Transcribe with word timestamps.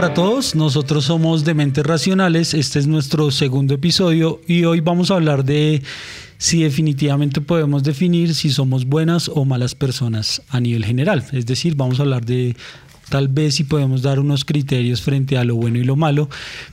para 0.00 0.14
todos, 0.14 0.54
nosotros 0.54 1.04
somos 1.04 1.44
Dementes 1.44 1.84
Racionales, 1.84 2.54
este 2.54 2.78
es 2.78 2.86
nuestro 2.86 3.30
segundo 3.30 3.74
episodio 3.74 4.40
y 4.48 4.64
hoy 4.64 4.80
vamos 4.80 5.10
a 5.10 5.16
hablar 5.16 5.44
de 5.44 5.82
si 6.38 6.62
definitivamente 6.62 7.42
podemos 7.42 7.82
definir 7.82 8.34
si 8.34 8.48
somos 8.48 8.86
buenas 8.86 9.28
o 9.28 9.44
malas 9.44 9.74
personas 9.74 10.40
a 10.48 10.58
nivel 10.58 10.86
general, 10.86 11.26
es 11.32 11.44
decir, 11.44 11.74
vamos 11.74 12.00
a 12.00 12.04
hablar 12.04 12.24
de 12.24 12.56
tal 13.10 13.28
vez 13.28 13.56
si 13.56 13.64
podemos 13.64 14.00
dar 14.00 14.20
unos 14.20 14.46
criterios 14.46 15.02
frente 15.02 15.36
a 15.36 15.44
lo 15.44 15.56
bueno 15.56 15.76
y 15.76 15.84
lo 15.84 15.96
malo, 15.96 16.30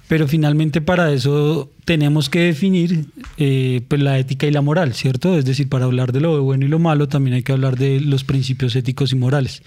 pero 0.07 0.25
finalmente 0.29 0.79
para 0.79 1.11
eso 1.11 1.69
tenemos 1.83 2.29
que 2.29 2.39
definir 2.39 3.07
eh, 3.37 3.81
pues 3.89 4.01
la 4.01 4.17
ética 4.17 4.47
y 4.47 4.51
la 4.51 4.61
moral, 4.61 4.93
¿cierto? 4.93 5.37
Es 5.37 5.43
decir, 5.43 5.67
para 5.67 5.83
hablar 5.83 6.13
de 6.13 6.21
lo 6.21 6.41
bueno 6.41 6.63
y 6.63 6.69
lo 6.69 6.79
malo 6.79 7.09
también 7.09 7.35
hay 7.35 7.43
que 7.43 7.51
hablar 7.51 7.77
de 7.77 7.99
los 7.99 8.23
principios 8.23 8.73
éticos 8.77 9.11
y 9.11 9.17
morales. 9.17 9.63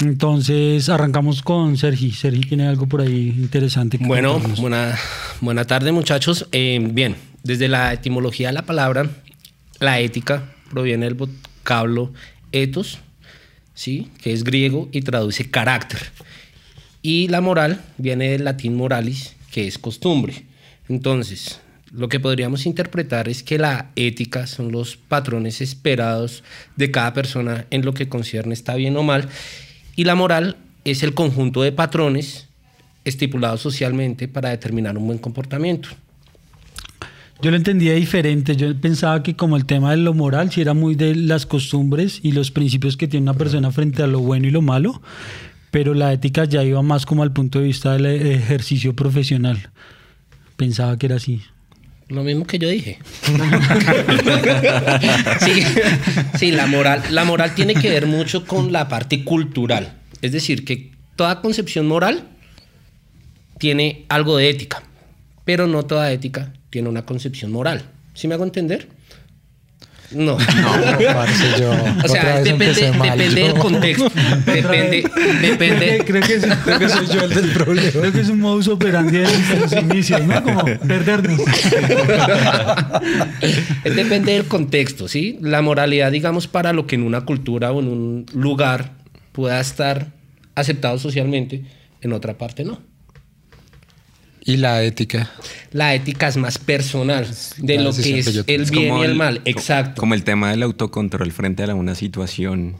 Entonces 0.00 0.88
arrancamos 0.88 1.42
con 1.42 1.76
Sergi. 1.76 2.12
Sergi 2.12 2.42
tiene 2.42 2.68
algo 2.68 2.86
por 2.86 3.00
ahí 3.00 3.34
interesante. 3.36 3.98
bueno, 4.00 4.38
buena, 4.58 4.96
buena 5.40 5.64
tarde 5.64 5.90
muchachos. 5.90 6.46
Eh, 6.52 6.78
bien, 6.92 7.16
desde 7.42 7.68
la 7.68 7.92
etimología 7.92 8.48
de 8.48 8.54
la 8.54 8.62
palabra, 8.62 9.10
la 9.80 9.98
ética 9.98 10.52
proviene 10.70 11.06
del 11.06 11.14
vocablo 11.14 12.12
ethos, 12.52 12.98
¿sí? 13.74 14.08
que 14.22 14.32
es 14.32 14.44
griego 14.44 14.88
y 14.92 15.02
traduce 15.02 15.50
carácter. 15.50 15.98
Y 17.02 17.28
la 17.28 17.40
moral 17.40 17.80
viene 17.96 18.30
del 18.30 18.44
latín 18.44 18.76
moralis, 18.76 19.34
que 19.50 19.66
es 19.66 19.78
costumbre. 19.78 20.44
Entonces, 20.88 21.60
lo 21.90 22.08
que 22.08 22.20
podríamos 22.20 22.66
interpretar 22.66 23.28
es 23.28 23.42
que 23.42 23.58
la 23.58 23.90
ética 23.96 24.46
son 24.46 24.70
los 24.70 24.96
patrones 24.96 25.60
esperados 25.60 26.44
de 26.76 26.90
cada 26.92 27.14
persona 27.14 27.66
en 27.70 27.84
lo 27.84 27.94
que 27.94 28.08
concierne 28.08 28.54
está 28.54 28.74
bien 28.74 28.96
o 28.96 29.02
mal 29.02 29.28
y 29.98 30.04
la 30.04 30.14
moral 30.14 30.54
es 30.84 31.02
el 31.02 31.12
conjunto 31.12 31.60
de 31.60 31.72
patrones 31.72 32.46
estipulados 33.04 33.60
socialmente 33.60 34.28
para 34.28 34.50
determinar 34.50 34.96
un 34.96 35.08
buen 35.08 35.18
comportamiento. 35.18 35.88
Yo 37.42 37.50
lo 37.50 37.56
entendía 37.56 37.94
diferente. 37.94 38.54
Yo 38.54 38.80
pensaba 38.80 39.24
que 39.24 39.34
como 39.34 39.56
el 39.56 39.66
tema 39.66 39.90
de 39.90 39.96
lo 39.96 40.14
moral, 40.14 40.52
si 40.52 40.60
era 40.60 40.72
muy 40.72 40.94
de 40.94 41.16
las 41.16 41.46
costumbres 41.46 42.20
y 42.22 42.30
los 42.30 42.52
principios 42.52 42.96
que 42.96 43.08
tiene 43.08 43.24
una 43.24 43.34
persona 43.34 43.72
frente 43.72 44.04
a 44.04 44.06
lo 44.06 44.20
bueno 44.20 44.46
y 44.46 44.52
lo 44.52 44.62
malo, 44.62 45.02
pero 45.72 45.94
la 45.94 46.12
ética 46.12 46.44
ya 46.44 46.62
iba 46.62 46.80
más 46.80 47.04
como 47.04 47.24
al 47.24 47.32
punto 47.32 47.58
de 47.58 47.64
vista 47.64 47.94
del 47.94 48.06
ejercicio 48.06 48.94
profesional. 48.94 49.70
Pensaba 50.56 50.96
que 50.96 51.06
era 51.06 51.16
así. 51.16 51.42
Lo 52.08 52.24
mismo 52.24 52.46
que 52.46 52.58
yo 52.58 52.68
dije. 52.68 52.98
sí, 56.38 56.52
la, 56.52 56.66
moral, 56.66 57.02
la 57.10 57.24
moral 57.24 57.54
tiene 57.54 57.74
que 57.74 57.90
ver 57.90 58.06
mucho 58.06 58.46
con 58.46 58.72
la 58.72 58.88
parte 58.88 59.24
cultural. 59.24 59.98
Es 60.22 60.32
decir, 60.32 60.64
que 60.64 60.90
toda 61.16 61.42
concepción 61.42 61.86
moral 61.86 62.26
tiene 63.58 64.06
algo 64.08 64.38
de 64.38 64.48
ética, 64.48 64.82
pero 65.44 65.66
no 65.66 65.84
toda 65.84 66.10
ética 66.10 66.54
tiene 66.70 66.88
una 66.88 67.04
concepción 67.04 67.52
moral. 67.52 67.84
¿Sí 68.14 68.26
me 68.26 68.34
hago 68.34 68.44
entender? 68.44 68.88
No. 70.10 70.38
No, 70.38 70.38
yo. 71.58 71.70
O 72.04 72.08
sea, 72.08 72.40
depende, 72.40 72.92
depende 73.02 73.42
del 73.42 73.54
contexto. 73.54 74.10
Depende, 74.46 75.04
depende. 75.42 76.04
Creo 76.06 76.22
que, 76.22 76.40
creo 76.64 76.78
que 76.78 76.88
soy 76.88 77.06
yo 77.06 77.24
el 77.24 77.34
del 77.34 77.50
problema. 77.50 77.90
Creo 77.90 78.12
que 78.12 78.20
es 78.20 78.28
un 78.30 78.40
modus 78.40 78.68
operandi 78.68 79.18
de 79.18 79.60
los 79.60 79.72
inicios, 79.72 80.22
¿no? 80.24 80.42
Como 80.42 80.64
perdernos. 80.64 81.40
depende 83.84 84.32
del 84.32 84.44
contexto, 84.46 85.08
¿sí? 85.08 85.38
La 85.42 85.60
moralidad, 85.60 86.10
digamos, 86.10 86.46
para 86.46 86.72
lo 86.72 86.86
que 86.86 86.94
en 86.94 87.02
una 87.02 87.22
cultura 87.22 87.70
o 87.72 87.80
en 87.80 87.88
un 87.88 88.26
lugar 88.32 88.92
pueda 89.32 89.60
estar 89.60 90.08
aceptado 90.54 90.98
socialmente, 90.98 91.64
en 92.00 92.12
otra 92.12 92.38
parte 92.38 92.64
no. 92.64 92.80
¿Y 94.48 94.56
la 94.56 94.82
ética? 94.82 95.30
La 95.72 95.94
ética 95.94 96.26
es 96.26 96.38
más 96.38 96.56
personal 96.56 97.28
de 97.58 97.76
lo 97.76 97.92
que 97.92 98.20
es 98.20 98.44
el 98.46 98.64
bien 98.64 98.96
y 98.96 99.02
el, 99.02 99.14
mal. 99.14 99.42
Exacto. 99.44 100.00
Como 100.00 100.14
el 100.14 100.24
tema 100.24 100.50
del 100.50 100.62
autocontrol 100.62 101.30
frente 101.32 101.64
a 101.64 101.74
una 101.74 101.94
situación 101.94 102.76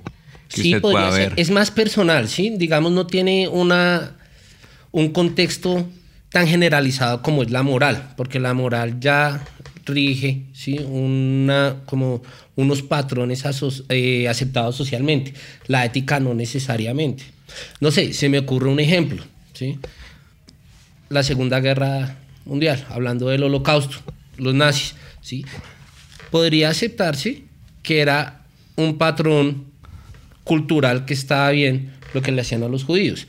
que 0.49 0.63
usted 0.63 0.81
pueda 0.81 1.11
ver. 1.11 1.35
Es 1.37 1.51
más 1.51 1.71
personal, 1.71 2.27
¿sí? 2.31 2.55
Digamos, 2.57 2.93
no 2.93 3.07
tiene 3.07 3.49
una, 3.49 4.17
un 4.93 5.11
contexto 5.11 5.87
tan 6.31 6.49
generalizado 6.49 7.21
como 7.21 7.43
es 7.43 7.51
la 7.51 7.63
moral, 7.63 8.15
porque 8.17 8.41
la 8.41 8.55
moral 8.55 8.99
ya 8.99 9.45
rige, 9.85 10.45
¿sí? 10.55 10.79
Una, 10.79 11.83
como 11.85 12.23
unos 12.57 12.81
patrones 12.81 13.45
eh, 13.91 14.27
aceptados 14.27 14.75
socialmente. 14.75 15.35
La 15.67 15.85
ética 15.85 16.19
no 16.19 16.33
necesariamente. 16.33 17.25
No 17.79 17.91
sé, 17.91 18.15
se 18.15 18.31
me 18.31 18.39
ocurre 18.39 18.71
un 18.71 18.81
ejemplo, 18.81 19.23
¿sí? 19.53 19.79
La 21.09 21.23
Segunda 21.23 21.61
Guerra 21.61 22.17
Mundial, 22.45 22.85
hablando 22.91 23.29
del 23.29 23.43
holocausto, 23.43 23.99
los 24.37 24.55
nazis, 24.55 24.95
¿sí? 25.21 25.45
podría 26.31 26.71
aceptarse 26.71 27.43
que 27.83 28.01
era 28.01 28.43
un 28.77 28.99
patrón 28.99 29.65
cultural 30.45 31.05
que 31.05 31.15
estaba 31.15 31.51
bien 31.51 31.93
lo 32.15 32.23
que 32.23 32.33
le 32.33 32.41
hacían 32.41 32.63
a 32.63 32.69
los 32.69 32.85
judíos, 32.85 33.27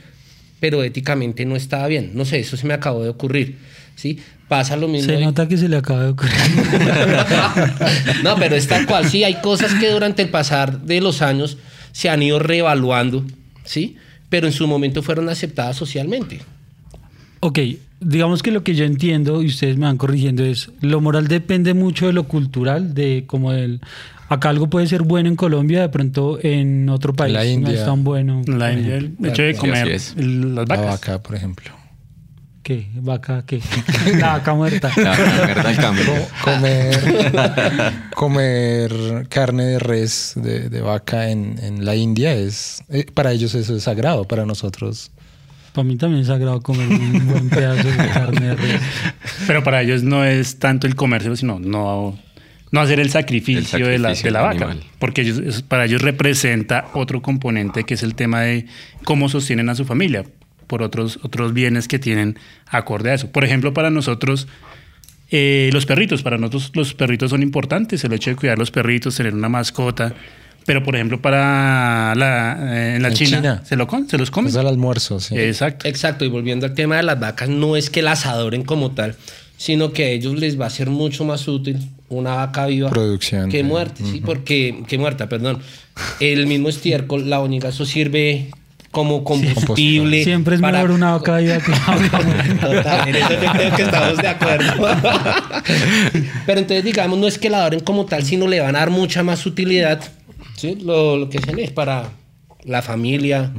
pero 0.60 0.84
éticamente 0.84 1.46
no 1.46 1.56
estaba 1.56 1.88
bien. 1.88 2.12
No 2.14 2.26
sé, 2.26 2.40
eso 2.40 2.58
se 2.58 2.68
me 2.68 2.74
acabó 2.74 3.04
de 3.04 3.10
ocurrir. 3.10 3.58
¿sí? 3.96 4.20
Pasa 4.48 4.76
lo 4.78 4.88
mismo. 4.88 5.12
Se 5.12 5.20
nota 5.20 5.48
que 5.48 5.58
se 5.58 5.68
le 5.70 5.78
acaba 5.78 6.04
de 6.04 6.10
ocurrir. 6.10 6.34
no, 8.24 8.36
pero 8.38 8.56
es 8.56 8.68
tal 8.68 8.86
cual. 8.86 9.10
Sí, 9.10 9.24
hay 9.24 9.36
cosas 9.42 9.74
que 9.76 9.90
durante 9.90 10.22
el 10.22 10.30
pasar 10.30 10.82
de 10.82 11.02
los 11.02 11.22
años 11.22 11.58
se 11.92 12.10
han 12.10 12.24
ido 12.24 12.40
reevaluando, 12.40 13.26
¿sí? 13.64 13.98
pero 14.30 14.48
en 14.48 14.54
su 14.54 14.68
momento 14.68 15.04
fueron 15.04 15.28
aceptadas 15.30 15.76
socialmente. 15.76 16.40
Ok, 17.42 17.60
digamos 18.00 18.44
que 18.44 18.52
lo 18.52 18.64
que 18.64 18.76
yo 18.76 18.86
entiendo, 18.86 19.42
y 19.42 19.48
ustedes 19.48 19.78
me 19.78 19.86
van 19.86 19.98
corrigiendo, 19.98 20.44
es 20.44 20.72
lo 20.82 21.02
moral 21.02 21.28
depende 21.28 21.74
mucho 21.74 22.08
de 22.08 22.14
lo 22.14 22.24
cultural, 22.24 22.94
de 22.94 23.24
como 23.28 23.52
el... 23.54 23.82
Acá 24.28 24.50
algo 24.50 24.70
puede 24.70 24.86
ser 24.86 25.02
bueno 25.02 25.28
en 25.28 25.36
Colombia, 25.36 25.82
de 25.82 25.90
pronto 25.90 26.38
en 26.44 26.88
otro 26.90 27.14
país 27.14 27.34
la 27.34 27.46
India, 27.46 27.74
no 27.74 27.80
es 27.80 27.86
tan 27.86 28.04
bueno. 28.04 28.44
La 28.46 28.72
India, 28.72 28.98
el 28.98 29.16
hecho 29.24 29.42
de 29.42 29.56
comer 29.56 29.88
las 29.88 30.68
vacas. 30.68 30.86
La 30.86 30.92
vaca, 30.92 31.24
por 31.24 31.36
ejemplo. 31.36 31.72
¿Qué? 32.62 32.88
¿Vaca 32.94 33.44
qué? 33.48 33.60
La 34.20 34.34
vaca 34.34 34.54
muerta. 34.54 34.92
La 34.98 35.18
vaca 35.64 35.92
muerta 35.92 36.34
comer, 36.44 37.00
comer 38.14 39.28
carne 39.30 39.64
de 39.64 39.80
res, 39.80 40.34
de, 40.36 40.82
vaca 40.82 41.32
en, 41.32 41.58
en, 41.64 41.84
la 41.84 41.96
India 41.96 42.32
es... 42.34 42.84
Eh, 42.90 43.08
para 43.12 43.32
ellos 43.32 43.56
eso 43.56 43.76
es 43.76 43.82
sagrado, 43.82 44.26
para 44.26 44.46
nosotros 44.46 45.10
para 45.80 45.88
mí 45.88 45.96
también 45.96 46.22
es 46.24 46.28
sagrado 46.28 46.60
comer 46.62 46.90
un 46.90 47.28
buen 47.30 47.50
pedazo 47.50 47.88
de 47.88 47.96
carne 47.96 48.48
de 48.48 48.56
res. 48.56 48.82
Pero 49.48 49.64
para 49.64 49.82
ellos 49.82 50.04
no 50.04 50.26
es 50.26 50.60
tanto 50.60 50.88
el 50.88 50.96
comercio, 50.96 51.34
sino 51.38 51.58
no, 51.58 52.20
no 52.70 52.82
hacer 52.82 53.00
el 53.00 53.10
sacrificio, 53.10 53.88
de 53.88 53.98
la, 53.98 54.14
de 54.14 54.32
la 54.32 54.42
vaca. 54.42 54.76
Porque 55.00 55.22
ellos, 55.22 55.62
para 55.62 55.86
ellos 55.86 56.02
representa 56.02 56.90
otro 56.94 57.22
componente 57.22 57.86
que 57.86 57.94
es 57.94 58.04
el 58.04 58.14
tema 58.14 58.42
de 58.42 58.66
cómo 59.06 59.30
sostienen 59.30 59.70
a 59.70 59.76
su 59.76 59.86
familia 59.86 60.26
por 60.68 60.84
otros, 60.84 61.18
otros 61.24 61.54
bienes 61.54 61.88
que 61.88 61.98
tienen 61.98 62.38
acorde 62.68 63.12
a 63.12 63.14
eso. 63.14 63.32
Por 63.32 63.46
ejemplo, 63.46 63.74
para 63.74 63.90
nosotros, 63.90 64.50
eh, 65.32 65.70
los 65.72 65.86
perritos, 65.86 66.24
para 66.24 66.38
nosotros 66.38 66.72
los 66.74 66.94
perritos 66.94 67.30
son 67.30 67.42
importantes. 67.42 68.04
El 68.04 68.12
hecho 68.12 68.32
de 68.32 68.36
cuidar 68.36 68.58
los 68.58 68.70
perritos, 68.70 69.16
tener 69.16 69.34
una 69.34 69.48
mascota 69.48 70.14
pero, 70.66 70.84
por 70.84 70.96
ejemplo, 70.96 71.22
para 71.22 72.14
la, 72.16 72.58
eh, 72.62 72.96
en 72.96 73.04
la 73.04 73.12
China, 73.12 73.62
¿se, 73.66 73.76
lo, 73.76 73.88
¿se 74.08 74.18
los 74.18 74.32
comen? 74.32 74.50
Es 74.50 74.56
el 74.56 74.68
almuerzo, 74.68 75.20
sí. 75.20 75.38
Exacto. 75.38 75.88
Exacto. 75.88 76.26
Y 76.26 76.30
volviendo 76.30 76.66
al 76.66 76.74
tema 76.74 76.98
de 76.98 77.04
las 77.04 77.20
vacas, 77.20 77.50
no 77.50 77.76
es 77.76 77.90
que 77.90 78.02
las 78.02 78.26
adoren 78.26 78.64
como 78.64 78.92
tal, 78.92 79.16
sino 79.58 79.92
que 79.92 80.06
a 80.06 80.10
ellos 80.10 80.36
les 80.36 80.60
va 80.60 80.68
a 80.68 80.70
ser 80.70 80.90
mucho 80.90 81.26
más 81.26 81.48
útil 81.48 81.80
una 82.10 82.36
vaca 82.36 82.66
viva 82.66 82.90
Producción, 82.90 83.50
que 83.50 83.64
muerta, 83.64 84.04
sí, 84.04 84.22
porque 84.24 84.84
que 84.88 84.98
muerta, 84.98 85.30
perdón. 85.30 85.60
El 86.20 86.48
mismo 86.48 86.70
estiércol, 86.70 87.30
la 87.30 87.40
única, 87.40 87.70
eso 87.70 87.86
sirve 87.86 88.50
como 88.92 89.24
combustible. 89.24 90.24
Siempre 90.24 90.56
es 90.56 90.62
mejor 90.62 90.92
una 90.92 91.12
vaca 91.12 91.38
viva 91.38 91.58
que 91.60 91.72
una 91.72 93.04
En 93.08 93.16
eso 93.16 93.34
yo 93.42 93.52
creo 93.52 93.76
que 93.76 93.82
estamos 93.84 94.18
de 94.18 94.28
acuerdo. 94.28 94.74
Pero 96.46 96.60
entonces, 96.60 96.84
digamos, 96.84 97.20
no 97.20 97.28
es 97.28 97.38
que 97.38 97.50
la 97.50 97.60
adoren 97.60 97.82
como 97.82 98.06
tal, 98.06 98.24
sino 98.24 98.48
le 98.48 98.60
van 98.60 98.76
a 98.76 98.80
dar 98.80 98.90
mucha 98.90 99.24
más 99.24 99.46
utilidad 99.46 100.02
Sí, 100.60 100.76
lo, 100.76 101.30
que 101.30 101.40
se 101.40 101.64
es 101.64 101.72
para 101.72 102.10
la 102.66 102.82
familia, 102.82 103.50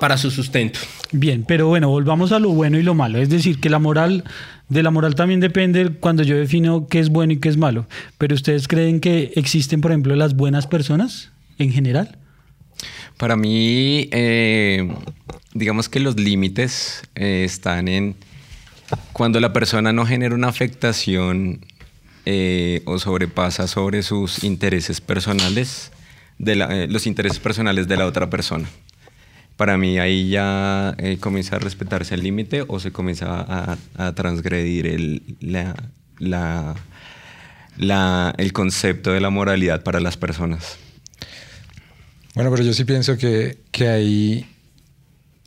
para 0.00 0.16
su 0.16 0.30
sustento. 0.30 0.78
Bien, 1.12 1.44
pero 1.46 1.68
bueno, 1.68 1.90
volvamos 1.90 2.32
a 2.32 2.38
lo 2.38 2.48
bueno 2.48 2.78
y 2.78 2.82
lo 2.82 2.94
malo. 2.94 3.18
Es 3.20 3.28
decir, 3.28 3.60
que 3.60 3.68
la 3.68 3.78
moral, 3.78 4.24
de 4.70 4.82
la 4.82 4.90
moral 4.90 5.14
también 5.14 5.40
depende 5.40 5.90
cuando 5.90 6.22
yo 6.22 6.38
defino 6.38 6.86
qué 6.86 7.00
es 7.00 7.10
bueno 7.10 7.34
y 7.34 7.36
qué 7.36 7.50
es 7.50 7.58
malo. 7.58 7.86
Pero 8.16 8.34
ustedes 8.34 8.66
creen 8.66 9.00
que 9.00 9.32
existen, 9.36 9.82
por 9.82 9.90
ejemplo, 9.90 10.16
las 10.16 10.36
buenas 10.36 10.66
personas 10.66 11.32
en 11.58 11.70
general? 11.70 12.16
Para 13.18 13.36
mí, 13.36 14.08
eh, 14.10 14.90
digamos 15.52 15.90
que 15.90 16.00
los 16.00 16.18
límites 16.18 17.02
eh, 17.14 17.44
están 17.44 17.88
en 17.88 18.16
cuando 19.12 19.38
la 19.38 19.52
persona 19.52 19.92
no 19.92 20.06
genera 20.06 20.34
una 20.34 20.48
afectación 20.48 21.60
eh, 22.24 22.82
o 22.84 22.98
sobrepasa 22.98 23.66
sobre 23.66 24.02
sus 24.02 24.44
intereses 24.44 25.00
personales, 25.00 25.90
de 26.38 26.52
eh, 26.52 26.86
los 26.88 27.06
intereses 27.06 27.38
personales 27.38 27.88
de 27.88 27.96
la 27.96 28.06
otra 28.06 28.30
persona. 28.30 28.68
para 29.56 29.76
mí 29.76 29.98
ahí 29.98 30.28
ya 30.28 30.94
eh, 30.98 31.18
comienza 31.20 31.56
a 31.56 31.58
respetarse 31.58 32.14
el 32.14 32.22
límite 32.22 32.64
o 32.66 32.80
se 32.80 32.90
comienza 32.90 33.76
a, 33.96 34.12
transgredir 34.14 34.86
el, 34.86 35.36
la, 35.40 35.74
la, 37.78 38.34
el 38.38 38.52
concepto 38.52 39.12
de 39.12 39.20
la 39.20 39.30
moralidad 39.30 39.82
para 39.82 40.00
las 40.00 40.16
personas. 40.16 40.78
Bueno, 42.34 42.50
pero 42.50 42.62
yo 42.62 42.72
sí 42.72 42.84
pienso 42.84 43.18
que, 43.18 43.58
que 43.70 43.88
ahí, 43.88 44.46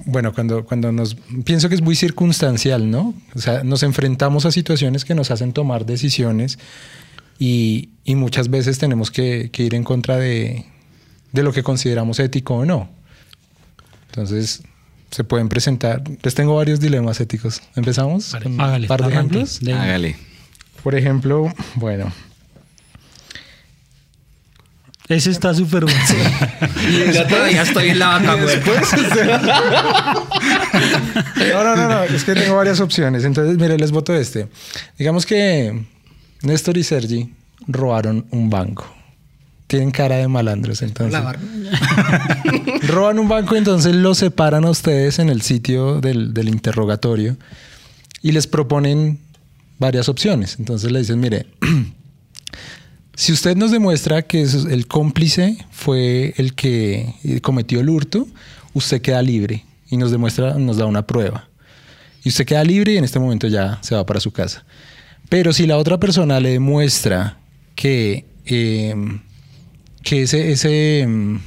bueno, 0.03 0.33
cuando, 0.33 0.65
cuando 0.65 0.91
nos, 0.91 1.15
pienso 1.45 1.69
que 1.69 1.75
es 1.75 1.81
muy 1.81 1.95
circunstancial, 1.95 2.91
¿no? 2.91 3.13
O 3.33 3.39
sea, 3.39 3.63
nos 3.63 3.83
enfrentamos 3.83 4.45
a 4.45 4.51
situaciones 4.51 5.05
que 5.05 5.15
nos 5.15 5.31
hacen 5.31 5.53
tomar 5.53 5.85
decisiones 5.85 6.59
y, 7.39 7.89
y 8.03 8.15
muchas 8.15 8.49
veces 8.49 8.77
tenemos 8.77 9.09
que, 9.09 9.49
que 9.51 9.63
ir 9.63 9.73
en 9.73 9.83
contra 9.83 10.17
de, 10.17 10.65
de 11.31 11.43
lo 11.43 11.53
que 11.53 11.63
consideramos 11.63 12.19
ético 12.19 12.55
o 12.55 12.65
no. 12.65 12.89
Entonces, 14.09 14.63
se 15.11 15.23
pueden 15.23 15.49
presentar. 15.49 16.03
Les 16.23 16.35
tengo 16.35 16.55
varios 16.55 16.79
dilemas 16.79 17.19
éticos. 17.21 17.61
¿Empezamos? 17.75 18.35
Con 18.41 18.59
un 18.59 18.87
par 18.87 19.01
de 19.03 19.09
ejemplos. 19.09 19.61
Hágale. 19.63 20.17
Por 20.83 20.95
ejemplo, 20.95 21.53
bueno. 21.75 22.11
Ese 25.07 25.29
está 25.29 25.53
súper 25.53 25.85
bueno. 25.85 25.99
Yo 27.13 27.27
todavía 27.27 27.61
estoy 27.61 27.89
en 27.89 27.99
la 27.99 28.07
vaca 28.07 28.35
después, 28.37 28.91
No, 31.53 31.63
no, 31.63 31.75
no, 31.75 31.87
no. 31.87 32.03
Es 32.03 32.23
que 32.23 32.33
tengo 32.33 32.55
varias 32.55 32.79
opciones. 32.79 33.23
Entonces, 33.23 33.57
mire, 33.57 33.77
les 33.77 33.91
voto 33.91 34.15
este. 34.15 34.47
Digamos 34.97 35.25
que 35.25 35.85
Néstor 36.41 36.77
y 36.77 36.83
Sergi 36.83 37.33
robaron 37.67 38.25
un 38.31 38.49
banco 38.49 38.95
tienen 39.67 39.91
cara 39.91 40.17
de 40.17 40.27
malandros. 40.27 40.81
Entonces, 40.81 41.19
roban 42.87 43.19
un 43.19 43.27
banco, 43.27 43.55
entonces 43.55 43.95
los 43.95 44.17
separan 44.17 44.65
a 44.65 44.69
ustedes 44.69 45.19
en 45.19 45.29
el 45.29 45.41
sitio 45.41 46.01
del, 46.01 46.47
interrogatorio 46.47 47.37
y 48.21 48.31
les 48.31 48.47
proponen 48.47 49.19
varias 49.79 50.09
opciones. 50.09 50.57
Entonces 50.59 50.91
le 50.91 50.99
dicen, 50.99 51.19
mire, 51.19 51.47
si 53.15 53.31
usted 53.33 53.55
nos 53.55 53.71
demuestra 53.71 54.21
que 54.21 54.41
el 54.41 54.87
cómplice 54.87 55.57
fue 55.71 56.33
el 56.37 56.53
que 56.53 57.13
cometió 57.41 57.79
el 57.79 57.89
hurto, 57.89 58.27
usted 58.73 59.01
queda 59.01 59.21
libre 59.21 59.65
y 59.89 59.97
nos 59.97 60.11
demuestra, 60.11 60.55
nos 60.55 60.77
da 60.77 60.85
una 60.85 61.05
prueba. 61.07 61.47
Y 62.23 62.29
usted 62.29 62.45
queda 62.45 62.63
libre 62.63 62.93
y 62.93 62.97
en 62.97 63.03
este 63.03 63.19
momento 63.19 63.47
ya 63.47 63.79
se 63.81 63.95
va 63.95 64.05
para 64.05 64.19
su 64.19 64.31
casa. 64.31 64.65
Pero 65.29 65.53
si 65.53 65.65
la 65.65 65.77
otra 65.77 65.99
persona 65.99 66.39
le 66.39 66.49
demuestra 66.49 67.37
que 67.75 68.25
eh, 68.45 68.95
que 70.05 70.21
ese... 70.21 70.51
ese 70.51 71.05
mm, 71.05 71.39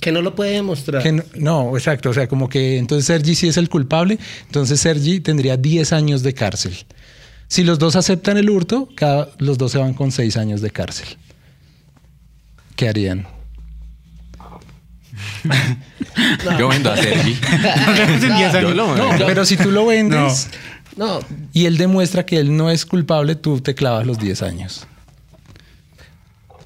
que 0.00 0.12
no 0.12 0.22
lo 0.22 0.34
puede 0.34 0.52
demostrar. 0.52 1.02
no, 1.34 1.76
exacto. 1.76 2.10
O 2.10 2.14
sea, 2.14 2.28
como 2.28 2.48
que 2.48 2.78
entonces 2.78 3.06
Sergi 3.06 3.34
sí 3.34 3.48
es 3.48 3.56
el 3.56 3.68
culpable, 3.68 4.18
entonces 4.46 4.80
Sergi 4.80 5.20
tendría 5.20 5.56
10 5.56 5.92
años 5.92 6.22
de 6.22 6.32
cárcel. 6.32 6.76
Si 7.48 7.64
los 7.64 7.78
dos 7.78 7.96
aceptan 7.96 8.36
el 8.36 8.50
hurto, 8.50 8.88
cada, 8.94 9.30
los 9.38 9.58
dos 9.58 9.72
se 9.72 9.78
van 9.78 9.94
con 9.94 10.10
6 10.10 10.36
años 10.36 10.60
de 10.60 10.70
cárcel. 10.70 11.06
¿Qué 12.74 12.88
harían? 12.88 13.26
Yo 16.58 16.68
vendo 16.68 16.90
a 16.90 16.96
Sergi. 16.96 17.36
no, 18.74 18.94
pero 19.26 19.44
si 19.44 19.56
tú 19.56 19.70
lo 19.70 19.86
vendes 19.86 20.48
no. 20.96 21.20
y 21.52 21.66
él 21.66 21.76
demuestra 21.76 22.26
que 22.26 22.38
él 22.38 22.56
no 22.56 22.70
es 22.70 22.86
culpable, 22.86 23.34
tú 23.34 23.60
te 23.60 23.74
clavas 23.74 24.06
los 24.06 24.18
10 24.18 24.42
años. 24.42 24.86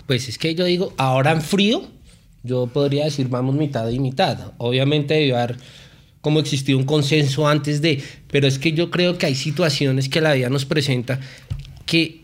Pues 0.07 0.29
es 0.29 0.39
que 0.39 0.55
yo 0.55 0.65
digo, 0.65 0.93
ahora 0.97 1.33
en 1.33 1.43
frío, 1.43 1.89
yo 2.43 2.67
podría 2.67 3.05
decir 3.05 3.29
vamos 3.29 3.55
mitad 3.55 3.89
y 3.89 3.99
mitad. 3.99 4.53
Obviamente 4.59 5.15
debe 5.15 5.37
haber 5.37 5.57
como 6.21 6.41
existió 6.41 6.77
un 6.77 6.85
consenso 6.85 7.49
antes 7.49 7.81
de, 7.81 8.03
pero 8.31 8.47
es 8.47 8.59
que 8.59 8.73
yo 8.73 8.91
creo 8.91 9.19
que 9.19 9.27
hay 9.27 9.35
situaciones 9.35 10.09
que 10.09 10.21
la 10.21 10.35
vida 10.35 10.51
nos 10.51 10.65
presenta 10.65 11.19
que, 11.87 12.21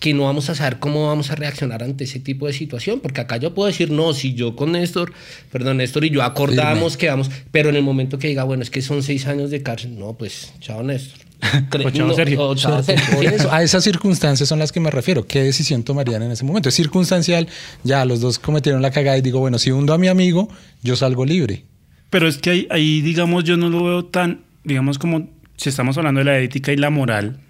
que 0.00 0.14
no 0.14 0.24
vamos 0.24 0.48
a 0.48 0.54
saber 0.54 0.78
cómo 0.78 1.06
vamos 1.06 1.30
a 1.30 1.34
reaccionar 1.34 1.82
ante 1.82 2.04
ese 2.04 2.20
tipo 2.20 2.46
de 2.46 2.52
situación, 2.52 3.00
porque 3.00 3.20
acá 3.20 3.36
yo 3.36 3.54
puedo 3.54 3.66
decir, 3.66 3.90
no, 3.90 4.14
si 4.14 4.34
yo 4.34 4.56
con 4.56 4.72
Néstor, 4.72 5.12
perdón, 5.52 5.78
Néstor 5.78 6.04
y 6.04 6.10
yo 6.10 6.22
acordamos 6.22 6.96
que 6.96 7.08
vamos, 7.08 7.30
pero 7.52 7.68
en 7.68 7.76
el 7.76 7.82
momento 7.82 8.18
que 8.18 8.28
diga, 8.28 8.44
bueno, 8.44 8.62
es 8.62 8.70
que 8.70 8.80
son 8.80 9.02
seis 9.02 9.26
años 9.26 9.50
de 9.50 9.62
cárcel, 9.62 9.98
no, 9.98 10.14
pues, 10.14 10.52
chao 10.60 10.82
Néstor. 10.82 11.28
A 13.50 13.62
esas 13.62 13.84
circunstancias 13.84 14.48
son 14.48 14.58
las 14.58 14.72
que 14.72 14.80
me 14.80 14.90
refiero. 14.90 15.24
¿Qué 15.24 15.40
decisión 15.40 15.84
tomarían 15.84 16.24
en 16.24 16.32
ese 16.32 16.44
momento? 16.44 16.68
Es 16.68 16.74
circunstancial, 16.74 17.46
ya 17.84 18.04
los 18.04 18.20
dos 18.20 18.40
cometieron 18.40 18.82
la 18.82 18.90
cagada 18.90 19.16
y 19.16 19.20
digo, 19.20 19.38
bueno, 19.38 19.58
si 19.58 19.70
hundo 19.70 19.94
a 19.94 19.98
mi 19.98 20.08
amigo, 20.08 20.48
yo 20.82 20.96
salgo 20.96 21.24
libre. 21.24 21.64
Pero 22.10 22.28
es 22.28 22.38
que 22.38 22.50
ahí, 22.50 22.68
ahí, 22.70 23.00
digamos, 23.02 23.44
yo 23.44 23.56
no 23.56 23.68
lo 23.68 23.84
veo 23.84 24.04
tan, 24.04 24.40
digamos, 24.64 24.98
como 24.98 25.28
si 25.56 25.68
estamos 25.68 25.98
hablando 25.98 26.20
de 26.20 26.24
la 26.24 26.38
ética 26.38 26.72
y 26.72 26.76
la 26.76 26.90
moral, 26.90 27.40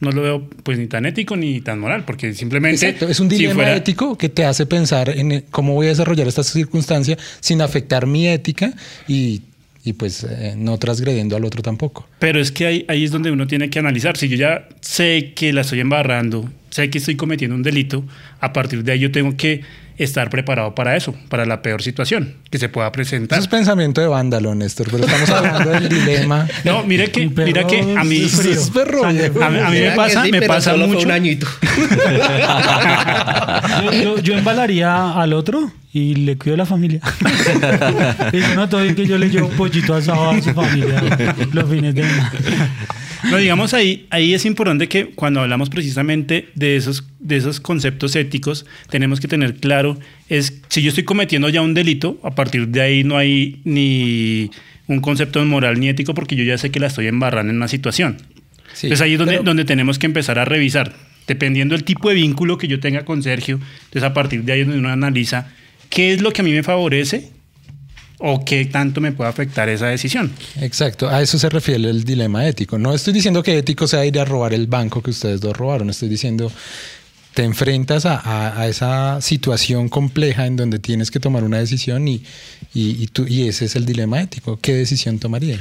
no 0.00 0.10
lo 0.10 0.22
veo 0.22 0.50
pues 0.62 0.78
ni 0.78 0.86
tan 0.86 1.06
ético 1.06 1.36
ni 1.36 1.60
tan 1.60 1.78
moral, 1.78 2.04
porque 2.04 2.34
simplemente... 2.34 2.96
es 3.00 3.20
un 3.20 3.28
dilema 3.28 3.72
ético 3.72 4.18
que 4.18 4.28
te 4.28 4.44
hace 4.44 4.66
pensar 4.66 5.08
en 5.08 5.44
cómo 5.50 5.74
voy 5.74 5.86
a 5.86 5.90
desarrollar 5.90 6.28
esta 6.28 6.42
circunstancia 6.42 7.16
sin 7.40 7.62
afectar 7.62 8.06
mi 8.06 8.28
ética 8.28 8.74
y 9.08 9.42
y 9.84 9.92
pues 9.92 10.24
eh, 10.24 10.54
no 10.56 10.78
transgrediendo 10.78 11.36
al 11.36 11.44
otro 11.44 11.60
tampoco. 11.60 12.08
Pero 12.18 12.40
es 12.40 12.50
que 12.50 12.66
ahí, 12.66 12.84
ahí 12.88 13.04
es 13.04 13.10
donde 13.10 13.30
uno 13.30 13.46
tiene 13.46 13.68
que 13.68 13.78
analizar. 13.78 14.16
Si 14.16 14.28
yo 14.28 14.36
ya 14.36 14.66
sé 14.80 15.34
que 15.36 15.52
la 15.52 15.60
estoy 15.60 15.80
embarrando, 15.80 16.50
sé 16.70 16.88
que 16.88 16.98
estoy 16.98 17.16
cometiendo 17.16 17.54
un 17.54 17.62
delito, 17.62 18.02
a 18.40 18.54
partir 18.54 18.82
de 18.82 18.92
ahí 18.92 18.98
yo 18.98 19.12
tengo 19.12 19.36
que 19.36 19.60
estar 19.98 20.30
preparado 20.30 20.74
para 20.74 20.96
eso, 20.96 21.14
para 21.28 21.44
la 21.46 21.62
peor 21.62 21.82
situación 21.82 22.34
que 22.50 22.58
se 22.58 22.68
pueda 22.68 22.90
presentar. 22.92 23.38
Eso 23.38 23.44
es 23.44 23.50
pensamiento 23.50 24.00
de 24.00 24.08
vándalo, 24.08 24.54
Néstor, 24.54 24.88
pero 24.90 25.04
estamos 25.04 25.30
hablando 25.38 25.70
del 25.70 25.88
dilema. 25.88 26.46
No, 26.64 26.82
mire 26.84 27.10
que, 27.10 27.28
mira 27.28 27.66
que 27.66 27.80
a 27.80 27.84
mí, 27.84 28.00
a, 28.00 28.04
mí 28.04 28.20
me 29.80 29.90
pasa, 29.92 30.24
me 30.24 30.42
pasa 30.42 30.76
mucho. 30.76 31.06
Un 31.06 31.12
añito. 31.12 31.46
yo, 34.02 34.18
yo, 34.18 34.36
embalaría 34.36 35.12
al 35.12 35.32
otro 35.32 35.72
y 35.92 36.16
le 36.16 36.36
cuido 36.36 36.54
a 36.54 36.58
la 36.58 36.66
familia. 36.66 37.00
y 38.32 38.38
no 38.56 38.68
todo 38.68 38.82
bien 38.82 38.94
que 38.94 39.06
yo 39.06 39.16
le 39.18 39.30
llevo 39.30 39.48
un 39.48 39.56
pollito 39.56 39.94
asado 39.94 40.30
a 40.30 40.40
su 40.40 40.52
familia 40.52 41.02
los 41.52 41.70
fines 41.70 41.94
de 41.94 42.02
semana. 42.02 42.32
No, 43.30 43.36
digamos 43.38 43.74
ahí, 43.74 44.06
ahí 44.10 44.34
es 44.34 44.44
importante 44.44 44.88
que 44.88 45.06
cuando 45.06 45.40
hablamos 45.40 45.70
precisamente 45.70 46.48
de 46.54 46.76
esos, 46.76 47.04
de 47.18 47.36
esos 47.36 47.60
conceptos 47.60 48.16
éticos, 48.16 48.66
tenemos 48.90 49.20
que 49.20 49.28
tener 49.28 49.56
claro, 49.56 49.98
es 50.28 50.60
si 50.68 50.82
yo 50.82 50.90
estoy 50.90 51.04
cometiendo 51.04 51.48
ya 51.48 51.62
un 51.62 51.74
delito, 51.74 52.18
a 52.22 52.34
partir 52.34 52.68
de 52.68 52.80
ahí 52.80 53.04
no 53.04 53.16
hay 53.16 53.60
ni 53.64 54.50
un 54.86 55.00
concepto 55.00 55.44
moral 55.44 55.80
ni 55.80 55.88
ético 55.88 56.14
porque 56.14 56.36
yo 56.36 56.44
ya 56.44 56.58
sé 56.58 56.70
que 56.70 56.80
la 56.80 56.88
estoy 56.88 57.06
embarrando 57.06 57.50
en 57.50 57.56
una 57.56 57.68
situación. 57.68 58.18
entonces 58.74 59.00
ahí 59.00 59.14
es 59.14 59.18
donde, 59.18 59.38
donde 59.38 59.64
tenemos 59.64 59.98
que 59.98 60.06
empezar 60.06 60.38
a 60.38 60.44
revisar, 60.44 60.94
dependiendo 61.26 61.74
del 61.74 61.84
tipo 61.84 62.08
de 62.08 62.16
vínculo 62.16 62.58
que 62.58 62.68
yo 62.68 62.80
tenga 62.80 63.04
con 63.04 63.22
Sergio, 63.22 63.58
entonces 63.84 64.02
a 64.02 64.12
partir 64.12 64.44
de 64.44 64.52
ahí 64.52 64.60
es 64.60 64.66
donde 64.66 64.80
uno 64.80 64.90
analiza 64.90 65.48
qué 65.88 66.12
es 66.12 66.20
lo 66.20 66.32
que 66.32 66.42
a 66.42 66.44
mí 66.44 66.52
me 66.52 66.62
favorece 66.62 67.30
o 68.26 68.42
qué 68.42 68.64
tanto 68.64 69.02
me 69.02 69.12
puede 69.12 69.28
afectar 69.28 69.68
esa 69.68 69.86
decisión. 69.88 70.32
Exacto, 70.58 71.10
a 71.10 71.20
eso 71.20 71.38
se 71.38 71.50
refiere 71.50 71.90
el 71.90 72.04
dilema 72.04 72.46
ético. 72.48 72.78
No 72.78 72.94
estoy 72.94 73.12
diciendo 73.12 73.42
que 73.42 73.58
ético 73.58 73.86
sea 73.86 74.06
ir 74.06 74.18
a 74.18 74.24
robar 74.24 74.54
el 74.54 74.66
banco 74.66 75.02
que 75.02 75.10
ustedes 75.10 75.42
dos 75.42 75.54
robaron, 75.54 75.90
estoy 75.90 76.08
diciendo 76.08 76.50
te 77.34 77.42
enfrentas 77.42 78.06
a, 78.06 78.66
esa 78.68 79.20
situación 79.20 79.88
compleja 79.88 80.46
en 80.46 80.56
donde 80.56 80.78
tienes 80.78 81.10
que 81.10 81.18
tomar 81.20 81.42
una 81.42 81.58
decisión 81.58 82.06
y, 82.06 82.22
y, 82.72 83.08
tú, 83.08 83.26
y 83.26 83.48
ese 83.48 83.64
es 83.64 83.74
el 83.74 83.84
dilema 83.84 84.22
ético. 84.22 84.56
¿Qué 84.62 84.72
decisión 84.72 85.18
tomaría? 85.18 85.58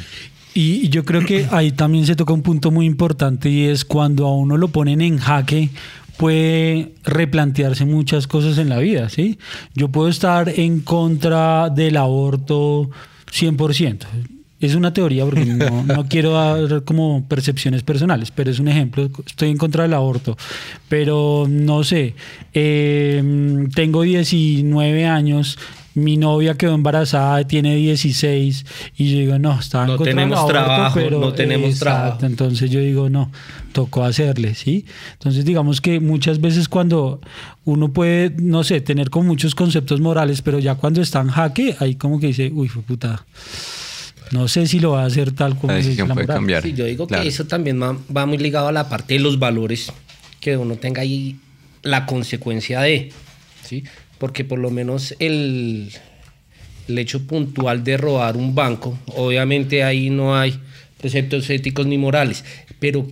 Y 0.54 0.88
yo 0.90 1.04
creo 1.04 1.26
que 1.26 1.48
ahí 1.50 1.72
también 1.72 2.06
se 2.06 2.16
toca 2.16 2.32
un 2.32 2.44
punto 2.44 2.70
muy 2.70 2.86
importante 2.86 3.50
y 3.50 3.66
es 3.66 3.84
cuando 3.86 4.28
a 4.28 4.36
uno 4.36 4.56
lo 4.56 4.68
ponen 4.68 5.02
en 5.02 5.18
jaque 5.18 5.70
puede 6.18 6.94
replantearse 7.04 7.86
muchas 7.86 8.28
cosas 8.28 8.58
en 8.58 8.70
la 8.70 8.80
vida, 8.80 9.10
¿sí? 9.10 9.40
Yo 9.74 9.90
puedo 9.90 10.10
estar 10.10 10.50
en 10.50 10.82
contra 10.82 11.70
del 11.70 11.98
aborto 11.98 12.90
100%. 13.32 14.06
Es 14.60 14.76
una 14.76 14.94
teoría 14.94 15.26
porque 15.26 15.44
no, 15.44 16.06
quiero 16.10 16.32
dar 16.32 16.84
como 16.84 17.26
percepciones 17.28 17.84
personales, 17.84 18.32
pero 18.32 18.50
es 18.50 18.60
un 18.60 18.70
ejemplo. 18.70 19.10
Estoy 19.26 19.50
en 19.50 19.58
contra 19.58 19.84
del 19.84 19.94
aborto, 19.94 20.38
pero 20.88 21.48
no 21.50 21.84
sé, 21.84 22.16
em, 22.54 23.70
tengo 23.72 24.04
19 24.04 25.06
años, 25.06 25.60
mi 25.96 26.16
novia 26.16 26.56
quedó 26.56 26.76
embarazada, 26.76 27.46
tiene 27.46 27.76
16 27.76 28.66
y 28.98 29.12
yo 29.12 29.20
digo, 29.20 29.40
no, 29.40 29.60
está 29.60 29.82
en 29.82 29.88
no 29.88 29.98
tenemos 29.98 30.48
trabajo, 30.48 30.96
pero 30.96 31.20
no 31.20 31.34
tenemos 31.34 31.78
trabajo. 31.78 32.26
Entonces 32.26 32.72
yo 32.72 32.80
digo, 32.80 33.10
no, 33.10 33.32
tocó 33.74 34.06
hacerle, 34.06 34.56
¿sí? 34.56 34.86
Entonces 35.14 35.44
digamos 35.44 35.82
que 35.82 36.00
muchas 36.00 36.40
veces 36.40 36.70
cuando 36.70 37.20
uno 37.66 37.92
puede, 37.92 38.34
no 38.38 38.64
sé, 38.64 38.80
tener 38.80 39.10
con 39.10 39.28
muchos 39.28 39.56
conceptos 39.56 40.00
morales, 40.00 40.42
pero 40.42 40.60
ya 40.60 40.76
cuando 40.76 41.02
está 41.02 41.20
en 41.20 41.28
jaque, 41.28 41.76
ahí 41.80 41.96
como 41.96 42.20
que 42.20 42.28
dice, 42.28 42.52
uy, 42.54 42.70
fue 42.70 42.84
puta. 42.84 43.26
No 44.32 44.48
sé 44.48 44.66
si 44.68 44.80
lo 44.80 44.92
va 44.92 45.04
a 45.04 45.06
hacer 45.06 45.32
tal 45.34 45.58
como 45.58 45.74
es 45.74 45.98
la 45.98 46.14
puede 46.14 46.28
cambiar. 46.28 46.64
Sí, 46.64 46.74
yo 46.74 46.86
digo 46.86 47.06
que 47.06 47.28
eso 47.28 47.46
también 47.46 47.82
va, 47.82 47.98
va 48.16 48.26
muy 48.26 48.38
ligado 48.38 48.68
a 48.68 48.72
la 48.72 48.88
parte 48.88 49.16
de 49.16 49.20
los 49.20 49.38
valores 49.38 49.92
que 50.40 50.56
uno 50.58 50.76
tenga 50.76 51.02
ahí 51.02 51.38
la 51.84 52.06
consecuencia 52.06 52.82
de, 52.82 53.12
¿sí? 53.64 53.84
porque 54.18 54.44
por 54.46 54.60
lo 54.60 54.72
menos 54.72 55.16
el, 55.20 55.92
el 56.88 56.98
hecho 56.98 57.28
puntual 57.28 57.84
de 57.84 57.98
robar 57.98 58.38
un 58.38 58.56
banco, 58.56 58.98
obviamente 59.08 59.84
ahí 59.84 60.10
no 60.10 60.36
hay 60.36 60.60
preceptos 61.00 61.50
éticos 61.50 61.86
ni 61.86 61.98
morales, 61.98 62.44
pero 62.80 63.06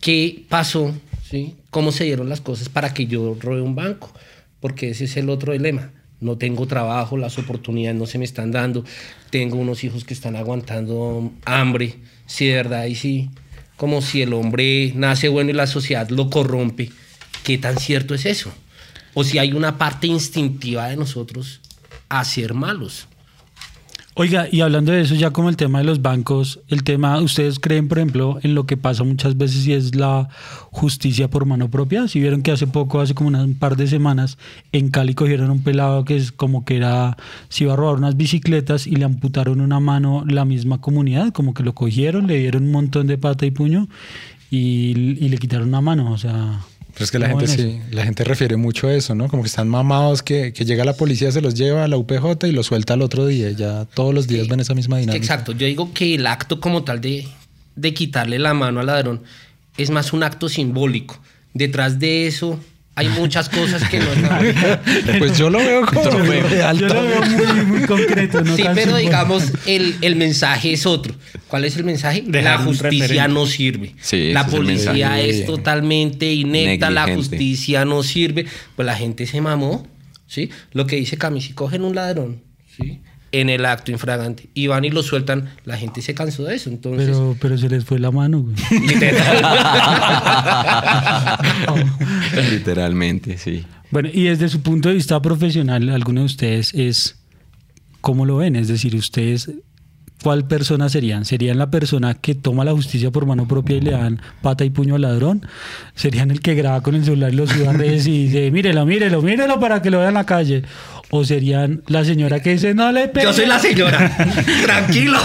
¿qué 0.00 0.44
pasó? 0.48 0.94
¿sí? 1.28 1.56
¿Cómo 1.70 1.92
se 1.92 2.04
dieron 2.04 2.28
las 2.28 2.40
cosas 2.40 2.68
para 2.68 2.94
que 2.94 3.06
yo 3.06 3.36
robe 3.38 3.60
un 3.60 3.74
banco? 3.74 4.12
Porque 4.60 4.90
ese 4.90 5.04
es 5.04 5.16
el 5.16 5.30
otro 5.30 5.52
dilema. 5.52 5.92
No 6.20 6.36
tengo 6.36 6.66
trabajo, 6.66 7.16
las 7.16 7.38
oportunidades 7.38 7.98
no 7.98 8.06
se 8.06 8.18
me 8.18 8.24
están 8.24 8.50
dando, 8.50 8.84
tengo 9.30 9.56
unos 9.56 9.84
hijos 9.84 10.04
que 10.04 10.14
están 10.14 10.34
aguantando 10.34 11.30
hambre, 11.44 11.94
si 12.26 12.46
de 12.46 12.54
verdad 12.54 12.86
y 12.86 12.96
sí, 12.96 13.30
como 13.76 14.02
si 14.02 14.22
el 14.22 14.32
hombre 14.32 14.92
nace 14.96 15.28
bueno 15.28 15.50
y 15.50 15.54
la 15.54 15.68
sociedad 15.68 16.08
lo 16.08 16.28
corrompe. 16.28 16.90
¿Qué 17.44 17.56
tan 17.56 17.78
cierto 17.78 18.14
es 18.14 18.26
eso? 18.26 18.52
O 19.14 19.22
si 19.22 19.38
hay 19.38 19.52
una 19.52 19.78
parte 19.78 20.08
instintiva 20.08 20.88
de 20.88 20.96
nosotros 20.96 21.60
a 22.08 22.24
ser 22.24 22.52
malos. 22.52 23.06
Oiga, 24.20 24.48
y 24.50 24.62
hablando 24.62 24.90
de 24.90 25.02
eso, 25.02 25.14
ya 25.14 25.30
como 25.30 25.48
el 25.48 25.56
tema 25.56 25.78
de 25.78 25.84
los 25.84 26.02
bancos, 26.02 26.58
el 26.66 26.82
tema, 26.82 27.20
¿ustedes 27.20 27.60
creen, 27.60 27.86
por 27.86 27.98
ejemplo, 27.98 28.40
en 28.42 28.56
lo 28.56 28.66
que 28.66 28.76
pasa 28.76 29.04
muchas 29.04 29.36
veces 29.36 29.64
y 29.68 29.74
es 29.74 29.94
la 29.94 30.28
justicia 30.72 31.30
por 31.30 31.46
mano 31.46 31.70
propia? 31.70 32.08
Si 32.08 32.18
vieron 32.18 32.42
que 32.42 32.50
hace 32.50 32.66
poco, 32.66 32.98
hace 32.98 33.14
como 33.14 33.28
un 33.28 33.54
par 33.54 33.76
de 33.76 33.86
semanas, 33.86 34.36
en 34.72 34.88
Cali 34.88 35.14
cogieron 35.14 35.52
un 35.52 35.62
pelado 35.62 36.04
que 36.04 36.16
es 36.16 36.32
como 36.32 36.64
que 36.64 36.78
era, 36.78 37.16
se 37.48 37.62
iba 37.62 37.74
a 37.74 37.76
robar 37.76 37.94
unas 37.94 38.16
bicicletas 38.16 38.88
y 38.88 38.96
le 38.96 39.04
amputaron 39.04 39.60
una 39.60 39.78
mano 39.78 40.24
la 40.26 40.44
misma 40.44 40.80
comunidad, 40.80 41.32
como 41.32 41.54
que 41.54 41.62
lo 41.62 41.76
cogieron, 41.76 42.26
le 42.26 42.38
dieron 42.40 42.64
un 42.64 42.72
montón 42.72 43.06
de 43.06 43.18
pata 43.18 43.46
y 43.46 43.52
puño 43.52 43.86
y, 44.50 45.16
y 45.24 45.28
le 45.28 45.38
quitaron 45.38 45.68
una 45.68 45.80
mano, 45.80 46.10
o 46.10 46.18
sea... 46.18 46.58
Pero 46.98 47.04
es 47.04 47.10
que 47.12 47.20
la 47.20 47.28
gente 47.28 47.46
sí, 47.46 47.80
la 47.92 48.02
gente 48.02 48.24
refiere 48.24 48.56
mucho 48.56 48.88
a 48.88 48.92
eso, 48.92 49.14
¿no? 49.14 49.28
Como 49.28 49.44
que 49.44 49.46
están 49.46 49.68
mamados, 49.68 50.24
que, 50.24 50.52
que, 50.52 50.64
llega 50.64 50.84
la 50.84 50.94
policía, 50.94 51.30
se 51.30 51.40
los 51.40 51.54
lleva 51.54 51.84
a 51.84 51.88
la 51.88 51.96
UPJ 51.96 52.48
y 52.48 52.50
los 52.50 52.66
suelta 52.66 52.94
al 52.94 53.02
otro 53.02 53.24
día. 53.24 53.52
Ya 53.52 53.84
todos 53.84 54.12
los 54.12 54.26
días 54.26 54.48
ven 54.48 54.58
esa 54.58 54.74
misma 54.74 54.98
dinámica. 54.98 55.16
Exacto. 55.16 55.52
Yo 55.52 55.68
digo 55.68 55.94
que 55.94 56.16
el 56.16 56.26
acto 56.26 56.58
como 56.58 56.82
tal 56.82 57.00
de, 57.00 57.28
de 57.76 57.94
quitarle 57.94 58.40
la 58.40 58.52
mano 58.52 58.80
al 58.80 58.86
ladrón 58.86 59.22
es 59.76 59.90
más 59.90 60.12
un 60.12 60.24
acto 60.24 60.48
simbólico. 60.48 61.20
Detrás 61.54 62.00
de 62.00 62.26
eso 62.26 62.58
hay 62.98 63.08
muchas 63.10 63.48
cosas 63.48 63.88
que 63.88 64.00
no 64.00 64.06
Pues 65.18 65.38
yo 65.38 65.50
lo 65.50 65.60
veo 65.60 65.86
como 65.86 66.18
real. 66.18 66.78
Yo 66.78 66.88
lo 66.88 67.02
veo 67.04 67.22
muy, 67.22 67.64
muy 67.64 67.86
concreto. 67.86 68.44
sí, 68.56 68.64
pero 68.74 68.96
digamos, 68.96 69.52
el, 69.66 69.94
el, 70.00 70.16
mensaje 70.16 70.72
es 70.72 70.84
otro. 70.84 71.14
¿Cuál 71.46 71.64
es 71.64 71.76
el 71.76 71.84
mensaje? 71.84 72.24
la 72.26 72.58
justicia 72.58 73.28
no 73.28 73.46
sirve. 73.46 73.94
la 74.10 74.48
policía 74.48 75.20
es, 75.20 75.46
totalmente 75.46 76.32
inepta, 76.32 76.90
la 76.90 77.14
justicia 77.14 77.84
no 77.84 78.02
sirve. 78.02 78.46
Pues 78.74 78.84
la 78.84 78.96
gente 78.96 79.26
se 79.26 79.40
mamó. 79.40 79.86
¿sí? 80.26 80.50
Lo 80.72 80.88
que 80.88 80.96
dice 80.96 81.16
Cami, 81.16 81.40
si 81.40 81.52
cogen 81.52 81.84
un 81.84 81.94
ladrón, 81.94 82.42
¿sí? 82.76 83.00
en 83.32 83.50
el 83.50 83.66
acto 83.66 83.90
infragante 83.90 84.48
y 84.54 84.68
van 84.68 84.84
y 84.84 84.90
lo 84.90 85.02
sueltan, 85.02 85.50
la 85.64 85.76
gente 85.76 86.02
se 86.02 86.14
cansó 86.14 86.44
de 86.44 86.54
eso. 86.56 86.70
Entonces, 86.70 87.08
pero, 87.08 87.36
pero 87.40 87.58
se 87.58 87.68
les 87.68 87.84
fue 87.84 87.98
la 87.98 88.10
mano. 88.10 88.46
Literalmente, 92.50 93.38
sí. 93.38 93.64
Bueno, 93.90 94.10
y 94.12 94.24
desde 94.24 94.48
su 94.48 94.62
punto 94.62 94.88
de 94.88 94.96
vista 94.96 95.20
profesional, 95.22 95.88
alguno 95.88 96.20
de 96.20 96.26
ustedes 96.26 96.74
es, 96.74 97.16
¿cómo 98.00 98.26
lo 98.26 98.36
ven? 98.36 98.56
Es 98.56 98.68
decir, 98.68 98.94
ustedes, 98.94 99.50
¿cuál 100.22 100.46
persona 100.46 100.88
serían? 100.88 101.24
¿Serían 101.24 101.58
la 101.58 101.70
persona 101.70 102.14
que 102.14 102.34
toma 102.34 102.64
la 102.64 102.72
justicia 102.72 103.10
por 103.10 103.24
mano 103.24 103.48
propia 103.48 103.76
y 103.76 103.80
le 103.80 103.92
dan 103.92 104.20
pata 104.42 104.64
y 104.64 104.70
puño 104.70 104.96
al 104.96 105.02
ladrón? 105.02 105.46
¿Serían 105.94 106.30
el 106.30 106.40
que 106.40 106.54
graba 106.54 106.82
con 106.82 106.94
el 106.96 107.04
celular 107.04 107.32
y 107.32 107.36
lo 107.36 107.46
sube 107.46 107.66
a 107.66 107.72
redes 107.72 108.06
y 108.06 108.26
dice, 108.26 108.50
mírelo, 108.50 108.84
mírelo, 108.84 109.22
mírelo 109.22 109.58
para 109.58 109.80
que 109.80 109.90
lo 109.90 109.98
vean 109.98 110.10
en 110.10 110.14
la 110.14 110.26
calle? 110.26 110.64
¿O 111.10 111.24
serían 111.24 111.82
la 111.86 112.04
señora 112.04 112.40
que 112.40 112.50
dice, 112.50 112.74
no 112.74 112.92
le 112.92 113.08
pegue? 113.08 113.24
Yo 113.24 113.32
soy 113.32 113.46
la 113.46 113.58
señora, 113.58 114.16
tranquilo. 114.64 115.18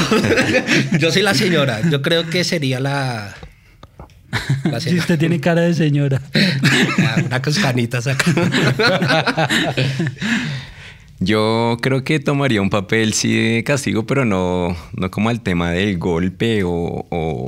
Yo 1.00 1.12
soy 1.12 1.22
la 1.22 1.34
señora. 1.34 1.82
Yo 1.90 2.02
creo 2.02 2.30
que 2.30 2.46
sería 2.46 2.80
la... 2.80 3.36
Si 4.80 4.98
usted 4.98 5.20
tiene 5.20 5.40
cara 5.40 5.62
de 5.62 5.74
señora. 5.74 6.22
Una 7.26 7.42
cascanita 7.42 8.02
saca. 8.02 8.26
Yo 11.20 11.78
creo 11.82 12.04
que 12.04 12.20
tomaría 12.20 12.62
un 12.62 12.70
papel 12.70 13.14
sí 13.14 13.34
de 13.34 13.64
castigo, 13.64 14.06
pero 14.06 14.26
no, 14.26 14.76
no 14.94 15.10
como 15.10 15.32
el 15.32 15.40
tema 15.40 15.72
del 15.72 15.98
golpe 15.98 16.64
o, 16.66 17.06
o 17.10 17.46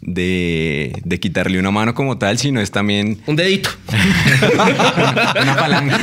de, 0.00 0.92
de, 1.04 1.20
quitarle 1.20 1.58
una 1.58 1.70
mano 1.70 1.94
como 1.94 2.16
tal, 2.16 2.38
sino 2.38 2.60
es 2.60 2.70
también... 2.70 3.18
Un 3.26 3.36
dedito. 3.36 3.70
una 5.42 5.56
palanca. 5.56 5.98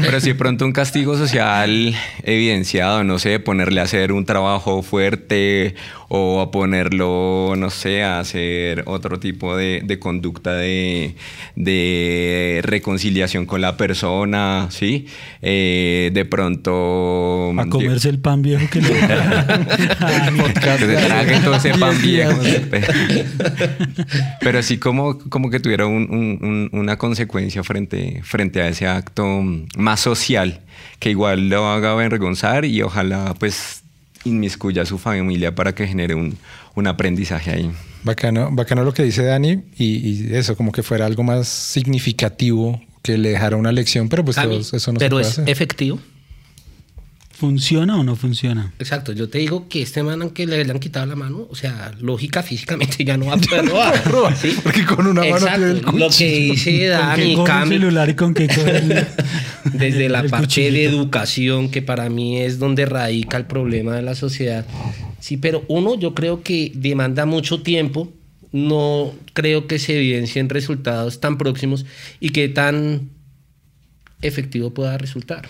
Pero 0.00 0.20
si 0.20 0.28
de 0.28 0.34
pronto 0.36 0.64
un 0.64 0.72
castigo 0.72 1.18
social 1.18 1.94
evidenciado, 2.22 3.04
no 3.04 3.18
sé, 3.18 3.40
ponerle 3.40 3.80
a 3.80 3.84
hacer 3.84 4.12
un 4.12 4.24
trabajo 4.24 4.82
fuerte 4.82 5.74
o 6.08 6.40
a 6.40 6.50
ponerlo, 6.50 7.54
no 7.56 7.70
sé, 7.70 8.02
a 8.02 8.20
hacer 8.20 8.84
otro 8.86 9.18
tipo 9.20 9.56
de, 9.56 9.82
de 9.84 9.98
conducta 9.98 10.54
de, 10.54 11.14
de, 11.56 12.60
reconciliación 12.62 13.46
con 13.46 13.60
la 13.60 13.76
persona, 13.76 14.68
¿sí? 14.70 15.06
Eh, 15.42 16.10
de 16.12 16.24
pronto... 16.24 17.52
A 17.58 17.66
comerse 17.68 18.08
el 18.08 18.18
pan 18.18 18.42
viejo 18.42 18.66
que 18.70 18.80
le... 18.80 18.88
que 20.54 20.86
se 20.86 21.06
trague 21.06 21.40
todo 21.40 21.56
ese 21.56 21.74
pan 21.74 22.00
viejo. 22.00 22.40
Pero 24.40 24.58
así 24.58 24.78
como, 24.78 25.18
como 25.18 25.50
que 25.50 25.60
tuviera 25.60 25.86
un, 25.86 26.08
un, 26.10 26.70
una 26.72 26.98
consecuencia 26.98 27.62
frente, 27.62 28.20
frente 28.22 28.60
a 28.60 28.68
ese 28.68 28.86
acto 28.86 29.42
más 29.76 30.00
social, 30.00 30.60
que 30.98 31.10
igual 31.10 31.48
lo 31.48 31.66
haga 31.66 31.92
avergonzar 31.92 32.64
y 32.64 32.82
ojalá 32.82 33.34
pues 33.38 33.83
inmiscuya 34.24 34.82
a 34.82 34.86
su 34.86 34.98
familia 34.98 35.54
para 35.54 35.74
que 35.74 35.86
genere 35.86 36.14
un, 36.14 36.36
un 36.74 36.86
aprendizaje 36.86 37.50
ahí. 37.50 37.70
Bacano, 38.02 38.50
bacano 38.52 38.84
lo 38.84 38.92
que 38.92 39.02
dice 39.02 39.24
Dani 39.24 39.62
y, 39.78 40.34
eso, 40.34 40.56
como 40.56 40.72
que 40.72 40.82
fuera 40.82 41.06
algo 41.06 41.22
más 41.22 41.48
significativo 41.48 42.80
que 43.02 43.18
le 43.18 43.30
dejara 43.30 43.56
una 43.56 43.72
lección, 43.72 44.08
pero 44.08 44.24
pues 44.24 44.36
eso 44.38 44.92
no 44.92 44.98
pero 44.98 45.20
es 45.20 45.38
efectivo. 45.46 45.98
¿Funciona 47.44 47.98
o 47.98 48.02
no 48.02 48.16
funciona? 48.16 48.72
Exacto, 48.78 49.12
yo 49.12 49.28
te 49.28 49.36
digo 49.36 49.68
que 49.68 49.82
este 49.82 50.02
man 50.02 50.30
que 50.30 50.46
le, 50.46 50.62
han 50.62 50.78
quitado 50.78 51.04
la 51.04 51.14
mano, 51.14 51.46
o 51.50 51.54
sea, 51.54 51.92
lógica 52.00 52.42
físicamente 52.42 53.04
ya 53.04 53.18
no 53.18 53.26
va 53.26 53.34
a 53.34 53.36
poder 53.36 53.66
robar. 53.66 54.34
¿sí? 54.34 54.56
Porque 54.62 54.86
con 54.86 55.06
una 55.06 55.20
mano 55.20 55.46
tiene 55.46 55.70
el 55.72 55.82
Lo 55.94 56.08
que 56.08 56.26
dice 56.26 56.86
Dani, 56.86 57.34
¿Con 57.34 57.44
qué, 57.44 57.68
celular 57.68 58.08
y 58.08 58.14
con 58.14 58.32
qué 58.32 58.48
Desde 59.74 60.08
la 60.08 60.24
parte 60.24 60.70
de 60.70 60.84
educación, 60.86 61.70
que 61.70 61.82
para 61.82 62.08
mí 62.08 62.40
es 62.40 62.58
donde 62.58 62.86
radica 62.86 63.36
el 63.36 63.44
problema 63.44 63.94
de 63.94 64.00
la 64.00 64.14
sociedad. 64.14 64.64
Sí, 65.20 65.36
pero 65.36 65.66
uno, 65.68 65.98
yo 65.98 66.14
creo 66.14 66.42
que 66.42 66.72
demanda 66.74 67.26
mucho 67.26 67.60
tiempo. 67.60 68.10
No 68.52 69.12
creo 69.34 69.66
que 69.66 69.78
se 69.78 69.98
evidencien 69.98 70.48
resultados 70.48 71.20
tan 71.20 71.36
próximos 71.36 71.84
y 72.20 72.30
que 72.30 72.48
tan 72.48 73.10
efectivo 74.22 74.72
pueda 74.72 74.96
resultar. 74.96 75.46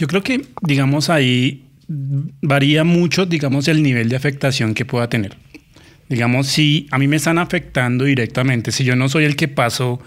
Yo 0.00 0.06
creo 0.06 0.22
que, 0.22 0.46
digamos, 0.62 1.10
ahí 1.10 1.66
varía 1.86 2.84
mucho, 2.84 3.26
digamos, 3.26 3.68
el 3.68 3.82
nivel 3.82 4.08
de 4.08 4.16
afectación 4.16 4.72
que 4.72 4.86
pueda 4.86 5.10
tener. 5.10 5.36
Digamos, 6.08 6.46
si 6.46 6.86
a 6.90 6.98
mí 6.98 7.06
me 7.06 7.16
están 7.16 7.36
afectando 7.36 8.06
directamente, 8.06 8.72
si 8.72 8.82
yo 8.82 8.96
no 8.96 9.10
soy 9.10 9.24
el 9.24 9.36
que 9.36 9.46
paso 9.46 10.00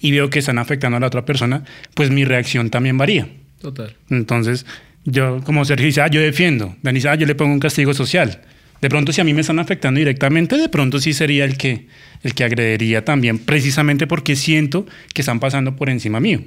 y 0.00 0.12
veo 0.12 0.30
que 0.30 0.38
están 0.38 0.58
afectando 0.58 0.98
a 0.98 1.00
la 1.00 1.08
otra 1.08 1.24
persona, 1.24 1.64
pues 1.94 2.12
mi 2.12 2.24
reacción 2.24 2.70
también 2.70 2.96
varía. 2.96 3.26
Total. 3.60 3.92
Entonces, 4.08 4.66
yo, 5.04 5.42
como 5.42 5.64
Sergio 5.64 5.86
dice, 5.86 6.02
ah, 6.02 6.06
yo 6.06 6.20
defiendo. 6.20 6.76
Dani 6.82 6.98
dice, 6.98 7.08
ah, 7.08 7.16
yo 7.16 7.26
le 7.26 7.34
pongo 7.34 7.52
un 7.52 7.58
castigo 7.58 7.92
social. 7.92 8.42
De 8.80 8.88
pronto, 8.88 9.12
si 9.12 9.20
a 9.20 9.24
mí 9.24 9.34
me 9.34 9.40
están 9.40 9.58
afectando 9.58 9.98
directamente, 9.98 10.56
de 10.56 10.68
pronto 10.68 11.00
sí 11.00 11.12
sería 11.12 11.44
el 11.44 11.56
que, 11.56 11.88
el 12.22 12.34
que 12.34 12.44
agrediría 12.44 13.04
también, 13.04 13.40
precisamente 13.40 14.06
porque 14.06 14.36
siento 14.36 14.86
que 15.12 15.22
están 15.22 15.40
pasando 15.40 15.74
por 15.74 15.90
encima 15.90 16.20
mío. 16.20 16.40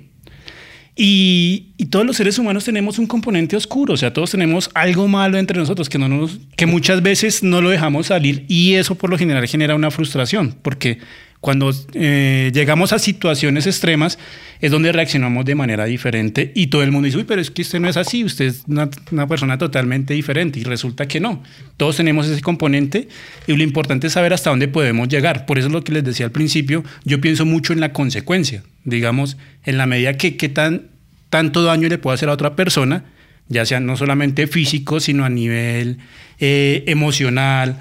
Y, 0.96 1.70
todos 1.90 2.06
los 2.06 2.18
seres 2.18 2.40
humanos 2.40 2.66
tenemos 2.66 2.98
un 2.98 3.06
componente 3.06 3.56
oscuro, 3.56 3.94
o 3.94 3.98
sea, 3.98 4.14
todos 4.14 4.32
tenemos 4.32 4.72
algo 4.74 5.08
malo 5.08 5.38
entre 5.38 5.60
nosotros 5.60 5.90
que, 5.90 6.00
no 6.00 6.08
nos, 6.08 6.40
que 6.56 6.66
muchas 6.66 7.04
veces 7.04 7.44
no 7.44 7.62
lo 7.62 7.70
dejamos 7.70 8.08
salir 8.08 8.46
y 8.48 8.74
eso 8.74 8.96
por 8.96 9.12
lo 9.12 9.18
general 9.18 9.48
genera 9.48 9.76
una 9.76 9.92
frustración, 9.92 10.56
porque 10.64 10.98
cuando 11.44 11.72
eh, 11.94 12.52
llegamos 12.54 12.94
a 12.94 13.00
situaciones 13.00 13.68
extremas 13.68 14.18
es 14.62 14.72
donde 14.72 14.94
reaccionamos 14.94 15.44
de 15.44 15.56
manera 15.56 15.84
diferente 15.84 16.54
y 16.56 16.68
todo 16.68 16.84
el 16.84 16.92
mundo 16.92 17.08
dice, 17.08 17.18
uy, 17.18 17.26
pero 17.26 17.42
es 17.42 17.52
que 17.52 17.64
usted 17.64 17.82
no 17.82 17.90
es 17.90 17.98
así, 17.98 18.24
usted 18.24 18.46
es 18.46 18.64
una, 18.66 18.90
una 19.12 19.28
persona 19.28 19.58
totalmente 19.58 20.14
diferente 20.14 20.60
y 20.60 20.64
resulta 20.64 21.06
que 21.06 21.20
no. 21.20 21.44
Todos 21.76 21.98
tenemos 21.98 22.28
ese 22.28 22.42
componente 22.42 23.10
y 23.46 23.58
lo 23.58 23.64
importante 23.64 24.08
es 24.08 24.14
saber 24.14 24.32
hasta 24.32 24.52
dónde 24.52 24.70
podemos 24.70 25.10
llegar. 25.10 25.46
Por 25.46 25.60
eso 25.60 25.68
es 25.68 25.74
lo 25.74 25.84
que 25.84 25.92
les 25.92 26.06
decía 26.06 26.28
al 26.28 26.32
principio, 26.32 26.84
yo 27.04 27.20
pienso 27.20 27.46
mucho 27.46 27.74
en 27.74 27.82
la 27.82 27.92
consecuencia 27.92 28.64
digamos, 28.84 29.38
en 29.64 29.78
la 29.78 29.86
medida 29.86 30.18
que 30.18 30.38
qué 30.38 30.50
tan, 30.50 30.88
tanto 31.30 31.64
daño 31.64 31.88
le 31.88 31.98
puede 31.98 32.16
hacer 32.16 32.30
a 32.30 32.34
otra 32.34 32.56
persona, 32.56 33.06
ya 33.50 33.66
sea 33.66 33.80
no 33.80 33.98
solamente 33.98 34.48
físico, 34.48 35.00
sino 35.00 35.26
a 35.26 35.30
nivel 35.30 35.98
eh, 36.40 36.84
emocional, 36.88 37.80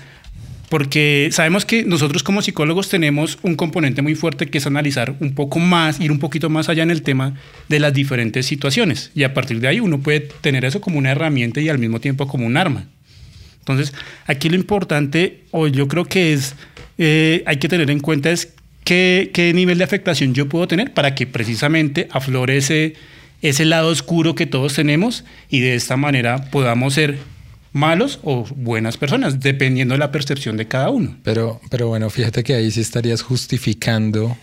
porque 0.72 1.28
sabemos 1.32 1.66
que 1.66 1.84
nosotros 1.84 2.22
como 2.22 2.40
psicólogos 2.40 2.88
tenemos 2.88 3.38
un 3.42 3.56
componente 3.56 4.00
muy 4.00 4.14
fuerte 4.14 4.46
que 4.46 4.56
es 4.56 4.66
analizar 4.66 5.14
un 5.20 5.34
poco 5.34 5.58
más, 5.58 6.00
ir 6.00 6.10
un 6.10 6.18
poquito 6.18 6.48
más 6.48 6.70
allá 6.70 6.82
en 6.82 6.90
el 6.90 7.02
tema 7.02 7.34
de 7.68 7.78
las 7.78 7.92
diferentes 7.92 8.46
situaciones. 8.46 9.10
Y 9.14 9.24
a 9.24 9.34
partir 9.34 9.60
de 9.60 9.68
ahí 9.68 9.80
uno 9.80 9.98
puede 10.00 10.20
tener 10.20 10.64
eso 10.64 10.80
como 10.80 10.96
una 10.96 11.10
herramienta 11.10 11.60
y 11.60 11.68
al 11.68 11.78
mismo 11.78 12.00
tiempo 12.00 12.26
como 12.26 12.46
un 12.46 12.56
arma. 12.56 12.86
Entonces, 13.58 13.92
aquí 14.24 14.48
lo 14.48 14.56
importante, 14.56 15.42
o 15.50 15.66
yo 15.66 15.88
creo 15.88 16.06
que 16.06 16.32
es, 16.32 16.54
eh, 16.96 17.42
hay 17.44 17.58
que 17.58 17.68
tener 17.68 17.90
en 17.90 18.00
cuenta 18.00 18.30
es 18.30 18.54
qué, 18.82 19.30
qué, 19.34 19.52
nivel 19.52 19.76
de 19.76 19.84
afectación 19.84 20.32
yo 20.32 20.48
puedo 20.48 20.66
tener 20.68 20.94
para 20.94 21.14
que 21.14 21.26
precisamente 21.26 22.08
aflore 22.10 22.56
ese, 22.56 22.94
ese 23.42 23.66
lado 23.66 23.88
oscuro 23.88 24.34
que 24.34 24.46
todos 24.46 24.72
tenemos 24.72 25.26
y 25.50 25.60
de 25.60 25.74
esta 25.74 25.98
manera 25.98 26.50
podamos 26.50 26.94
ser 26.94 27.18
malos 27.72 28.20
o 28.22 28.44
buenas 28.54 28.96
personas, 28.96 29.40
dependiendo 29.40 29.94
de 29.94 29.98
la 29.98 30.12
percepción 30.12 30.56
de 30.56 30.68
cada 30.68 30.90
uno. 30.90 31.16
Pero, 31.22 31.60
pero 31.70 31.88
bueno, 31.88 32.10
fíjate 32.10 32.44
que 32.44 32.54
ahí 32.54 32.70
sí 32.70 32.80
estarías 32.80 33.22
justificando. 33.22 34.36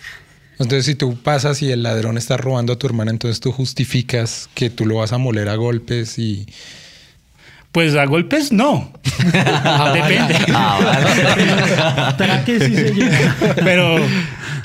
Entonces, 0.53 0.85
si 0.85 0.95
tú 0.95 1.15
pasas 1.15 1.61
y 1.61 1.71
el 1.71 1.83
ladrón 1.83 2.17
está 2.17 2.35
robando 2.37 2.73
a 2.73 2.79
tu 2.79 2.87
hermana, 2.87 3.11
entonces 3.11 3.39
tú 3.39 3.51
justificas 3.51 4.49
que 4.53 4.69
tú 4.69 4.85
lo 4.85 4.95
vas 4.95 5.13
a 5.13 5.17
moler 5.17 5.47
a 5.49 5.55
golpes 5.55 6.19
y. 6.19 6.47
Pues 7.71 7.95
a 7.95 8.05
golpes 8.05 8.51
no. 8.51 8.91
Depende. 9.03 10.35
Ah, 10.51 12.15
pero 13.63 13.99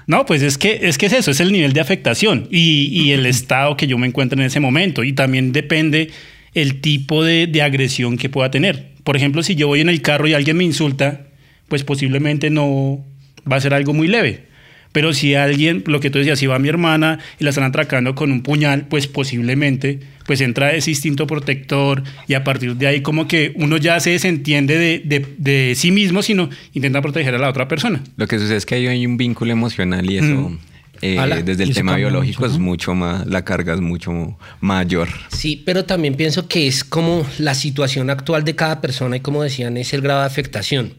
no, 0.06 0.24
pues 0.24 0.40
es 0.40 0.56
que, 0.56 0.80
es 0.84 0.96
que 0.96 1.04
es 1.06 1.12
eso, 1.12 1.30
es 1.30 1.40
el 1.40 1.52
nivel 1.52 1.74
de 1.74 1.80
afectación 1.80 2.48
y, 2.50 2.88
y 2.90 3.12
el 3.12 3.26
estado 3.26 3.76
que 3.76 3.86
yo 3.86 3.98
me 3.98 4.06
encuentro 4.06 4.40
en 4.40 4.46
ese 4.46 4.58
momento. 4.58 5.04
Y 5.04 5.12
también 5.12 5.52
depende 5.52 6.10
el 6.54 6.80
tipo 6.80 7.24
de, 7.24 7.46
de, 7.46 7.62
agresión 7.62 8.16
que 8.16 8.28
pueda 8.28 8.50
tener. 8.50 8.92
Por 9.02 9.16
ejemplo, 9.16 9.42
si 9.42 9.54
yo 9.54 9.68
voy 9.68 9.80
en 9.80 9.88
el 9.88 10.02
carro 10.02 10.26
y 10.26 10.34
alguien 10.34 10.56
me 10.56 10.64
insulta, 10.64 11.26
pues 11.68 11.84
posiblemente 11.84 12.50
no 12.50 13.04
va 13.50 13.56
a 13.56 13.60
ser 13.60 13.74
algo 13.74 13.92
muy 13.92 14.08
leve. 14.08 14.44
Pero 14.92 15.12
si 15.12 15.34
alguien, 15.34 15.82
lo 15.86 15.98
que 15.98 16.08
tú 16.08 16.18
decías, 16.18 16.38
si 16.38 16.46
va 16.46 16.60
mi 16.60 16.68
hermana 16.68 17.18
y 17.40 17.44
la 17.44 17.50
están 17.50 17.64
atracando 17.64 18.14
con 18.14 18.30
un 18.30 18.42
puñal, 18.42 18.86
pues 18.86 19.08
posiblemente 19.08 19.98
pues 20.24 20.40
entra 20.40 20.72
ese 20.72 20.90
instinto 20.90 21.26
protector 21.26 22.04
y 22.28 22.34
a 22.34 22.44
partir 22.44 22.76
de 22.76 22.86
ahí 22.86 23.00
como 23.02 23.26
que 23.26 23.52
uno 23.56 23.76
ya 23.76 23.98
se 23.98 24.10
desentiende 24.10 24.78
de, 24.78 25.02
de, 25.04 25.26
de 25.36 25.74
sí 25.74 25.90
mismo, 25.90 26.22
sino 26.22 26.48
intenta 26.72 27.02
proteger 27.02 27.34
a 27.34 27.38
la 27.38 27.50
otra 27.50 27.66
persona. 27.66 28.04
Lo 28.16 28.28
que 28.28 28.38
sucede 28.38 28.56
es 28.56 28.64
que 28.64 28.76
hay 28.76 29.04
un 29.04 29.16
vínculo 29.16 29.50
emocional 29.50 30.08
y 30.08 30.18
eso... 30.18 30.50
Mm 30.50 30.58
eh, 31.06 31.42
desde 31.44 31.64
el 31.64 31.74
tema 31.74 31.96
biológico 31.96 32.46
es 32.46 32.58
mucho 32.58 32.94
más, 32.94 33.26
la 33.26 33.44
carga 33.44 33.74
es 33.74 33.80
mucho 33.82 34.38
mayor. 34.60 35.08
Sí, 35.28 35.62
pero 35.66 35.84
también 35.84 36.14
pienso 36.14 36.48
que 36.48 36.66
es 36.66 36.82
como 36.82 37.26
la 37.38 37.54
situación 37.54 38.08
actual 38.08 38.42
de 38.44 38.56
cada 38.56 38.80
persona 38.80 39.16
y 39.18 39.20
como 39.20 39.42
decían, 39.42 39.76
es 39.76 39.92
el 39.92 40.00
grado 40.00 40.20
de 40.20 40.26
afectación. 40.26 40.94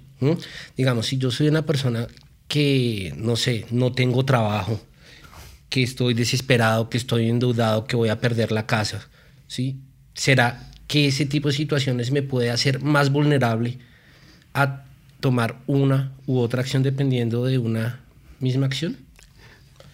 Digamos, 0.78 1.08
si 1.08 1.18
yo 1.18 1.32
soy 1.32 1.48
una 1.48 1.66
persona 1.66 2.08
que, 2.48 3.16
no 3.18 3.36
sé, 3.36 3.66
no 3.72 3.94
tengo 3.94 4.24
trabajo, 4.26 4.80
que 5.70 5.82
estoy 5.82 6.14
desesperado, 6.14 6.88
que 6.88 6.98
estoy 6.98 7.28
endeudado, 7.28 7.86
que 7.86 7.96
voy 7.96 8.10
a 8.10 8.20
perder 8.20 8.52
la 8.52 8.68
casa, 8.68 9.10
¿sí? 9.48 9.80
¿Será 10.14 10.70
que 10.86 11.08
ese 11.08 11.26
tipo 11.26 11.48
de 11.48 11.56
situaciones 11.56 12.12
me 12.12 12.22
puede 12.22 12.52
hacer 12.52 12.84
más 12.84 13.12
vulnerable 13.12 13.80
a 14.54 14.86
tomar 15.20 15.58
una 15.66 16.12
u 16.28 16.38
otra 16.38 16.62
acción 16.62 16.84
dependiendo 16.84 17.46
de 17.46 17.58
una 17.58 18.02
misma 18.40 18.68
acción? 18.68 19.05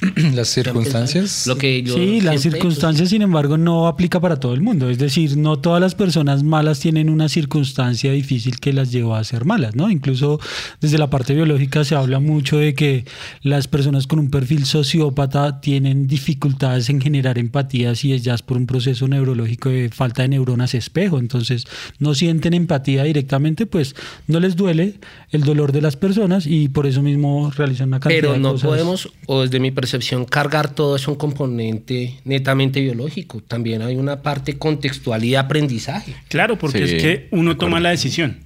las 0.34 0.48
circunstancias. 0.48 1.46
Lo 1.46 1.58
que 1.58 1.84
sí, 1.86 2.20
las 2.20 2.40
circunstancias, 2.40 3.08
sin 3.08 3.22
embargo, 3.22 3.58
no 3.58 3.86
aplica 3.88 4.20
para 4.20 4.38
todo 4.38 4.54
el 4.54 4.60
mundo. 4.60 4.88
Es 4.88 4.98
decir, 4.98 5.36
no 5.36 5.58
todas 5.58 5.80
las 5.80 5.94
personas 5.94 6.42
malas 6.42 6.80
tienen 6.80 7.10
una 7.10 7.28
circunstancia 7.28 8.12
difícil 8.12 8.60
que 8.60 8.72
las 8.72 8.92
lleva 8.92 9.18
a 9.18 9.24
ser 9.24 9.44
malas, 9.44 9.74
¿no? 9.74 9.90
Incluso 9.90 10.40
desde 10.80 10.98
la 10.98 11.10
parte 11.10 11.34
biológica 11.34 11.84
se 11.84 11.94
habla 11.94 12.20
mucho 12.20 12.58
de 12.58 12.74
que 12.74 13.04
las 13.42 13.68
personas 13.68 14.06
con 14.06 14.18
un 14.18 14.30
perfil 14.30 14.64
sociópata 14.64 15.60
tienen 15.60 16.06
dificultades 16.06 16.90
en 16.90 17.00
generar 17.00 17.38
empatía 17.38 17.94
si 17.94 18.12
es 18.12 18.22
ya 18.22 18.36
por 18.44 18.56
un 18.56 18.66
proceso 18.66 19.08
neurológico 19.08 19.70
de 19.70 19.88
falta 19.88 20.22
de 20.22 20.28
neuronas 20.28 20.74
espejo. 20.74 21.18
Entonces, 21.18 21.66
no 21.98 22.14
sienten 22.14 22.54
empatía 22.54 23.04
directamente, 23.04 23.66
pues 23.66 23.94
no 24.26 24.40
les 24.40 24.56
duele 24.56 24.94
el 25.30 25.42
dolor 25.42 25.72
de 25.72 25.80
las 25.80 25.96
personas 25.96 26.46
y 26.46 26.68
por 26.68 26.86
eso 26.86 27.02
mismo 27.02 27.50
realizan 27.56 27.88
una 27.88 28.00
cantidad 28.00 28.22
Pero 28.22 28.38
no 28.38 28.54
podemos, 28.56 29.10
o 29.26 29.42
desde 29.42 29.60
mi 29.60 29.70
percepción, 29.76 30.24
cargar 30.24 30.74
todo 30.74 30.96
es 30.96 31.06
un 31.06 31.14
componente 31.14 32.18
netamente 32.24 32.80
biológico. 32.80 33.40
También 33.40 33.82
hay 33.82 33.94
una 33.94 34.22
parte 34.22 34.58
contextual 34.58 35.22
y 35.22 35.30
de 35.30 35.36
aprendizaje. 35.38 36.16
Claro, 36.28 36.58
porque 36.58 36.82
es 36.82 37.00
que 37.00 37.28
uno 37.30 37.56
toma 37.56 37.78
la 37.78 37.90
decisión. 37.90 38.40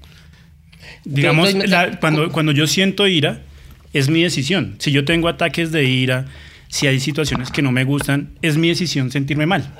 Digamos, 1.05 1.55
cuando, 2.01 2.31
cuando 2.31 2.53
yo 2.53 2.66
siento 2.66 3.07
ira, 3.07 3.40
es 3.95 4.11
mi 4.11 4.23
decisión. 4.23 4.77
Si 4.79 4.93
yo 4.93 5.07
tengo 5.07 5.29
ataques 5.29 5.73
de 5.73 5.85
ira, 5.85 6.27
si 6.69 6.87
hay 6.87 7.01
situaciones 7.01 7.51
que 7.51 7.62
no 7.62 7.73
me 7.73 7.85
gustan, 7.85 8.35
es 8.43 8.59
mi 8.59 8.69
decisión 8.69 9.11
sentirme 9.11 9.47
mal 9.47 9.73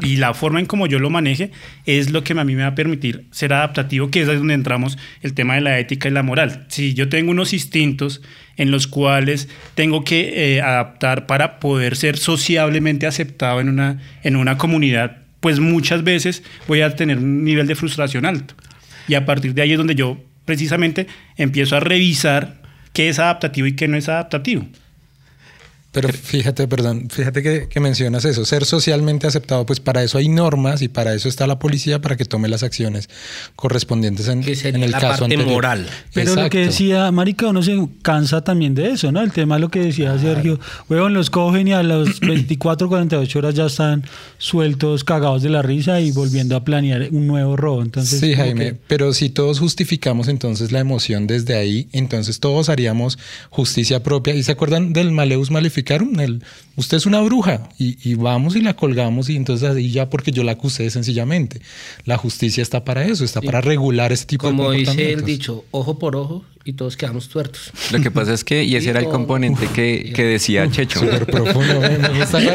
y 0.00 0.16
la 0.16 0.34
forma 0.34 0.60
en 0.60 0.66
como 0.66 0.86
yo 0.86 0.98
lo 0.98 1.10
maneje 1.10 1.50
es 1.84 2.10
lo 2.10 2.24
que 2.24 2.32
a 2.32 2.44
mí 2.44 2.54
me 2.54 2.62
va 2.62 2.68
a 2.68 2.74
permitir 2.74 3.26
ser 3.30 3.52
adaptativo, 3.52 4.10
que 4.10 4.22
es 4.22 4.26
donde 4.26 4.54
entramos 4.54 4.98
el 5.22 5.34
tema 5.34 5.54
de 5.54 5.60
la 5.60 5.78
ética 5.78 6.08
y 6.08 6.12
la 6.12 6.22
moral. 6.22 6.66
Si 6.68 6.94
yo 6.94 7.08
tengo 7.08 7.30
unos 7.30 7.52
instintos 7.52 8.22
en 8.56 8.70
los 8.70 8.86
cuales 8.86 9.48
tengo 9.74 10.04
que 10.04 10.56
eh, 10.56 10.62
adaptar 10.62 11.26
para 11.26 11.60
poder 11.60 11.96
ser 11.96 12.16
sociablemente 12.16 13.06
aceptado 13.06 13.60
en 13.60 13.68
una, 13.68 14.00
en 14.22 14.36
una 14.36 14.58
comunidad, 14.58 15.18
pues 15.40 15.60
muchas 15.60 16.02
veces 16.04 16.42
voy 16.66 16.80
a 16.80 16.96
tener 16.96 17.18
un 17.18 17.44
nivel 17.44 17.66
de 17.66 17.74
frustración 17.74 18.24
alto. 18.24 18.54
Y 19.08 19.14
a 19.14 19.24
partir 19.24 19.54
de 19.54 19.62
ahí 19.62 19.72
es 19.72 19.78
donde 19.78 19.94
yo 19.94 20.18
precisamente 20.44 21.06
empiezo 21.36 21.76
a 21.76 21.80
revisar 21.80 22.62
qué 22.92 23.08
es 23.08 23.18
adaptativo 23.18 23.66
y 23.66 23.76
qué 23.76 23.88
no 23.88 23.96
es 23.96 24.08
adaptativo. 24.08 24.66
Pero 25.96 26.10
fíjate, 26.10 26.68
perdón, 26.68 27.08
fíjate 27.08 27.42
que, 27.42 27.80
mencionas 27.80 28.26
eso, 28.26 28.44
ser 28.44 28.66
socialmente 28.66 29.26
aceptado, 29.26 29.64
pues 29.64 29.80
para 29.80 30.02
eso 30.02 30.18
hay 30.18 30.28
normas 30.28 30.82
y 30.82 30.88
para 30.88 31.14
eso 31.14 31.26
está 31.26 31.46
la 31.46 31.58
policía 31.58 32.02
para 32.02 32.18
que 32.18 32.26
tome 32.26 32.48
las 32.48 32.62
acciones 32.62 33.08
correspondientes 33.54 34.28
en, 34.28 34.44
en 34.44 34.82
el 34.82 34.90
la 34.90 35.00
caso 35.00 35.20
parte 35.20 35.38
moral. 35.38 35.88
Pero 36.12 36.34
lo 36.34 36.50
que 36.50 36.66
decía 36.66 37.10
Marica, 37.12 37.46
uno 37.46 37.62
se 37.62 37.88
cansa 38.02 38.44
también 38.44 38.74
de 38.74 38.90
eso, 38.90 39.10
¿no? 39.10 39.22
El 39.22 39.32
tema 39.32 39.58
lo 39.58 39.70
que 39.70 39.80
decía 39.80 40.18
Sergio, 40.18 40.60
huevón, 40.90 41.14
los 41.14 41.30
cogen 41.30 41.68
y 41.68 41.72
a 41.72 41.82
las 41.82 42.20
24, 42.20 42.90
48 42.90 43.38
horas 43.38 43.54
ya 43.54 43.64
están 43.64 44.04
sueltos, 44.36 45.02
cagados 45.02 45.40
de 45.40 45.48
la 45.48 45.62
risa 45.62 45.98
y 46.02 46.10
volviendo 46.10 46.56
a 46.56 46.62
planear 46.62 47.08
un 47.10 47.26
nuevo 47.26 47.56
robo. 47.56 47.80
Entonces, 47.80 48.20
sí, 48.20 48.34
Jaime, 48.34 48.74
pero 48.86 49.14
si 49.14 49.30
todos 49.30 49.60
justificamos 49.60 50.28
entonces 50.28 50.72
la 50.72 50.80
emoción 50.80 51.26
desde 51.26 51.56
ahí, 51.56 51.88
entonces 51.92 52.38
todos 52.38 52.68
haríamos 52.68 53.18
justicia 53.48 54.02
propia. 54.02 54.34
¿Y 54.34 54.42
se 54.42 54.52
acuerdan 54.52 54.92
del 54.92 55.10
Maleus 55.10 55.50
Malefic? 55.50 55.85
El, 55.94 56.42
usted 56.76 56.96
es 56.96 57.06
una 57.06 57.20
bruja 57.20 57.68
y, 57.78 58.14
vamos 58.14 58.56
y 58.56 58.60
la 58.60 58.74
colgamos 58.74 59.28
y 59.28 59.36
entonces 59.36 59.70
ahí 59.70 59.90
ya 59.90 60.10
porque 60.10 60.32
yo 60.32 60.42
la 60.42 60.52
acusé 60.52 60.90
sencillamente. 60.90 61.60
La 62.04 62.16
justicia 62.16 62.62
está 62.62 62.84
para 62.84 63.04
eso, 63.04 63.24
está 63.24 63.40
para 63.40 63.60
regular 63.60 64.12
ese 64.12 64.26
tipo 64.26 64.46
de 64.46 64.52
comportamientos. 64.52 64.94
Como 64.94 65.06
dice 65.06 65.12
el 65.12 65.24
dicho, 65.24 65.64
ojo 65.70 65.98
por 65.98 66.16
ojo 66.16 66.44
y 66.66 66.72
todos 66.72 66.96
quedamos 66.96 67.28
tuertos. 67.28 67.70
Lo 67.92 68.00
que 68.00 68.10
pasa 68.10 68.32
es 68.32 68.42
que, 68.42 68.64
y 68.64 68.74
ese 68.76 68.90
era 68.90 68.98
el 68.98 69.06
componente 69.06 69.68
que, 69.68 70.12
que 70.14 70.24
decía 70.24 70.68
Checho. 70.68 71.00
Súper 71.00 71.24
profundo. 71.24 71.80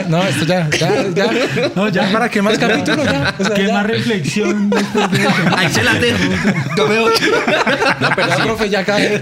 no, 0.09 0.23
esto 0.23 0.45
ya, 0.45 0.69
ya, 0.69 1.09
ya. 1.15 1.31
No, 1.75 1.87
ya, 1.87 2.09
¿para 2.11 2.29
qué 2.29 2.41
más 2.41 2.57
capítulos? 2.57 3.05
Ya. 3.05 3.33
¿Qué 3.55 3.71
más 3.71 3.87
reflexión 3.87 4.69
Ahí 5.55 5.69
se 5.69 5.83
la 5.83 5.93
dejo. 5.93 6.23
No 6.75 6.87
veo. 6.87 7.07
No, 8.01 8.09
pero 8.15 8.27
profe, 8.43 8.69
ya 8.69 8.83
cae. 8.83 9.21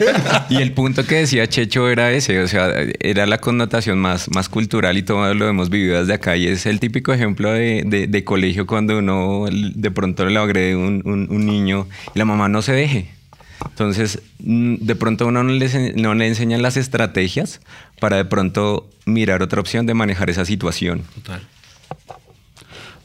Y 0.50 0.58
el 0.58 0.72
punto 0.72 1.06
que 1.06 1.16
decía 1.16 1.48
Checho 1.48 1.88
era 1.88 2.12
ese, 2.12 2.42
o 2.42 2.48
sea, 2.48 2.74
era 3.00 3.28
la 3.28 3.38
connotación 3.38 4.00
más, 4.00 4.30
más 4.32 4.50
cultural 4.50 4.98
y 4.98 5.04
todo 5.04 5.34
lo 5.36 5.48
hemos 5.48 5.70
vivido 5.70 6.00
desde 6.00 6.14
acá. 6.14 6.36
Y 6.36 6.48
es 6.48 6.66
el 6.66 6.80
típico 6.80 7.14
ejemplo 7.14 7.52
de, 7.52 7.84
de, 8.10 8.24
colegio 8.24 8.66
cuando 8.66 8.98
uno 8.98 9.46
de 9.52 9.92
pronto 9.92 10.26
le 10.26 10.40
agrede 10.40 10.76
un, 10.76 11.04
un, 11.06 11.28
un 11.30 11.46
niño 11.46 11.88
y 12.16 12.20
la 12.20 12.26
mamá 12.26 12.50
no 12.50 12.64
se 12.64 12.74
deje. 12.74 13.19
Entonces, 13.66 14.22
mm, 14.40 14.76
de 14.76 14.96
pronto 14.96 15.28
uno 15.28 15.44
no 15.44 15.52
le, 15.52 15.94
no 15.96 16.14
le 16.14 16.28
enseñan 16.28 16.62
las 16.62 16.78
estrategias 16.78 17.62
para 18.00 18.18
de 18.18 18.26
pronto 18.26 18.90
mirar 19.06 19.42
otra 19.42 19.60
opción 19.60 19.86
de 19.86 19.94
manejar 19.94 20.30
esa 20.30 20.46
situación. 20.46 21.04
Total. 21.16 21.42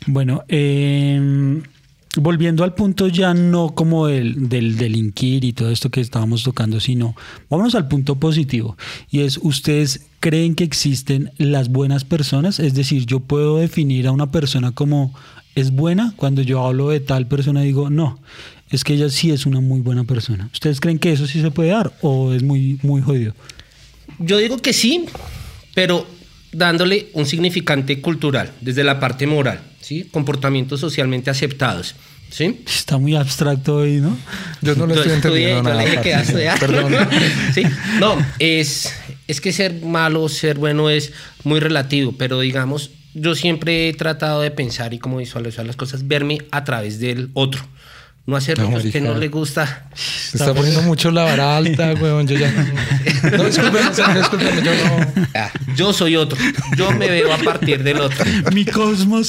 Bueno, 0.06 0.44
em, 0.48 1.62
volviendo 2.16 2.62
al 2.62 2.74
punto 2.74 3.08
ya 3.08 3.34
no 3.34 3.74
como 3.74 4.06
del, 4.06 4.48
del 4.48 4.76
delinquir 4.76 5.44
y 5.44 5.52
todo 5.52 5.70
esto 5.70 5.90
que 5.90 6.00
estábamos 6.00 6.42
tocando, 6.42 6.78
sino 6.78 7.16
vámonos 7.48 7.74
al 7.74 7.88
punto 7.88 8.16
positivo. 8.16 8.76
Y 9.10 9.20
es, 9.20 9.38
¿ustedes 9.42 10.06
creen 10.20 10.54
que 10.54 10.64
existen 10.64 11.32
las 11.38 11.68
buenas 11.68 12.04
personas? 12.04 12.60
Es 12.60 12.74
decir, 12.74 13.06
yo 13.06 13.20
puedo 13.20 13.58
definir 13.58 14.06
a 14.06 14.12
una 14.12 14.30
persona 14.30 14.72
como 14.72 15.14
es 15.54 15.70
buena 15.70 16.12
cuando 16.16 16.42
yo 16.42 16.64
hablo 16.64 16.88
de 16.90 17.00
tal 17.00 17.26
persona 17.26 17.62
digo, 17.62 17.90
no, 17.90 18.18
es 18.70 18.84
que 18.84 18.94
ella 18.94 19.08
sí 19.08 19.30
es 19.30 19.46
una 19.46 19.60
muy 19.60 19.80
buena 19.80 20.04
persona. 20.04 20.48
¿Ustedes 20.52 20.80
creen 20.80 20.98
que 20.98 21.12
eso 21.12 21.26
sí 21.26 21.40
se 21.40 21.50
puede 21.50 21.70
dar 21.70 21.92
o 22.02 22.32
es 22.32 22.42
muy, 22.42 22.78
muy 22.82 23.02
jodido? 23.02 23.34
Yo 24.18 24.38
digo 24.38 24.58
que 24.58 24.72
sí, 24.72 25.06
pero 25.74 26.06
dándole 26.52 27.08
un 27.14 27.26
significante 27.26 28.00
cultural, 28.00 28.52
desde 28.60 28.84
la 28.84 29.00
parte 29.00 29.26
moral, 29.26 29.60
¿sí? 29.80 30.08
comportamientos 30.10 30.80
socialmente 30.80 31.30
aceptados. 31.30 31.94
¿Sí? 32.30 32.62
Está 32.66 32.98
muy 32.98 33.14
abstracto 33.14 33.76
hoy, 33.76 34.00
¿no? 34.00 34.16
Yo 34.60 34.74
no 34.74 34.86
lo 34.86 34.94
estoy 34.94 35.12
entendiendo 35.12 35.62
nada. 35.62 35.84
Yo 35.84 36.02
le 36.02 36.10
dije 36.10 36.50
Perdón. 36.58 36.92
¿Sí? 37.54 37.62
No, 38.00 38.16
es, 38.40 38.92
es 39.28 39.40
que 39.40 39.52
ser 39.52 39.82
malo 39.82 40.22
o 40.22 40.28
ser 40.28 40.58
bueno 40.58 40.90
es 40.90 41.12
muy 41.44 41.60
relativo, 41.60 42.12
pero 42.18 42.40
digamos, 42.40 42.90
yo 43.14 43.36
siempre 43.36 43.88
he 43.88 43.94
tratado 43.94 44.40
de 44.40 44.50
pensar 44.50 44.94
y 44.94 44.98
como 44.98 45.18
visualizar 45.18 45.64
las 45.64 45.76
cosas, 45.76 46.08
verme 46.08 46.38
a 46.50 46.64
través 46.64 46.98
del 46.98 47.30
otro. 47.34 47.64
No 48.26 48.36
hacer 48.36 48.58
lo 48.58 48.70
que 48.80 49.00
no 49.02 49.14
le 49.14 49.28
gusta. 49.28 49.86
Se 49.94 50.38
está 50.38 50.54
poniendo 50.54 50.80
mucho 50.82 51.10
la 51.10 51.24
vara 51.24 51.58
alta, 51.58 51.92
weón. 52.00 52.26
Yo 52.26 52.38
ya. 52.38 52.50
No, 53.36 53.44
discúlpeme, 53.44 53.90
discúlpeme, 54.18 54.62
yo 54.62 54.72
no. 54.74 55.06
Ah, 55.34 55.50
yo 55.76 55.92
soy 55.92 56.16
otro. 56.16 56.38
Yo 56.76 56.90
me 56.92 57.08
veo 57.10 57.34
a 57.34 57.36
partir 57.36 57.82
del 57.82 58.00
otro. 58.00 58.24
Mi 58.54 58.64
cosmos. 58.64 59.28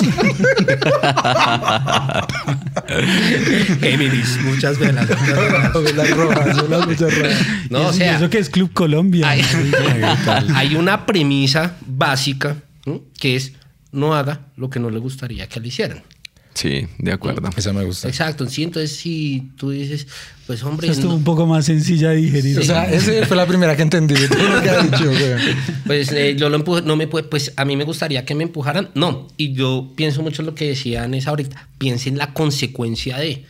Géminis, 3.82 4.40
muchas 4.44 4.80
velas. 4.80 5.08
Velas 5.10 6.10
rojas, 6.12 6.62
velas 6.64 6.88
muchas 6.88 7.18
rojas. 7.18 7.46
No, 7.70 7.88
o 7.88 7.94
sea. 7.94 8.16
Eso 8.16 8.30
que 8.30 8.38
es 8.38 8.50
Club 8.50 8.72
Colombia. 8.72 9.30
Hay, 9.30 9.42
hay 10.56 10.76
una 10.76 11.06
premisa 11.06 11.76
básica 11.86 12.56
que 13.20 13.36
es 13.36 13.54
no 13.92 14.16
haga 14.16 14.48
lo 14.56 14.70
que 14.70 14.80
no 14.80 14.90
le 14.90 15.00
gustaría 15.00 15.48
que 15.48 15.60
le 15.60 15.68
hicieran. 15.68 16.04
Sí, 16.56 16.88
de 16.98 17.12
acuerdo. 17.12 17.50
Esa 17.58 17.74
me 17.74 17.84
gusta. 17.84 18.08
Exacto. 18.08 18.48
Sí, 18.48 18.64
entonces 18.64 18.96
si 18.96 19.52
tú 19.58 19.72
dices, 19.72 20.08
pues 20.48 20.64
hombre. 20.64 20.88
Esto 20.88 21.14
un 21.14 21.26
poco 21.26 21.46
más 21.46 21.66
sencilla 21.66 22.12
de 22.12 22.16
digerir. 22.16 22.58
O 22.58 22.64
sea, 22.64 22.90
esa 22.90 23.26
fue 23.26 23.36
la 23.36 23.46
primera 23.46 23.76
que 23.76 23.82
entendí 23.82 24.16
de 24.16 24.30
todo 24.30 24.48
lo 24.48 24.62
que 24.62 24.70
ha 24.70 24.82
dicho. 24.82 25.12
Pues 25.86 26.14
eh, 26.14 26.36
yo 26.38 26.50
lo 26.50 26.56
empujé, 26.56 26.82
no 26.82 26.96
me 26.96 27.08
puede, 27.08 27.28
pues 27.28 27.52
a 27.58 27.66
mí 27.66 27.76
me 27.76 27.84
gustaría 27.84 28.24
que 28.24 28.36
me 28.36 28.44
empujaran. 28.44 28.90
No. 28.96 29.28
Y 29.36 29.52
yo 29.52 29.92
pienso 29.98 30.24
mucho 30.24 30.42
en 30.42 30.46
lo 30.46 30.56
que 30.56 30.70
decía 30.70 31.06
Nessa 31.10 31.32
ahorita. 31.32 31.68
Piense 31.78 32.08
en 32.08 32.18
la 32.18 32.34
consecuencia 32.34 33.18
de 33.18 33.44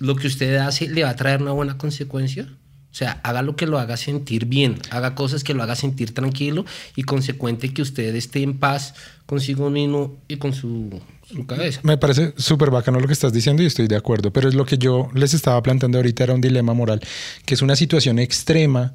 lo 0.00 0.16
que 0.16 0.26
usted 0.26 0.56
hace, 0.56 0.88
le 0.88 1.04
va 1.04 1.10
a 1.10 1.16
traer 1.16 1.40
una 1.40 1.52
buena 1.52 1.78
consecuencia. 1.78 2.48
O 2.90 2.94
sea, 2.94 3.20
haga 3.22 3.42
lo 3.42 3.54
que 3.54 3.68
lo 3.68 3.78
haga 3.78 3.96
sentir 3.96 4.46
bien, 4.46 4.76
haga 4.90 5.14
cosas 5.14 5.44
que 5.44 5.54
lo 5.54 5.62
haga 5.62 5.76
sentir 5.76 6.12
tranquilo 6.12 6.64
y 6.96 7.04
consecuente 7.04 7.72
que 7.72 7.82
usted 7.82 8.12
esté 8.16 8.42
en 8.42 8.58
paz 8.58 8.94
consigo 9.26 9.70
mismo 9.70 10.18
y 10.26 10.38
con 10.38 10.52
su, 10.52 11.00
su 11.34 11.46
cabeza. 11.46 11.80
Me 11.82 11.96
parece 11.96 12.34
súper 12.36 12.70
bacano 12.70 13.00
lo 13.00 13.06
que 13.06 13.12
estás 13.12 13.32
diciendo 13.32 13.62
y 13.62 13.66
estoy 13.66 13.88
de 13.88 13.96
acuerdo, 13.96 14.32
pero 14.32 14.48
es 14.48 14.54
lo 14.54 14.64
que 14.66 14.78
yo 14.78 15.08
les 15.14 15.34
estaba 15.34 15.62
planteando 15.62 15.98
ahorita, 15.98 16.24
era 16.24 16.34
un 16.34 16.40
dilema 16.40 16.74
moral, 16.74 17.00
que 17.44 17.54
es 17.54 17.62
una 17.62 17.76
situación 17.76 18.18
extrema. 18.18 18.94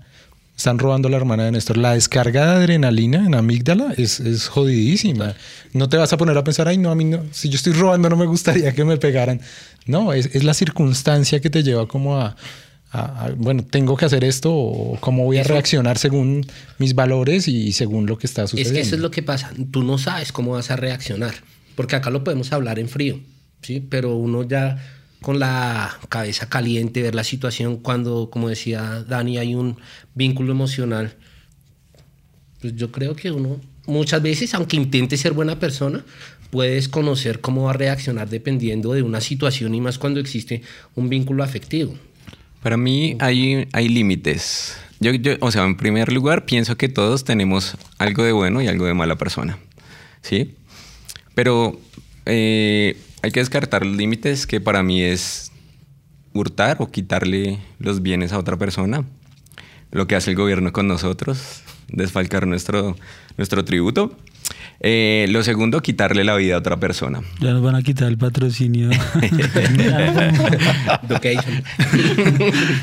Están 0.58 0.80
robando 0.80 1.10
a 1.10 1.12
la 1.12 1.18
hermana 1.18 1.44
de 1.44 1.52
Néstor. 1.52 1.76
La 1.76 1.96
descarga 1.96 2.46
de 2.46 2.64
adrenalina 2.64 3.26
en 3.26 3.36
amígdala 3.36 3.94
es, 3.98 4.22
es 4.22 4.48
jodidísima. 4.48 5.36
No 5.74 5.90
te 5.90 5.98
vas 5.98 6.14
a 6.14 6.18
poner 6.18 6.38
a 6.38 6.46
pensar, 6.46 6.70
ay, 6.70 6.78
no, 6.78 6.92
a 6.92 6.96
mí 6.96 7.04
no, 7.04 7.24
si 7.32 7.50
yo 7.50 7.58
estoy 7.58 7.74
robando 7.74 8.10
no 8.10 8.16
me 8.16 8.26
gustaría 8.26 8.72
que 8.74 8.86
me 8.86 8.96
pegaran. 8.96 9.42
No, 9.86 10.14
es, 10.14 10.28
es 10.34 10.46
la 10.46 10.54
circunstancia 10.54 11.42
que 11.42 11.50
te 11.50 11.62
lleva 11.62 11.90
como 11.90 12.18
a, 12.18 12.38
bueno, 13.38 13.66
tengo 13.70 13.98
que 13.98 14.06
hacer 14.06 14.24
esto 14.24 14.54
o 14.54 14.98
cómo 15.02 15.26
voy 15.26 15.38
a 15.38 15.44
reaccionar 15.44 15.98
según 15.98 16.46
mis 16.78 16.96
valores 16.96 17.48
y 17.48 17.74
según 17.74 18.06
lo 18.06 18.18
que 18.18 18.28
está 18.28 18.48
sucediendo. 18.48 18.80
Es 18.80 18.84
que 18.84 18.88
eso 18.88 18.96
es 18.96 19.02
lo 19.02 19.12
que 19.12 19.24
pasa. 19.24 19.52
Tú 19.72 19.84
no 19.84 19.98
sabes 19.98 20.32
cómo 20.32 20.52
vas 20.52 20.72
a 20.72 20.76
reaccionar, 20.76 21.34
porque 21.76 21.96
acá 21.96 22.10
lo 22.10 22.24
podemos 22.24 22.52
hablar 22.52 22.80
en 22.80 22.90
frío, 22.90 23.20
¿sí? 23.62 23.86
Pero 23.90 24.16
uno 24.16 24.44
ya 24.44 24.78
con 25.22 25.40
la 25.40 25.98
cabeza 26.10 26.48
caliente, 26.50 27.02
ver 27.02 27.16
la 27.16 27.24
situación 27.24 27.78
cuando, 27.78 28.30
como 28.30 28.50
decía 28.50 29.04
Dani, 29.08 29.38
hay 29.38 29.56
un 29.56 29.78
vínculo 30.14 30.52
emocional. 30.52 31.16
Pues 32.62 32.76
yo 32.76 32.92
creo 32.92 33.16
que 33.16 33.32
uno 33.32 33.60
muchas 33.88 34.22
veces, 34.22 34.54
aunque 34.54 34.78
intente 34.78 35.18
ser 35.18 35.34
buena 35.34 35.60
persona, 35.60 36.06
puedes 36.52 36.88
conocer 36.88 37.42
cómo 37.42 37.64
va 37.64 37.72
a 37.72 37.74
reaccionar 37.74 38.30
dependiendo 38.30 38.94
de 38.94 39.02
una 39.02 39.20
situación 39.20 39.74
y 39.76 39.82
más 39.82 39.98
cuando 39.98 40.20
existe 40.20 40.62
un 40.96 41.10
vínculo 41.10 41.44
afectivo. 41.44 41.96
Para 42.62 42.78
mí 42.78 43.18
hay, 43.20 43.68
hay 43.74 43.90
límites. 43.90 44.78
Yo, 45.00 45.12
o 45.42 45.52
sea, 45.52 45.66
en 45.66 45.76
primer 45.76 46.12
lugar, 46.12 46.46
pienso 46.46 46.78
que 46.78 46.88
todos 46.88 47.24
tenemos 47.24 47.76
algo 47.98 48.24
de 48.24 48.32
bueno 48.32 48.62
y 48.62 48.68
algo 48.68 48.86
de 48.86 48.94
mala 48.94 49.18
persona. 49.18 49.60
¿Sí? 50.22 50.56
Pero 51.36 51.80
eh, 52.26 52.98
hay 53.22 53.32
que 53.32 53.40
descartar 53.42 53.86
los 53.86 53.96
límites 53.96 54.48
que 54.48 54.60
para 54.60 54.82
mí 54.82 55.02
es 55.02 55.52
hurtar 56.34 56.78
o 56.80 56.90
quitarle 56.90 57.60
los 57.80 58.02
bienes 58.02 58.34
a 58.34 58.40
otra 58.40 58.58
persona. 58.58 59.06
Lo 59.92 60.08
que 60.08 60.16
hace 60.16 60.32
el 60.32 60.36
gobierno 60.36 60.74
con 60.74 60.88
nosotros, 60.88 61.62
desfalcar 61.88 62.48
nuestro, 62.48 62.96
nuestro 63.38 63.64
tributo. 63.64 64.18
Eh, 64.82 65.28
lo 65.30 65.42
segundo, 65.42 65.82
quitarle 65.82 66.24
la 66.24 66.36
vida 66.36 66.56
a 66.56 66.58
otra 66.60 66.78
persona. 66.80 67.22
Ya 67.40 67.52
nos 67.54 67.64
van 67.64 67.76
a 67.76 67.82
quitar 67.82 68.10
el 68.10 68.18
patrocinio. 68.18 68.90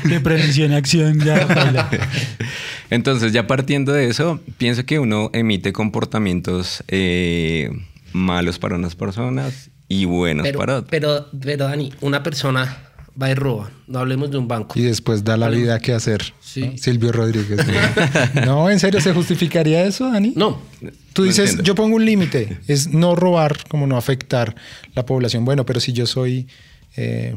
de 0.07 0.19
prevención 0.23 0.71
y 0.71 0.75
acción. 0.75 1.19
Ya. 1.19 1.89
Entonces, 2.89 3.31
ya 3.31 3.47
partiendo 3.47 3.93
de 3.93 4.07
eso, 4.09 4.39
pienso 4.57 4.85
que 4.85 4.99
uno 4.99 5.29
emite 5.33 5.71
comportamientos 5.71 6.83
eh, 6.87 7.69
malos 8.13 8.59
para 8.59 8.75
unas 8.75 8.95
personas 8.95 9.69
y 9.87 10.05
buenos 10.05 10.47
para 10.49 10.77
otras. 10.77 10.89
Pero, 10.89 11.27
pero, 11.39 11.65
Dani, 11.65 11.93
una 12.01 12.23
persona 12.23 12.77
va 13.21 13.29
y 13.29 13.33
roba. 13.33 13.71
No 13.87 13.99
hablemos 13.99 14.31
de 14.31 14.37
un 14.37 14.47
banco. 14.47 14.79
Y 14.79 14.83
después 14.83 15.23
da 15.23 15.37
la 15.37 15.49
vida 15.49 15.79
que 15.79 15.93
hacer. 15.93 16.33
Silvio 16.41 17.11
Rodríguez. 17.11 17.59
no, 18.45 18.69
¿en 18.69 18.79
serio 18.79 19.01
se 19.01 19.13
justificaría 19.13 19.85
eso, 19.85 20.11
Dani? 20.11 20.33
No. 20.35 20.61
Tú 21.13 21.23
dices, 21.23 21.61
yo 21.63 21.75
pongo 21.75 21.95
un 21.95 22.05
límite, 22.05 22.59
es 22.67 22.87
no 22.89 23.15
robar, 23.15 23.57
como 23.67 23.85
no 23.85 23.97
afectar 23.97 24.55
la 24.95 25.05
población. 25.05 25.45
Bueno, 25.45 25.65
pero 25.65 25.79
si 25.79 25.93
yo 25.93 26.07
soy 26.07 26.47
eh, 26.95 27.35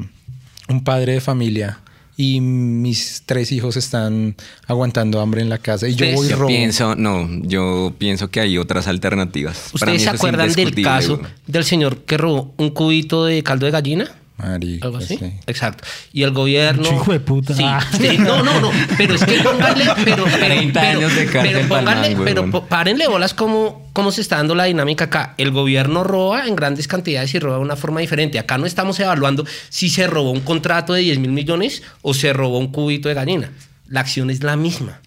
un 0.68 0.82
padre 0.82 1.14
de 1.14 1.20
familia 1.20 1.80
y 2.16 2.40
mis 2.40 3.22
tres 3.26 3.52
hijos 3.52 3.76
están 3.76 4.36
aguantando 4.66 5.20
hambre 5.20 5.42
en 5.42 5.48
la 5.48 5.58
casa 5.58 5.86
y 5.88 5.94
yo 5.94 6.06
voy 6.14 6.28
yo 6.28 6.46
pienso 6.46 6.94
no 6.96 7.28
yo 7.42 7.92
pienso 7.98 8.30
que 8.30 8.40
hay 8.40 8.58
otras 8.58 8.88
alternativas. 8.88 9.70
Ustedes 9.72 10.02
se 10.02 10.10
acuerdan 10.10 10.52
del 10.52 10.82
caso 10.82 11.20
del 11.46 11.64
señor 11.64 11.98
que 12.04 12.16
robó 12.16 12.54
un 12.56 12.70
cubito 12.70 13.24
de 13.24 13.42
caldo 13.42 13.66
de 13.66 13.72
gallina 13.72 14.10
¿Algo 14.38 14.98
así? 14.98 15.18
Exacto. 15.46 15.84
Y 16.12 16.22
el 16.22 16.32
gobierno. 16.32 16.86
Hijo 16.86 17.12
de 17.12 17.20
puta. 17.20 17.54
Ah. 17.62 17.80
Sí, 17.96 18.18
No, 18.18 18.42
no, 18.42 18.60
no. 18.60 18.70
Pero 18.98 19.14
es 19.14 19.24
que 19.24 19.38
pónganle. 19.42 19.86
Pero, 20.04 20.24
30 20.24 20.80
años 20.80 21.16
de 21.16 21.26
cárcel 21.26 21.54
pero, 21.54 21.68
pónganle, 21.68 22.16
pero 22.22 22.66
párenle 22.66 23.08
bolas 23.08 23.32
cómo, 23.32 23.88
cómo 23.94 24.12
se 24.12 24.20
está 24.20 24.36
dando 24.36 24.54
la 24.54 24.64
dinámica 24.64 25.06
acá. 25.06 25.34
El 25.38 25.52
gobierno 25.52 26.04
roba 26.04 26.46
en 26.46 26.54
grandes 26.54 26.86
cantidades 26.86 27.34
y 27.34 27.38
roba 27.38 27.56
de 27.56 27.62
una 27.62 27.76
forma 27.76 28.00
diferente. 28.00 28.38
Acá 28.38 28.58
no 28.58 28.66
estamos 28.66 29.00
evaluando 29.00 29.46
si 29.70 29.88
se 29.88 30.06
robó 30.06 30.30
un 30.32 30.40
contrato 30.40 30.92
de 30.92 31.00
10 31.00 31.18
mil 31.18 31.32
millones 31.32 31.82
o 32.02 32.12
se 32.12 32.32
robó 32.32 32.58
un 32.58 32.68
cubito 32.68 33.08
de 33.08 33.14
gallina. 33.14 33.50
La 33.88 34.00
acción 34.00 34.30
es 34.30 34.42
la 34.42 34.56
misma. 34.56 35.00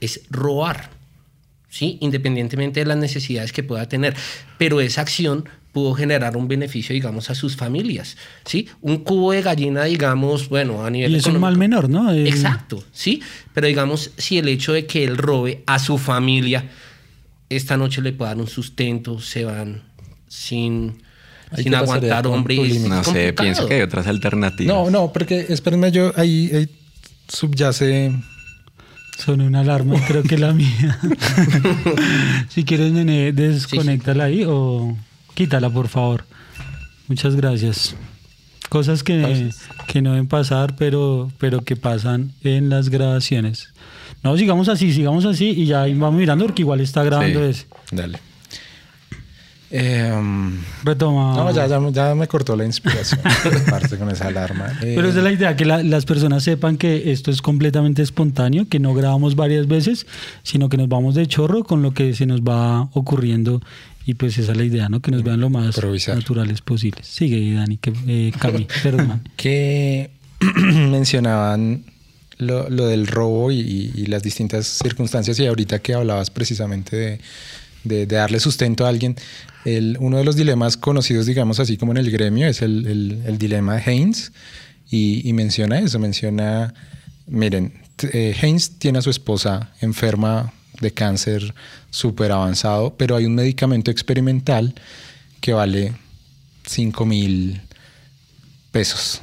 Es 0.00 0.22
robar. 0.30 0.99
¿Sí? 1.70 1.96
Independientemente 2.00 2.80
de 2.80 2.86
las 2.86 2.98
necesidades 2.98 3.52
que 3.52 3.62
pueda 3.62 3.88
tener. 3.88 4.14
Pero 4.58 4.80
esa 4.80 5.00
acción 5.00 5.48
pudo 5.72 5.94
generar 5.94 6.36
un 6.36 6.48
beneficio, 6.48 6.92
digamos, 6.92 7.30
a 7.30 7.34
sus 7.34 7.56
familias, 7.56 8.16
¿sí? 8.44 8.68
Un 8.80 8.98
cubo 8.98 9.32
de 9.32 9.42
gallina, 9.42 9.84
digamos, 9.84 10.48
bueno, 10.48 10.84
a 10.84 10.90
nivel 10.90 11.12
Y 11.12 11.16
es 11.16 11.26
un 11.26 11.38
mal 11.38 11.56
menor, 11.56 11.88
¿no? 11.88 12.12
Exacto, 12.12 12.82
¿sí? 12.92 13.22
Pero 13.54 13.68
digamos, 13.68 14.10
si 14.16 14.38
el 14.38 14.48
hecho 14.48 14.72
de 14.72 14.86
que 14.86 15.04
él 15.04 15.16
robe 15.16 15.62
a 15.66 15.78
su 15.78 15.96
familia, 15.96 16.68
esta 17.48 17.76
noche 17.76 18.02
le 18.02 18.12
puede 18.12 18.30
dar 18.30 18.38
un 18.38 18.48
sustento, 18.48 19.20
se 19.20 19.44
van 19.44 19.84
sin... 20.26 21.02
sin 21.56 21.74
aguantar 21.74 22.26
hombres. 22.26 22.80
No 22.80 23.04
sé, 23.04 23.32
pienso 23.32 23.66
que 23.68 23.74
hay 23.74 23.82
otras 23.82 24.08
alternativas. 24.08 24.74
No, 24.74 24.90
no, 24.90 25.12
porque 25.12 25.46
espérenme, 25.48 25.92
yo 25.92 26.12
ahí, 26.16 26.68
subyace 27.28 28.12
son 29.20 29.40
una 29.40 29.60
alarma, 29.60 29.96
creo 30.08 30.22
que 30.22 30.38
la 30.38 30.52
mía. 30.52 30.98
si 32.48 32.64
quieres, 32.64 32.92
nene, 32.92 33.32
desconéctala 33.32 34.24
ahí 34.24 34.44
o. 34.46 34.96
Quítala, 35.34 35.70
por 35.70 35.88
favor. 35.88 36.24
Muchas 37.08 37.36
gracias. 37.36 37.94
Cosas 38.68 39.02
que, 39.02 39.50
que 39.88 40.00
no 40.00 40.12
deben 40.12 40.28
pasar, 40.28 40.76
pero, 40.76 41.30
pero 41.38 41.62
que 41.62 41.76
pasan 41.76 42.32
en 42.42 42.68
las 42.68 42.88
grabaciones. 42.88 43.72
No, 44.22 44.36
sigamos 44.36 44.68
así, 44.68 44.92
sigamos 44.92 45.24
así 45.24 45.50
y 45.50 45.66
ya 45.66 45.86
vamos 45.86 46.14
mirando 46.14 46.44
porque 46.44 46.62
igual 46.62 46.80
está 46.80 47.02
grabando 47.02 47.42
ese. 47.44 47.66
Dale. 47.90 48.18
Em, 49.70 50.58
Retoma. 50.82 51.36
No, 51.36 51.52
ya, 51.52 51.66
ya, 51.68 52.14
me 52.14 52.26
cortó 52.26 52.56
la 52.56 52.64
inspiración 52.64 53.20
parte 53.70 53.96
con 53.96 54.10
esa 54.10 54.26
alarma. 54.26 54.72
Pero 54.80 55.08
esa 55.08 55.18
es 55.18 55.24
la 55.24 55.32
idea, 55.32 55.56
que 55.56 55.64
las 55.64 56.04
personas 56.04 56.42
sepan 56.42 56.76
que 56.76 57.12
esto 57.12 57.30
es 57.30 57.40
completamente 57.40 58.02
espontáneo, 58.02 58.68
que 58.68 58.80
no 58.80 58.94
grabamos 58.94 59.36
varias 59.36 59.68
veces, 59.68 60.06
sino 60.42 60.68
que 60.68 60.76
nos 60.76 60.88
vamos 60.88 61.14
de 61.14 61.26
chorro 61.26 61.64
con 61.64 61.82
lo 61.82 61.94
que 61.94 62.14
se 62.14 62.26
nos 62.26 62.40
va 62.40 62.88
ocurriendo 62.92 63.60
y 64.06 64.14
pues 64.14 64.38
esa 64.38 64.52
es 64.52 64.58
la 64.58 64.64
idea, 64.64 64.88
¿no? 64.88 65.00
Que 65.00 65.10
nos 65.10 65.22
vean 65.22 65.40
lo 65.40 65.50
más 65.50 65.78
naturales 66.08 66.62
posibles. 66.62 67.06
Sigue, 67.06 67.54
Dani, 67.54 67.76
que, 67.76 67.92
eh, 68.08 68.32
Cami, 68.38 68.66
perdón. 68.82 69.22
que 69.36 70.10
mencionaban 70.56 71.84
lo, 72.38 72.86
del 72.86 73.06
robo 73.06 73.52
y, 73.52 74.06
las 74.06 74.22
distintas 74.22 74.66
circunstancias 74.66 75.38
y 75.38 75.46
ahorita 75.46 75.80
que 75.80 75.94
hablabas 75.94 76.30
precisamente 76.30 77.20
de, 77.84 78.06
darle 78.06 78.40
sustento 78.40 78.86
a 78.86 78.88
alguien. 78.88 79.16
Uno 79.64 80.18
de 80.18 80.24
los 80.24 80.36
dilemas 80.36 80.76
conocidos, 80.76 81.26
digamos 81.26 81.60
así 81.60 81.76
como 81.76 81.92
en 81.92 81.98
el 81.98 82.10
gremio, 82.10 82.46
es 82.46 82.62
el, 82.62 83.36
dilema 83.38 83.76
de 83.76 83.82
Haynes 83.90 84.32
y, 84.90 85.28
y, 85.28 85.32
menciona 85.32 85.78
eso, 85.78 85.98
menciona, 85.98 86.72
miren, 87.26 87.74
eh, 88.12 88.34
Haynes 88.40 88.78
tiene 88.78 88.98
a 88.98 89.02
su 89.02 89.10
esposa 89.10 89.70
enferma 89.80 90.52
de 90.80 90.92
cáncer 90.92 91.54
súper 91.90 92.32
avanzado, 92.32 92.94
pero 92.96 93.16
hay 93.16 93.26
un 93.26 93.34
medicamento 93.34 93.90
experimental 93.90 94.74
que 95.40 95.52
vale 95.52 95.92
5 96.66 97.04
mil 97.06 97.60
pesos. 98.70 99.20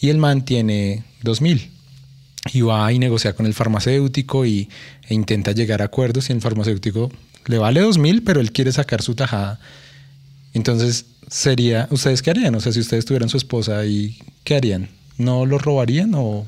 Y 0.00 0.08
el 0.08 0.18
man 0.18 0.44
tiene 0.44 1.04
2 1.22 1.40
mil. 1.40 1.70
Y 2.52 2.62
va 2.62 2.92
y 2.92 2.98
negocia 2.98 3.34
con 3.34 3.46
el 3.46 3.54
farmacéutico 3.54 4.44
y, 4.44 4.68
e 5.08 5.14
intenta 5.14 5.52
llegar 5.52 5.80
a 5.82 5.86
acuerdos 5.86 6.28
y 6.28 6.32
el 6.32 6.40
farmacéutico 6.40 7.10
le 7.46 7.58
vale 7.58 7.80
2 7.80 7.98
mil, 7.98 8.22
pero 8.22 8.40
él 8.40 8.52
quiere 8.52 8.72
sacar 8.72 9.02
su 9.02 9.14
tajada. 9.14 9.58
Entonces, 10.54 11.06
sería, 11.28 11.88
¿ustedes 11.90 12.22
qué 12.22 12.30
harían? 12.30 12.54
O 12.54 12.60
sea, 12.60 12.72
si 12.72 12.80
ustedes 12.80 13.04
tuvieran 13.04 13.28
su 13.28 13.36
esposa 13.36 13.84
y 13.86 14.18
¿qué 14.44 14.56
harían? 14.56 14.88
¿No 15.18 15.46
lo 15.46 15.58
robarían 15.58 16.12
o 16.14 16.46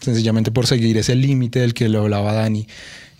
sencillamente 0.00 0.50
por 0.50 0.66
seguir 0.66 0.96
ese 0.96 1.14
límite 1.14 1.60
del 1.60 1.74
que 1.74 1.88
lo 1.88 2.02
hablaba 2.02 2.32
Dani? 2.32 2.66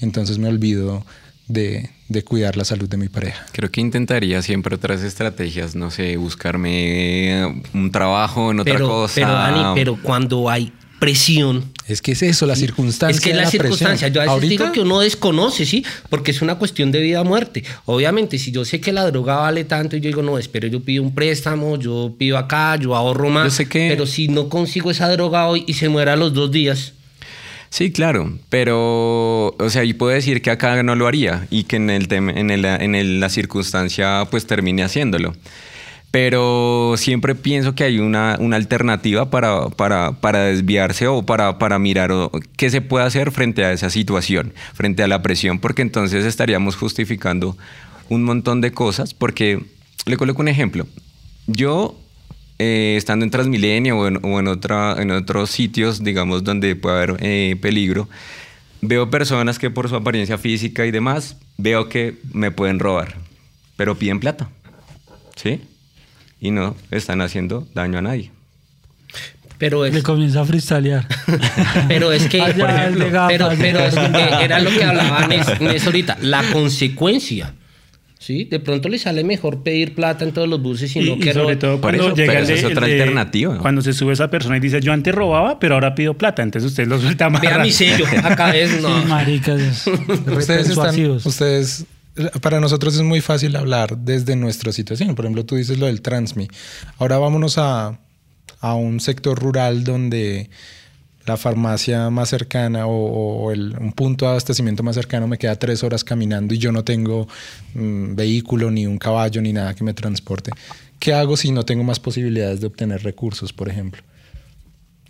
Entonces 0.01 0.39
me 0.39 0.49
olvido 0.49 1.05
de, 1.47 1.91
cuidar 2.25 2.57
la 2.57 2.65
salud 2.65 2.89
de 2.89 2.97
mi 2.97 3.09
pareja. 3.09 3.47
Creo 3.53 3.71
que 3.71 3.81
intentaría 3.81 4.43
siempre 4.43 4.75
otras 4.75 5.03
estrategias, 5.03 5.75
no 5.75 5.91
sé, 5.91 6.17
buscarme 6.17 7.63
un 7.75 7.91
trabajo 7.91 8.51
en 8.51 8.61
otra 8.61 8.79
cosa. 8.79 9.15
Pero 9.15 9.33
Dani, 9.33 9.63
pero 9.75 9.99
cuando 10.03 10.51
hay 10.51 10.73
presión. 10.99 11.73
Es 11.89 12.03
que 12.03 12.13
es 12.13 12.23
eso, 12.23 12.47
la 12.47 12.55
circunstancia. 12.55 13.17
Es 13.17 13.21
que 13.21 13.31
es 13.31 13.37
la, 13.37 13.51
circunstancia. 13.51 14.09
Yo 14.09 14.21
a 14.21 14.35
veces 14.35 14.51
digo 14.51 14.71
que 14.73 14.81
uno 14.81 15.01
desconoce, 15.01 15.65
¿sí? 15.65 15.85
Porque 16.11 16.33
es 16.33 16.43
una 16.43 16.57
cuestión 16.57 16.93
de 16.93 17.01
vida 17.01 17.23
o 17.23 17.25
muerte. 17.25 17.65
Obviamente, 17.87 18.39
si 18.39 18.53
yo 18.53 18.65
sé 18.65 18.81
que 18.81 18.93
la 18.93 19.11
droga 19.11 19.37
vale 19.37 19.65
tanto 19.65 19.97
y 19.97 20.01
yo 20.01 20.09
digo, 20.09 20.23
no, 20.23 20.39
espero, 20.39 20.69
yo 20.69 20.81
pido 20.81 21.03
un 21.03 21.15
préstamo, 21.15 21.79
yo 21.79 22.15
pido 22.19 22.37
acá, 22.37 22.77
yo 22.77 22.95
ahorro 22.95 23.31
más. 23.31 23.45
Yo 23.45 23.51
sé 23.51 23.69
que... 23.69 23.89
Pero 23.89 24.07
si 24.07 24.29
no 24.29 24.51
consigo 24.51 24.91
esa 24.91 25.09
droga 25.09 25.49
hoy 25.49 25.65
y 25.67 25.75
se 25.75 25.89
muera 25.89 26.13
a 26.13 26.17
los 26.17 26.35
dos 26.35 26.51
días, 26.51 26.93
Sí, 27.71 27.93
claro, 27.93 28.33
pero, 28.49 29.49
o 29.49 29.71
sea, 29.71 29.85
y 29.85 29.93
puedo 29.93 30.15
decir 30.15 30.41
que 30.41 30.51
acá 30.51 30.83
no 30.83 30.95
lo 30.95 31.07
haría 31.07 31.47
y 31.51 31.65
que 31.65 31.77
en, 31.77 31.91
el 31.91 32.11
en, 32.11 32.51
el, 32.51 32.65
en 32.65 33.21
la 33.21 33.29
circunstancia 33.29 34.27
pues 34.31 34.47
termine 34.47 34.83
haciéndolo. 34.83 35.35
Pero 36.11 36.95
siempre 36.97 37.35
pienso 37.35 37.75
que 37.75 37.85
hay 37.85 37.99
una, 37.99 38.37
una 38.41 38.57
alternativa 38.57 39.29
para, 39.31 39.69
para, 39.69 40.13
para, 40.13 40.45
desviarse 40.45 41.07
o 41.07 41.23
para, 41.23 41.59
para 41.59 41.79
mirar 41.79 42.11
qué 42.57 42.71
se 42.71 42.81
puede 42.81 43.05
hacer 43.05 43.31
frente 43.31 43.65
a 43.65 43.73
esa 43.73 43.91
situación, 43.91 44.55
frente 44.73 45.03
a 45.03 45.09
la 45.09 45.21
presión, 45.21 45.59
porque 45.59 45.83
entonces 45.83 46.25
estaríamos 46.25 46.77
justificando 46.77 47.59
un 48.09 48.25
montón 48.25 48.63
de 48.63 48.73
cosas, 48.73 49.13
porque 49.13 49.63
le 50.07 50.17
coloco 50.17 50.41
un 50.41 50.49
ejemplo. 50.49 50.87
Yo 51.47 51.95
eh, 52.59 52.95
estando 52.97 53.25
en 53.25 53.31
Transmilenio 53.31 53.99
o 53.99 54.41
en, 54.41 54.49
otra, 54.49 54.97
en 55.01 55.13
otros 55.13 55.51
sitios, 55.51 56.03
digamos, 56.03 56.43
donde 56.43 56.75
puede 56.75 56.97
haber 56.97 57.17
eh, 57.21 57.57
peligro, 57.61 58.09
veo 58.81 59.11
personas 59.11 59.61
que 59.61 59.71
por 59.71 59.89
su 59.89 59.95
apariencia 59.95 60.39
física 60.39 60.85
y 60.85 60.91
demás, 60.91 61.37
veo 61.57 61.89
que 61.89 62.19
me 62.33 62.51
pueden 62.51 62.81
robar, 62.81 63.17
pero 63.77 63.97
piden 63.97 64.19
plata, 64.19 64.49
¿sí? 65.37 65.61
Y 66.41 66.51
no 66.51 66.77
están 66.91 67.21
haciendo 67.21 67.67
daño 67.75 67.99
a 67.99 68.03
nadie. 68.03 68.31
Pero 69.59 69.85
es... 69.85 69.93
Le 69.93 70.03
comienza 70.03 70.43
a 70.43 70.45
freestylear. 70.45 71.07
pero 71.89 72.13
es 72.13 72.29
que, 72.29 72.39
por 72.39 72.71
ejemplo, 72.71 73.07
pero, 73.29 73.49
pero 73.59 73.81
es 73.81 73.95
que 73.95 74.07
era 74.45 74.61
lo 74.61 74.71
que 74.71 74.85
hablaban 74.85 75.33
es 75.33 75.87
ahorita, 75.87 76.19
la 76.21 76.43
consecuencia 76.53 77.55
¿sí? 78.19 78.45
De 78.45 78.61
pronto 78.61 78.89
le 78.89 78.99
sale 78.99 79.25
mejor 79.25 79.63
pedir 79.63 79.95
plata 79.95 80.25
en 80.25 80.33
todos 80.33 80.49
los 80.49 80.61
buses 80.61 80.95
y, 80.95 81.01
no 81.01 81.19
que 81.19 81.33
sobre 81.33 81.57
todo 81.57 81.81
cuando 81.81 82.15
llega 82.15 82.41
es 82.41 82.65
otra 82.65 82.87
alternativa. 82.87 83.59
Cuando 83.59 83.81
se 83.81 83.93
sube 83.93 84.13
esa 84.13 84.29
persona 84.29 84.57
y 84.57 84.61
dice, 84.61 84.81
yo 84.81 84.93
antes 84.93 85.15
robaba, 85.15 85.59
pero 85.59 85.75
ahora 85.75 85.95
pido 85.95 86.15
plata, 86.15 86.43
entonces 86.43 86.71
usted 86.71 86.87
lo 86.87 87.01
suelta 87.01 87.31
más. 87.31 87.41
Vea 87.41 87.59
mi 87.59 87.73
sello, 87.73 88.05
acá 88.23 88.55
es, 88.55 88.83
no. 88.83 89.05
maricas. 89.07 89.87
ustedes, 89.87 90.69
están, 90.71 91.11
ustedes, 91.25 91.87
para 92.41 92.61
nosotros 92.61 92.95
es 92.97 93.03
muy 93.03 93.21
fácil 93.21 93.57
hablar 93.57 93.97
desde 93.99 94.37
nuestra 94.37 94.73
situación. 94.73 95.15
Por 95.15 95.25
ejemplo, 95.25 95.45
tú 95.45 95.57
dices 95.57 95.79
lo 95.79 95.87
del 95.87 96.03
Transmi. 96.03 96.49
Ahora 96.99 97.19
vámonos 97.19 97.59
a, 97.59 97.99
a 98.61 98.75
un 98.75 99.01
sector 99.01 99.39
rural 99.39 99.85
donde 99.85 100.51
la 101.27 101.37
farmacia 101.37 102.09
más 102.11 102.31
cercana 102.31 102.87
o, 102.87 103.53
el, 103.53 103.77
un 103.79 103.93
punto 103.93 104.25
de 104.25 104.31
abastecimiento 104.31 104.83
más 104.83 104.97
cercano 104.97 105.29
me 105.29 105.39
queda 105.39 105.57
tres 105.57 105.85
horas 105.85 106.03
caminando 106.03 106.55
y 106.55 106.59
yo 106.59 106.73
no 106.73 106.85
tengo 106.85 107.29
mm, 107.75 108.15
vehículo, 108.15 108.71
ni 108.71 108.87
un 108.87 108.99
caballo, 108.99 109.43
ni 109.43 109.53
nada 109.53 109.75
que 109.75 109.85
me 109.85 109.95
transporte. 109.95 110.51
¿Qué 110.99 111.13
hago 111.13 111.37
si 111.37 111.53
no 111.53 111.65
tengo 111.65 111.85
más 111.85 112.01
posibilidades 112.01 112.61
de 112.61 112.67
obtener 112.67 113.03
recursos, 113.03 113.53
por 113.53 113.69
ejemplo? 113.69 114.03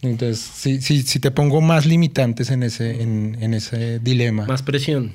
Entonces, 0.03 0.39
si, 0.39 0.81
si, 0.81 1.19
te 1.19 1.31
pongo 1.31 1.61
más 1.61 1.87
limitantes 1.87 2.51
en 2.51 2.63
ese, 2.63 3.03
en 3.03 3.55
ese 3.55 3.99
dilema. 3.99 4.47
Más 4.47 4.63
presión. 4.63 5.13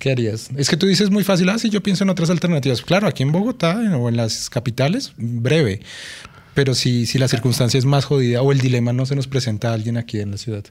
¿Qué 0.00 0.10
harías? 0.10 0.48
Es 0.56 0.70
que 0.70 0.78
tú 0.78 0.86
dices 0.86 1.10
muy 1.10 1.24
fácil, 1.24 1.50
ah, 1.50 1.58
sí, 1.58 1.68
yo 1.68 1.82
pienso 1.82 2.04
en 2.04 2.10
otras 2.10 2.30
alternativas. 2.30 2.80
Claro, 2.80 3.06
aquí 3.06 3.22
en 3.22 3.32
Bogotá 3.32 3.78
o 3.78 4.08
en 4.08 4.16
las 4.16 4.48
capitales, 4.48 5.12
breve. 5.18 5.80
Pero 6.54 6.74
si, 6.74 7.04
si 7.04 7.18
la 7.18 7.28
circunstancia 7.28 7.76
es 7.76 7.84
más 7.84 8.06
jodida 8.06 8.40
o 8.40 8.50
el 8.50 8.62
dilema 8.62 8.94
no 8.94 9.04
se 9.04 9.14
nos 9.14 9.28
presenta 9.28 9.68
a 9.70 9.74
alguien 9.74 9.98
aquí 9.98 10.18
en 10.18 10.30
la 10.30 10.38
ciudad. 10.38 10.64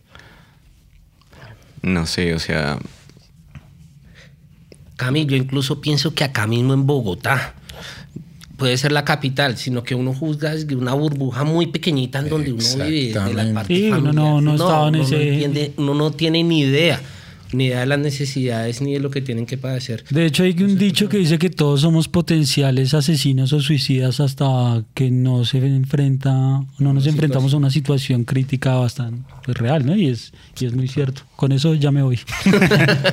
No 1.83 2.07
sé, 2.07 2.33
o 2.33 2.39
sea... 2.39 2.79
Cami, 4.97 5.27
yo 5.27 5.37
incluso 5.37 5.79
pienso 5.79 6.15
que 6.15 6.23
acá 6.23 6.47
mismo 6.47 6.73
en 6.73 6.87
Bogotá 6.87 7.53
puede 8.57 8.75
ser 8.77 8.91
la 8.91 9.05
capital, 9.05 9.57
sino 9.57 9.83
que 9.83 9.93
uno 9.93 10.11
juzga 10.11 10.55
desde 10.55 10.75
una 10.75 10.93
burbuja 10.93 11.43
muy 11.43 11.67
pequeñita 11.67 12.17
en 12.17 12.29
donde 12.29 12.51
uno 12.51 12.85
vive, 12.85 13.13
de 13.13 13.33
la 13.35 13.53
parte 13.53 13.75
sí, 13.75 13.91
uno 13.91 14.11
no, 14.11 14.41
no, 14.41 14.55
estaba 14.55 14.87
en 14.87 14.95
ese... 14.95 15.73
uno 15.77 15.93
no 15.93 16.11
tiene 16.11 16.43
ni 16.43 16.61
idea 16.61 16.99
ni 17.51 17.65
idea 17.65 17.79
de 17.81 17.85
las 17.87 17.99
necesidades 17.99 18.81
ni 18.81 18.93
de 18.93 18.99
lo 18.99 19.09
que 19.09 19.21
tienen 19.21 19.45
que 19.45 19.57
padecer. 19.57 20.03
De 20.09 20.25
hecho, 20.25 20.43
hay 20.43 20.55
un 20.61 20.77
dicho 20.77 21.09
que 21.09 21.17
dice 21.17 21.39
que 21.39 21.49
todos 21.49 21.81
somos 21.81 22.07
potenciales 22.07 22.93
asesinos 22.93 23.53
o 23.53 23.61
suicidas 23.61 24.19
hasta 24.19 24.83
que 24.93 25.09
no 25.11 25.45
se 25.45 25.57
enfrenta, 25.57 26.31
no 26.31 26.93
nos 26.93 27.07
enfrentamos 27.07 27.53
a 27.53 27.57
una 27.57 27.69
situación 27.69 28.23
crítica 28.23 28.75
bastante 28.75 29.23
pues, 29.43 29.57
real, 29.57 29.85
¿no? 29.85 29.95
Y 29.95 30.09
es, 30.09 30.31
y 30.59 30.65
es 30.65 30.73
muy 30.73 30.87
cierto. 30.87 31.23
Con 31.35 31.51
eso 31.51 31.73
ya 31.73 31.91
me 31.91 32.03
voy. 32.03 32.19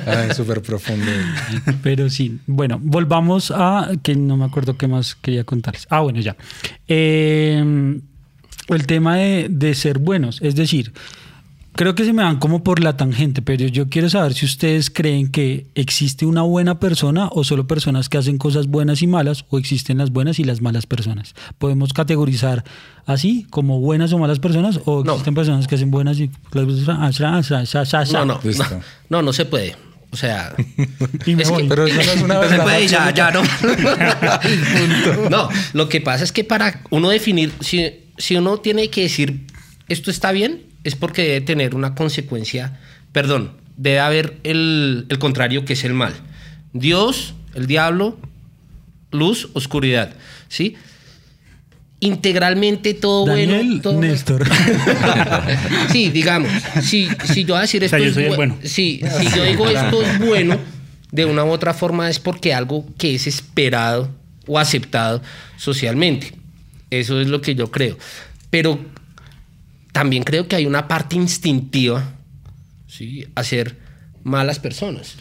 ah, 0.05 0.33
súper 0.35 0.61
profundo. 0.61 1.05
Pero 1.83 2.09
sí, 2.09 2.39
bueno, 2.45 2.79
volvamos 2.81 3.51
a 3.55 3.91
que 4.03 4.15
no 4.15 4.37
me 4.37 4.45
acuerdo 4.45 4.77
qué 4.77 4.87
más 4.87 5.15
quería 5.15 5.43
contarles. 5.43 5.87
Ah, 5.89 6.01
bueno, 6.01 6.19
ya. 6.19 6.35
Eh, 6.87 7.99
el 8.67 8.85
tema 8.85 9.15
de, 9.15 9.47
de 9.49 9.75
ser 9.75 9.97
buenos, 9.97 10.41
es 10.41 10.55
decir, 10.55 10.91
Creo 11.77 11.93
que 11.93 12.05
se 12.05 12.11
me 12.11 12.23
van 12.23 12.39
como 12.39 12.63
por 12.63 12.81
la 12.81 12.97
tangente, 12.97 13.43
pero 13.43 13.67
yo 13.67 13.87
quiero 13.87 14.09
saber 14.09 14.33
si 14.33 14.47
ustedes 14.47 14.89
creen 14.89 15.29
que 15.29 15.67
existe 15.75 16.25
una 16.25 16.41
buena 16.41 16.79
persona 16.79 17.29
o 17.31 17.43
solo 17.43 17.67
personas 17.67 18.09
que 18.09 18.17
hacen 18.17 18.39
cosas 18.39 18.65
buenas 18.65 19.03
y 19.03 19.07
malas 19.07 19.45
o 19.49 19.59
existen 19.59 19.99
las 19.99 20.09
buenas 20.09 20.39
y 20.39 20.43
las 20.43 20.59
malas 20.59 20.87
personas. 20.87 21.35
¿Podemos 21.59 21.93
categorizar 21.93 22.63
así 23.05 23.45
como 23.51 23.79
buenas 23.79 24.11
o 24.11 24.17
malas 24.17 24.39
personas 24.39 24.79
o 24.85 25.01
existen 25.01 25.35
personas 25.35 25.67
que 25.67 25.75
hacen 25.75 25.91
buenas 25.91 26.19
y 26.19 26.31
no, 26.51 26.65
no, 28.25 28.39
no, 29.09 29.21
no, 29.21 29.33
se 29.33 29.45
puede. 29.45 29.75
O 30.09 30.17
sea, 30.17 30.55
pero 31.69 31.85
eso 31.85 32.03
no 32.03 32.11
es 32.11 32.21
una 32.23 32.39
verdad. 32.39 32.57
Se 32.57 32.63
puede, 32.63 32.87
ya, 32.87 33.13
ya 33.13 33.29
no. 33.29 33.43
no, 35.29 35.49
lo 35.73 35.87
que 35.87 36.01
pasa 36.01 36.23
es 36.23 36.31
que 36.31 36.43
para 36.43 36.81
uno 36.89 37.09
definir, 37.09 37.53
si, 37.59 37.87
si 38.17 38.35
uno 38.35 38.57
tiene 38.57 38.89
que 38.89 39.03
decir 39.03 39.45
esto 39.89 40.09
está 40.09 40.31
bien, 40.31 40.66
es 40.87 40.95
porque 40.95 41.23
debe 41.23 41.41
tener 41.41 41.75
una 41.75 41.95
consecuencia, 41.95 42.79
perdón, 43.11 43.51
debe 43.75 43.99
haber 43.99 44.37
el, 44.45 45.05
contrario 45.19 45.65
que 45.65 45.73
es 45.73 45.83
el 45.83 45.93
mal. 45.93 46.13
Dios, 46.71 47.33
el 47.55 47.67
diablo, 47.67 48.17
luz, 49.11 49.49
oscuridad, 49.51 50.13
¿sí? 50.47 50.77
integralmente 51.99 52.93
todo 52.93 53.25
bueno. 53.25 53.81
Todo 53.81 53.99
Néstor. 53.99 54.47
sí, 55.91 56.09
digamos, 56.09 56.49
si, 56.81 57.09
si 57.25 57.43
yo 57.43 57.55
voy 57.55 57.57
a 57.57 57.61
decir 57.61 57.83
esto 57.83 57.97
es 57.97 58.35
bueno. 58.37 58.57
si 58.63 59.01
yo 59.35 59.43
digo 59.43 59.67
esto 59.67 60.01
es 60.01 60.19
bueno, 60.19 60.57
de 61.11 61.25
una 61.25 61.43
u 61.43 61.49
otra 61.49 61.73
forma 61.73 62.09
es 62.09 62.19
porque 62.19 62.53
algo 62.53 62.85
que 62.97 63.15
es 63.15 63.27
esperado 63.27 64.09
o 64.45 64.57
aceptado 64.57 65.21
socialmente. 65.57 66.33
Eso 66.91 67.19
es 67.19 67.27
lo 67.27 67.41
que 67.41 67.55
yo 67.55 67.71
creo. 67.71 67.97
Pero 68.49 68.79
también 69.91 70.23
creo 70.23 70.47
que 70.47 70.55
hay 70.55 70.65
una 70.65 70.87
parte 70.87 71.15
instintiva, 71.15 72.15
¿sí? 72.87 73.25
A 73.35 73.43
ser 73.43 73.77
malas 74.23 74.59
personas. 74.59 75.17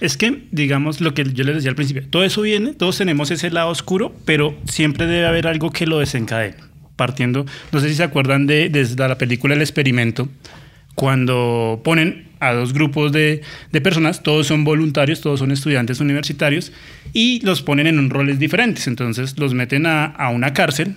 Es 0.00 0.16
que, 0.16 0.44
digamos, 0.50 1.00
lo 1.00 1.12
que 1.12 1.24
yo 1.24 1.44
les 1.44 1.56
decía 1.56 1.70
al 1.70 1.76
principio, 1.76 2.02
todo 2.08 2.24
eso 2.24 2.40
viene, 2.40 2.72
todos 2.72 2.96
tenemos 2.96 3.30
ese 3.30 3.50
lado 3.50 3.68
oscuro, 3.68 4.14
pero 4.24 4.56
siempre 4.64 5.06
debe 5.06 5.26
haber 5.26 5.46
algo 5.46 5.70
que 5.70 5.86
lo 5.86 5.98
desencadene. 5.98 6.56
Partiendo, 6.96 7.44
no 7.72 7.80
sé 7.80 7.90
si 7.90 7.94
se 7.94 8.02
acuerdan 8.02 8.46
de, 8.46 8.70
la 8.96 9.18
película 9.18 9.54
El 9.54 9.60
Experimento, 9.60 10.28
cuando 10.94 11.80
ponen 11.84 12.28
a 12.40 12.52
dos 12.52 12.72
grupos 12.72 13.12
de, 13.12 13.42
personas, 13.82 14.22
todos 14.22 14.46
son 14.46 14.64
voluntarios, 14.64 15.20
todos 15.20 15.40
son 15.40 15.50
estudiantes 15.50 16.00
universitarios, 16.00 16.72
y 17.12 17.44
los 17.44 17.62
ponen 17.62 17.86
en 17.86 18.08
roles 18.08 18.38
diferentes. 18.38 18.86
Entonces 18.86 19.38
los 19.38 19.52
meten 19.52 19.86
a, 19.86 20.30
una 20.32 20.54
cárcel. 20.54 20.96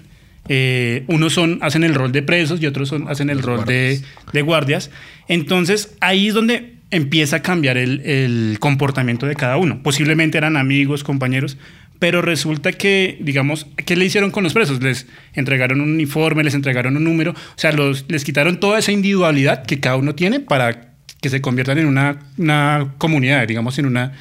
Eh, 0.49 1.03
unos 1.07 1.33
son, 1.33 1.59
hacen 1.61 1.83
el 1.83 1.95
rol 1.95 2.11
de 2.11 2.21
presos 2.21 2.61
y 2.61 2.65
otros 2.65 2.89
son, 2.89 3.07
hacen 3.07 3.29
el 3.29 3.41
rol 3.41 3.65
De, 3.65 4.01
de, 4.31 4.41
guardias. 4.41 4.91
Entonces 5.27 5.95
ahí 6.01 6.27
es 6.27 6.33
donde 6.33 6.73
empieza 6.91 7.37
a 7.37 7.41
cambiar 7.41 7.77
el, 7.77 8.01
el, 8.01 8.57
comportamiento 8.59 9.25
de 9.25 9.35
cada 9.35 9.57
uno. 9.57 9.81
Posiblemente 9.81 10.37
eran 10.37 10.57
amigos, 10.57 11.03
compañeros, 11.03 11.57
pero 12.03 12.21
resulta 12.21 12.73
que, 12.73 13.17
digamos, 13.21 13.67
¿qué 13.85 13.95
le 13.95 14.03
hicieron 14.03 14.29
con 14.31 14.43
los 14.43 14.53
presos? 14.53 14.83
Les 14.83 15.07
entregaron 15.33 15.79
un 15.79 15.91
uniforme, 15.91 16.43
les 16.43 16.53
entregaron 16.53 16.97
un 16.97 17.05
número, 17.05 17.31
o 17.31 17.55
sea, 17.55 17.71
los, 17.71 18.05
les 18.09 18.25
quitaron 18.25 18.59
toda 18.59 18.79
esa 18.79 18.91
individualidad 18.91 19.65
que 19.65 19.79
cada 19.79 19.95
uno 19.95 20.13
tiene 20.13 20.41
para 20.41 20.93
que 21.21 21.29
se 21.29 21.39
conviertan 21.39 21.77
en 21.77 21.85
una, 21.85 22.19
una 22.37 22.95
comunidad, 22.97 23.47
digamos, 23.47 23.79
en 23.79 23.85
una... 23.85 24.11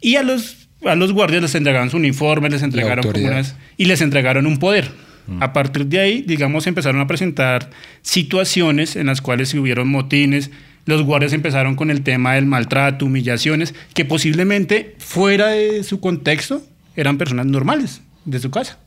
Y 0.00 0.16
a 0.16 0.24
los, 0.24 0.68
a 0.84 0.96
los 0.96 1.12
guardias 1.12 1.42
les 1.42 1.54
entregaron 1.54 1.88
su 1.88 1.96
uniforme, 1.98 2.50
les 2.50 2.64
entregaron 2.64 3.06
unas, 3.06 3.54
y 3.76 3.84
les 3.84 4.00
entregaron 4.00 4.44
un 4.46 4.58
poder. 4.58 4.90
Mm. 5.26 5.42
A 5.42 5.52
partir 5.52 5.86
de 5.86 6.00
ahí, 6.00 6.22
digamos, 6.22 6.66
empezaron 6.66 7.00
a 7.00 7.06
presentar 7.06 7.70
situaciones 8.02 8.96
en 8.96 9.06
las 9.06 9.20
cuales 9.20 9.54
hubieron 9.54 9.88
motines, 9.88 10.50
los 10.86 11.02
guardias 11.02 11.32
empezaron 11.32 11.76
con 11.76 11.90
el 11.90 12.02
tema 12.02 12.34
del 12.34 12.46
maltrato, 12.46 13.06
humillaciones, 13.06 13.74
que 13.94 14.04
posiblemente 14.04 14.96
fuera 14.98 15.48
de 15.48 15.82
su 15.82 16.00
contexto 16.00 16.62
eran 16.96 17.18
personas 17.18 17.46
normales 17.46 18.02
de 18.24 18.38
su 18.38 18.50
casa. 18.50 18.78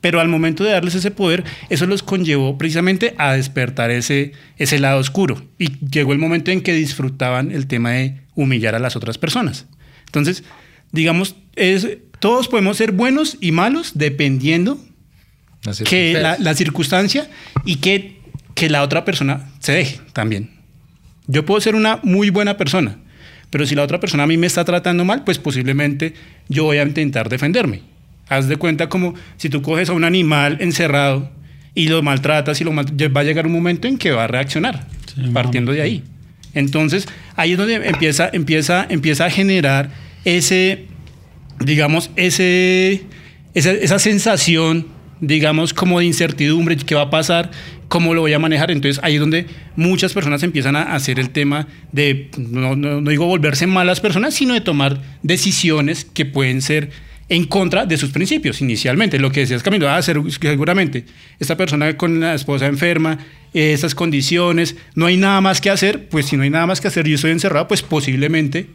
Pero 0.00 0.20
al 0.20 0.28
momento 0.28 0.64
de 0.64 0.70
darles 0.70 0.94
ese 0.94 1.10
poder, 1.10 1.44
eso 1.68 1.86
los 1.86 2.02
conllevó 2.02 2.56
precisamente 2.56 3.14
a 3.18 3.34
despertar 3.34 3.90
ese, 3.90 4.32
ese 4.56 4.78
lado 4.78 4.98
oscuro. 4.98 5.42
Y 5.58 5.78
llegó 5.86 6.12
el 6.12 6.18
momento 6.18 6.50
en 6.50 6.62
que 6.62 6.72
disfrutaban 6.72 7.52
el 7.52 7.66
tema 7.66 7.90
de 7.92 8.20
humillar 8.34 8.74
a 8.74 8.78
las 8.78 8.96
otras 8.96 9.18
personas. 9.18 9.66
Entonces, 10.06 10.42
digamos, 10.90 11.36
todos 12.18 12.48
podemos 12.48 12.78
ser 12.78 12.92
buenos 12.92 13.36
y 13.40 13.52
malos 13.52 13.92
dependiendo 13.94 14.80
la 15.64 15.72
que 15.72 16.36
la, 16.38 16.54
circunstancia 16.54 17.28
y 17.64 17.76
que, 17.76 18.18
que 18.54 18.70
la 18.70 18.82
otra 18.82 19.04
persona 19.04 19.50
se 19.58 19.72
deje 19.72 20.00
también. 20.12 20.50
Yo 21.26 21.44
puedo 21.44 21.60
ser 21.60 21.74
una 21.74 22.00
muy 22.02 22.30
buena 22.30 22.56
persona, 22.56 22.96
pero 23.50 23.66
si 23.66 23.74
la 23.74 23.82
otra 23.82 24.00
persona 24.00 24.24
a 24.24 24.26
mí 24.26 24.36
me 24.36 24.46
está 24.46 24.64
tratando 24.64 25.04
mal, 25.04 25.24
pues 25.24 25.38
posiblemente 25.38 26.14
yo 26.48 26.64
voy 26.64 26.78
a 26.78 26.82
intentar 26.82 27.28
defenderme. 27.28 27.82
Haz 28.28 28.48
de 28.48 28.56
cuenta 28.56 28.88
como 28.88 29.14
si 29.36 29.48
tú 29.48 29.60
coges 29.60 29.90
a 29.90 29.92
un 29.92 30.04
animal 30.04 30.58
encerrado 30.60 31.30
y 31.74 31.88
lo 31.88 32.02
maltratas 32.02 32.60
y 32.60 32.64
lo 32.64 32.74
va 32.74 33.20
a 33.20 33.24
llegar 33.24 33.46
un 33.46 33.52
momento 33.52 33.88
en 33.88 33.98
que 33.98 34.12
va 34.12 34.24
a 34.24 34.26
reaccionar, 34.26 34.86
partiendo 35.32 35.72
de 35.72 35.82
ahí. 35.82 36.04
Entonces, 36.54 37.06
ahí 37.36 37.52
es 37.52 37.58
donde 37.58 37.74
empieza, 37.74 38.28
empieza, 38.32 38.86
empieza 38.88 39.26
a 39.26 39.30
generar 39.30 39.90
ese, 40.24 40.86
digamos, 41.60 42.10
ese, 42.16 43.04
esa, 43.54 43.70
esa 43.70 43.98
sensación, 43.98 44.86
digamos, 45.20 45.74
como 45.74 45.98
de 45.98 46.06
incertidumbre, 46.06 46.76
qué 46.76 46.94
va 46.94 47.02
a 47.02 47.10
pasar, 47.10 47.50
cómo 47.88 48.14
lo 48.14 48.22
voy 48.22 48.32
a 48.32 48.38
manejar. 48.38 48.70
Entonces 48.70 49.02
ahí 49.04 49.14
es 49.14 49.20
donde 49.20 49.46
muchas 49.76 50.12
personas 50.12 50.42
empiezan 50.42 50.76
a 50.76 50.94
hacer 50.94 51.20
el 51.20 51.30
tema 51.30 51.66
de, 51.92 52.30
no, 52.38 52.76
no, 52.76 53.00
digo 53.02 53.26
volverse 53.26 53.66
malas 53.66 54.00
personas, 54.00 54.34
sino 54.34 54.54
de 54.54 54.60
tomar 54.60 55.00
decisiones 55.22 56.04
que 56.04 56.24
pueden 56.24 56.62
ser 56.62 56.90
en 57.28 57.44
contra 57.44 57.86
de 57.86 57.96
sus 57.96 58.10
principios 58.10 58.60
inicialmente. 58.60 59.18
Lo 59.18 59.30
que 59.30 59.40
decías 59.40 59.62
Camilo, 59.62 59.88
ah, 59.88 60.02
seguramente 60.02 61.04
esta 61.38 61.56
persona 61.56 61.96
con 61.96 62.20
la 62.20 62.34
esposa 62.34 62.66
enferma, 62.66 63.18
esas 63.54 63.94
condiciones, 63.94 64.76
no 64.94 65.06
hay 65.06 65.16
nada 65.16 65.40
más 65.40 65.60
que 65.60 65.70
hacer, 65.70 66.08
pues 66.08 66.26
si 66.26 66.36
no 66.36 66.42
hay 66.42 66.50
nada 66.50 66.66
más 66.66 66.80
que 66.80 66.88
hacer 66.88 67.06
yo 67.06 67.14
estoy 67.14 67.30
encerrado, 67.30 67.68
pues 67.68 67.82
posiblemente 67.82 68.66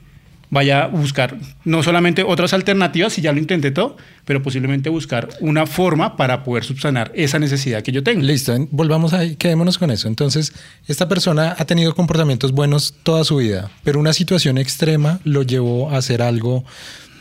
vaya 0.56 0.86
a 0.86 0.88
buscar 0.88 1.38
no 1.66 1.84
solamente 1.84 2.24
otras 2.24 2.54
alternativas, 2.54 3.12
si 3.12 3.22
ya 3.22 3.34
lo 3.34 3.40
intenté 3.40 3.72
todo, 3.72 3.98
pero 4.24 4.42
posiblemente 4.42 4.90
buscar 4.90 5.28
una 5.42 5.68
forma 5.68 6.16
para 6.16 6.46
poder 6.46 6.64
subsanar 6.64 7.12
esa 7.14 7.40
necesidad 7.40 7.84
que 7.84 7.92
yo 7.92 8.04
tengo. 8.04 8.22
Listo, 8.22 8.56
volvamos 8.72 9.12
ahí, 9.12 9.36
quedémonos 9.36 9.78
con 9.78 9.92
eso. 9.92 10.08
Entonces, 10.08 10.54
esta 10.88 11.10
persona 11.10 11.56
ha 11.60 11.66
tenido 11.66 11.94
comportamientos 11.94 12.54
buenos 12.54 12.96
toda 13.04 13.26
su 13.26 13.36
vida, 13.36 13.70
pero 13.84 14.00
una 14.00 14.14
situación 14.14 14.58
extrema 14.58 15.20
lo 15.26 15.44
llevó 15.44 15.92
a 15.92 15.98
hacer 15.98 16.22
algo 16.22 16.64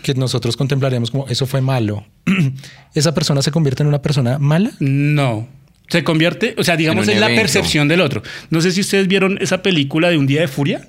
que 0.04 0.14
nosotros 0.14 0.56
contemplaríamos 0.56 1.10
como 1.10 1.26
eso 1.26 1.44
fue 1.44 1.60
malo. 1.60 2.06
¿Esa 2.94 3.14
persona 3.14 3.42
se 3.42 3.50
convierte 3.50 3.82
en 3.82 3.88
una 3.88 4.00
persona 4.00 4.38
mala? 4.38 4.70
No. 4.78 5.48
Se 5.88 6.04
convierte, 6.04 6.54
o 6.56 6.62
sea, 6.62 6.76
digamos, 6.76 7.08
en, 7.08 7.20
la 7.20 7.26
percepción 7.26 7.88
del 7.88 8.00
otro. 8.00 8.22
No 8.50 8.60
sé 8.60 8.70
si 8.70 8.80
ustedes 8.80 9.08
vieron 9.08 9.38
esa 9.40 9.60
película 9.60 10.08
de 10.08 10.18
Un 10.18 10.26
Día 10.28 10.40
de 10.40 10.48
Furia. 10.48 10.86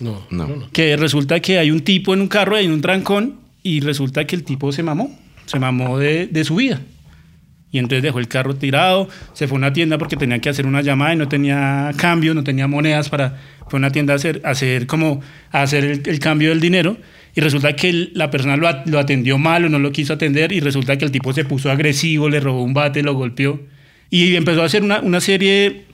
No, 0.00 0.26
no, 0.30 0.68
Que 0.72 0.96
resulta 0.96 1.40
que 1.40 1.58
hay 1.58 1.70
un 1.70 1.80
tipo 1.80 2.14
en 2.14 2.20
un 2.20 2.28
carro, 2.28 2.56
hay 2.56 2.66
un 2.66 2.80
trancón, 2.80 3.36
y 3.62 3.80
resulta 3.80 4.26
que 4.26 4.36
el 4.36 4.44
tipo 4.44 4.72
se 4.72 4.82
mamó, 4.82 5.16
se 5.46 5.58
mamó 5.58 5.98
de, 5.98 6.26
de, 6.26 6.44
su 6.44 6.56
vida. 6.56 6.80
Y 7.70 7.78
entonces 7.78 8.02
dejó 8.02 8.18
el 8.18 8.28
carro 8.28 8.54
tirado, 8.54 9.08
se 9.32 9.48
fue 9.48 9.56
a 9.56 9.58
una 9.58 9.72
tienda 9.72 9.98
porque 9.98 10.16
tenía 10.16 10.38
que 10.38 10.48
hacer 10.48 10.66
una 10.66 10.82
llamada 10.82 11.14
y 11.14 11.16
no 11.16 11.28
tenía 11.28 11.90
cambio, 11.96 12.34
no 12.34 12.44
tenía 12.44 12.68
monedas 12.68 13.08
para. 13.08 13.40
Fue 13.68 13.78
a 13.78 13.80
una 13.80 13.90
tienda 13.90 14.12
a 14.12 14.16
hacer, 14.16 14.42
hacer 14.44 14.86
como 14.86 15.22
hacer 15.50 16.02
el, 16.04 16.18
cambio 16.18 16.50
del 16.50 16.60
dinero. 16.60 16.98
Y 17.34 17.40
resulta 17.40 17.74
que 17.74 18.10
la 18.12 18.30
persona 18.30 18.56
lo, 18.56 18.68
lo 18.84 18.98
atendió 18.98 19.38
mal 19.38 19.64
o 19.64 19.68
no 19.68 19.78
lo 19.78 19.90
quiso 19.90 20.12
atender. 20.12 20.52
Y 20.52 20.60
resulta 20.60 20.98
que 20.98 21.04
el 21.04 21.10
tipo 21.10 21.32
se 21.32 21.44
puso 21.44 21.70
agresivo, 21.70 22.28
le 22.28 22.38
robó 22.38 22.62
un 22.62 22.74
bate, 22.74 23.02
lo 23.02 23.14
golpeó. 23.14 23.60
Y 24.10 24.36
empezó 24.36 24.62
a 24.62 24.66
hacer 24.66 24.82
una, 24.82 25.00
una 25.00 25.20
serie 25.20 25.84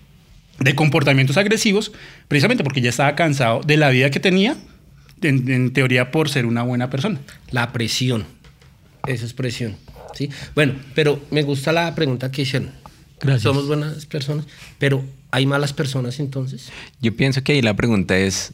de 0.60 0.74
comportamientos 0.74 1.36
agresivos, 1.36 1.92
precisamente 2.28 2.62
porque 2.62 2.80
ya 2.80 2.90
estaba 2.90 3.14
cansado 3.16 3.62
de 3.62 3.76
la 3.76 3.88
vida 3.88 4.10
que 4.10 4.20
tenía, 4.20 4.56
en, 5.22 5.72
teoría 5.72 6.10
por 6.10 6.28
ser 6.28 6.46
una 6.46 6.62
buena 6.62 6.90
persona. 6.90 7.18
La 7.50 7.72
presión, 7.72 8.24
esa 9.06 9.24
es 9.24 9.32
presión. 9.32 9.76
¿sí? 10.14 10.30
Bueno, 10.54 10.74
pero 10.94 11.20
me 11.30 11.42
gusta 11.42 11.72
la 11.72 11.94
pregunta 11.94 12.30
que 12.30 12.42
hicieron. 12.42 12.70
Gracias. 13.20 13.42
Somos 13.42 13.66
buenas 13.66 14.06
personas, 14.06 14.46
pero 14.78 15.04
¿hay 15.30 15.46
malas 15.46 15.72
personas 15.72 16.20
entonces? 16.20 16.70
Yo 17.02 17.14
pienso 17.14 17.42
que 17.42 17.52
ahí 17.52 17.62
la 17.62 17.74
pregunta 17.74 18.16
es, 18.16 18.52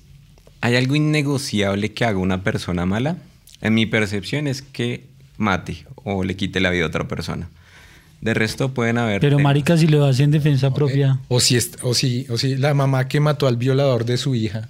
¿hay 0.60 0.74
algo 0.74 0.96
innegociable 0.96 1.92
que 1.92 2.04
haga 2.04 2.18
una 2.18 2.42
persona 2.42 2.86
mala? 2.86 3.16
En 3.60 3.74
mi 3.74 3.86
percepción 3.86 4.46
es 4.46 4.62
que 4.62 5.06
mate 5.38 5.86
o 5.94 6.24
le 6.24 6.36
quite 6.36 6.60
la 6.60 6.70
vida 6.70 6.84
a 6.84 6.88
otra 6.88 7.06
persona. 7.06 7.48
De 8.26 8.34
resto 8.34 8.74
pueden 8.74 8.98
haber. 8.98 9.20
Pero, 9.20 9.38
marica, 9.38 9.76
si 9.76 9.86
lo 9.86 10.04
hace 10.04 10.24
en 10.24 10.32
defensa 10.32 10.74
propia. 10.74 11.20
O 11.28 11.38
si, 11.38 11.56
o, 11.82 11.94
si, 11.94 12.26
o 12.28 12.36
si 12.36 12.56
la 12.56 12.74
mamá 12.74 13.06
que 13.06 13.20
mató 13.20 13.46
al 13.46 13.56
violador 13.56 14.04
de 14.04 14.16
su 14.16 14.34
hija. 14.34 14.68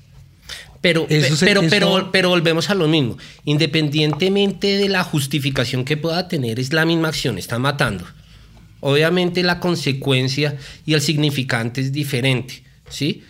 Pero, 0.82 1.06
pero, 1.40 1.62
pero, 1.70 2.10
pero 2.12 2.28
volvemos 2.28 2.68
a 2.68 2.74
lo 2.74 2.86
mismo. 2.86 3.16
Independientemente 3.46 4.76
de 4.76 4.90
la 4.90 5.02
justificación 5.04 5.86
que 5.86 5.96
pueda 5.96 6.28
tener, 6.28 6.60
es 6.60 6.74
la 6.74 6.84
misma 6.84 7.08
acción, 7.08 7.38
está 7.38 7.58
matando. 7.58 8.04
Obviamente 8.80 9.42
la 9.42 9.58
consecuencia 9.58 10.58
y 10.84 10.92
el 10.92 11.00
significante 11.00 11.80
es 11.80 11.92
diferente, 11.92 12.62
¿sí? 12.90 13.22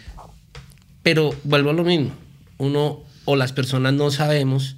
Pero 1.05 1.37
vuelvo 1.45 1.71
a 1.71 1.73
lo 1.73 1.85
mismo. 1.85 2.11
Uno 2.59 3.05
o 3.27 3.37
las 3.37 3.53
personas 3.53 3.93
no 3.93 4.11
sabemos 4.11 4.75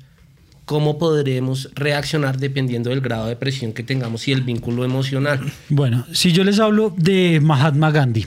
cómo 0.68 0.98
podremos 0.98 1.70
reaccionar 1.74 2.36
dependiendo 2.36 2.90
del 2.90 3.00
grado 3.00 3.26
de 3.26 3.36
presión 3.36 3.72
que 3.72 3.82
tengamos 3.82 4.28
y 4.28 4.32
el 4.32 4.42
vínculo 4.42 4.84
emocional. 4.84 5.40
Bueno, 5.70 6.04
si 6.12 6.30
yo 6.32 6.44
les 6.44 6.60
hablo 6.60 6.92
de 6.94 7.40
Mahatma 7.42 7.90
Gandhi, 7.90 8.26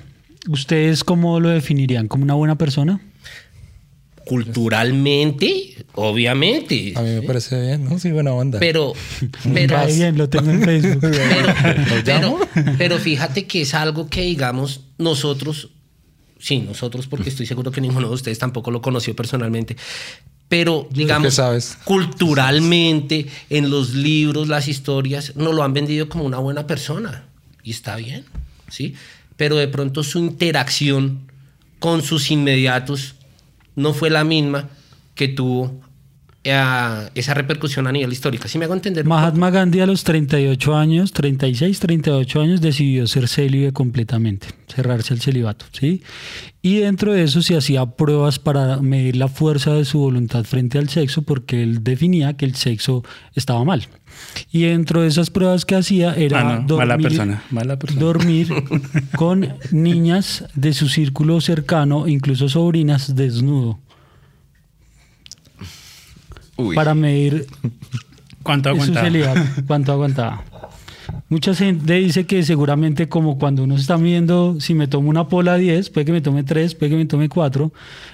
¿ustedes 0.49 1.03
cómo 1.03 1.39
lo 1.39 1.49
definirían? 1.49 2.07
¿Como 2.07 2.23
una 2.23 2.33
buena 2.33 2.57
persona? 2.57 2.99
Culturalmente, 4.25 5.85
obviamente. 5.93 6.93
A 6.95 7.03
mí 7.03 7.09
me 7.11 7.21
parece 7.21 7.61
bien, 7.61 7.85
¿no? 7.85 7.99
Sí, 7.99 8.09
buena 8.11 8.33
onda. 8.33 8.57
Pero, 8.57 8.93
pero 9.53 9.77
bien, 9.85 10.17
lo 10.17 10.27
tengo 10.27 10.49
en 10.49 10.61
Facebook. 10.63 11.11
pero, 12.03 12.39
pero 12.75 12.97
fíjate 12.97 13.45
que 13.45 13.61
es 13.61 13.75
algo 13.75 14.09
que, 14.09 14.21
digamos, 14.21 14.81
nosotros 14.97 15.69
sí, 16.41 16.59
nosotros, 16.59 17.05
porque 17.05 17.29
estoy 17.29 17.45
seguro 17.45 17.71
que 17.71 17.81
ninguno 17.81 18.07
de 18.07 18.15
ustedes 18.15 18.39
tampoco 18.39 18.71
lo 18.71 18.81
conoció 18.81 19.15
personalmente, 19.15 19.77
pero 20.51 20.85
digamos, 20.91 21.39
culturalmente, 21.85 23.25
en 23.49 23.69
los 23.69 23.93
libros, 23.93 24.49
las 24.49 24.67
historias, 24.67 25.31
no 25.37 25.53
lo 25.53 25.63
han 25.63 25.71
vendido 25.73 26.09
como 26.09 26.25
una 26.25 26.39
buena 26.39 26.67
persona. 26.67 27.23
Y 27.63 27.71
está 27.71 27.95
bien, 27.95 28.25
¿sí? 28.67 28.93
Pero 29.37 29.55
de 29.55 29.69
pronto 29.69 30.03
su 30.03 30.19
interacción 30.19 31.19
con 31.79 32.01
sus 32.01 32.31
inmediatos 32.31 33.15
no 33.77 33.93
fue 33.93 34.09
la 34.09 34.25
misma 34.25 34.67
que 35.15 35.29
tuvo 35.29 35.73
esa 36.43 37.33
repercusión 37.35 37.85
a 37.85 37.91
nivel 37.91 38.11
histórico. 38.11 38.47
¿Sí 38.47 38.57
me 38.57 38.65
hago 38.65 38.73
entender? 38.73 39.05
Mahatma 39.05 39.51
Gandhi 39.51 39.79
a 39.81 39.85
los 39.85 40.03
38 40.03 40.75
años, 40.75 41.11
36, 41.11 41.79
38 41.79 42.41
años, 42.41 42.61
decidió 42.61 43.05
ser 43.05 43.27
célibe 43.27 43.71
completamente, 43.73 44.47
cerrarse 44.67 45.13
al 45.13 45.21
celibato, 45.21 45.65
¿sí? 45.71 46.01
Y 46.63 46.77
dentro 46.77 47.13
de 47.13 47.23
eso 47.23 47.41
se 47.43 47.57
hacía 47.57 47.85
pruebas 47.85 48.39
para 48.39 48.77
medir 48.77 49.17
la 49.17 49.27
fuerza 49.27 49.73
de 49.73 49.85
su 49.85 49.99
voluntad 49.99 50.43
frente 50.45 50.79
al 50.79 50.89
sexo, 50.89 51.21
porque 51.21 51.61
él 51.61 51.83
definía 51.83 52.33
que 52.33 52.45
el 52.45 52.55
sexo 52.55 53.03
estaba 53.35 53.63
mal. 53.63 53.87
Y 54.51 54.63
dentro 54.63 55.01
de 55.01 55.07
esas 55.07 55.29
pruebas 55.29 55.65
que 55.65 55.75
hacía 55.75 56.13
era 56.15 56.59
dormir, 56.65 56.77
mala 56.77 56.97
persona, 56.97 57.43
mala 57.51 57.79
persona. 57.79 58.01
dormir 58.01 58.47
con 59.15 59.47
niñas 59.71 60.45
de 60.55 60.73
su 60.73 60.89
círculo 60.89 61.39
cercano, 61.39 62.07
incluso 62.07 62.49
sobrinas, 62.49 63.15
desnudo 63.15 63.79
para 66.75 66.93
medir 66.93 67.47
cuánto 68.43 68.69
aguantaba. 68.69 69.09
cuánto 69.67 69.91
aguantaba. 69.91 70.43
Mucha 71.29 71.53
gente 71.55 71.93
dice 71.93 72.25
que 72.25 72.43
seguramente 72.43 73.07
como 73.07 73.37
cuando 73.37 73.63
uno 73.63 73.75
se 73.75 73.81
está 73.81 73.97
midiendo, 73.97 74.59
si 74.59 74.73
me 74.73 74.87
tomo 74.87 75.09
una 75.09 75.27
pola 75.27 75.55
10, 75.55 75.89
puede 75.89 76.05
que 76.05 76.11
me 76.11 76.21
tome 76.21 76.43
3, 76.43 76.75
puede 76.75 76.91
que 76.91 76.97
me 76.97 77.05
tome 77.05 77.29
4, 77.29 77.71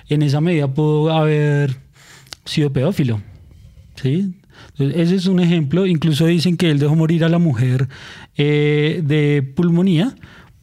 en 0.10 0.22
esa 0.22 0.42
medida 0.42 0.68
puedo 0.68 1.12
haber 1.12 1.78
sido 2.46 2.72
pedófilo. 2.72 3.22
¿Sí? 3.96 4.34
ese 4.78 5.16
es 5.16 5.26
un 5.26 5.40
ejemplo. 5.40 5.86
Incluso 5.86 6.26
dicen 6.26 6.58
que 6.58 6.70
él 6.70 6.80
dejó 6.80 6.96
morir 6.96 7.24
a 7.24 7.30
la 7.30 7.40
mujer 7.40 7.88
eh, 8.36 9.02
de 9.04 9.44
pulmonía 9.56 10.16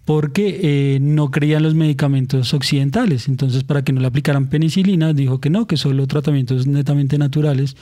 porque 0.04 0.60
eh, 0.62 0.98
no 1.00 1.30
creían 1.30 1.62
los 1.62 1.74
medicamentos 1.74 2.52
occidentales. 2.52 3.28
Entonces, 3.28 3.64
para 3.64 3.82
que 3.82 3.92
no 3.92 4.00
le 4.00 4.06
aplicaran 4.06 4.48
penicilina, 4.48 5.12
dijo 5.12 5.40
que 5.40 5.50
no, 5.50 5.66
que 5.66 5.76
solo 5.76 6.06
tratamientos 6.06 6.66
netamente 6.66 7.16
naturales 7.16 7.76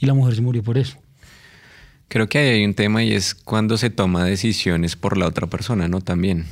y 0.00 0.06
la 0.06 0.14
mujer 0.14 0.34
se 0.36 0.42
murió 0.42 0.62
por 0.62 0.78
eso. 0.78 0.96
Creo 2.08 2.28
que 2.28 2.38
hay 2.38 2.64
un 2.64 2.74
tema 2.74 3.02
y 3.02 3.12
es 3.12 3.34
cuando 3.34 3.76
se 3.76 3.90
toma 3.90 4.24
decisiones 4.24 4.96
por 4.96 5.18
la 5.18 5.26
otra 5.26 5.48
persona, 5.48 5.88
¿no? 5.88 6.00
También. 6.00 6.46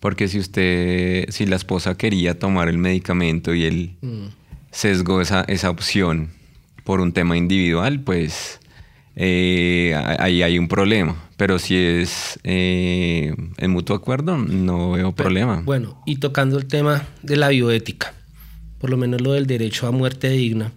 Porque 0.00 0.26
si 0.26 0.40
usted, 0.40 1.30
si 1.30 1.46
la 1.46 1.56
esposa 1.56 1.96
quería 1.96 2.38
tomar 2.38 2.68
el 2.68 2.76
medicamento 2.76 3.54
y 3.54 3.64
él 3.64 3.94
mm. 4.02 4.26
sesgó 4.72 5.20
esa, 5.20 5.42
esa 5.42 5.70
opción 5.70 6.30
por 6.82 7.00
un 7.00 7.12
tema 7.12 7.36
individual, 7.36 8.00
pues 8.00 8.58
eh, 9.16 9.94
ahí 10.18 10.42
hay 10.42 10.58
un 10.58 10.68
problema. 10.68 11.16
Pero 11.36 11.58
si 11.58 11.76
es 11.76 12.38
eh, 12.44 13.34
en 13.56 13.70
mutuo 13.70 13.96
acuerdo, 13.96 14.36
no 14.36 14.92
veo 14.92 15.12
problema. 15.12 15.62
Bueno, 15.64 16.00
y 16.06 16.16
tocando 16.16 16.58
el 16.58 16.66
tema 16.66 17.06
de 17.22 17.36
la 17.36 17.48
bioética, 17.48 18.14
por 18.78 18.90
lo 18.90 18.96
menos 18.96 19.20
lo 19.20 19.32
del 19.32 19.46
derecho 19.46 19.86
a 19.86 19.90
muerte 19.90 20.30
digna, 20.30 20.72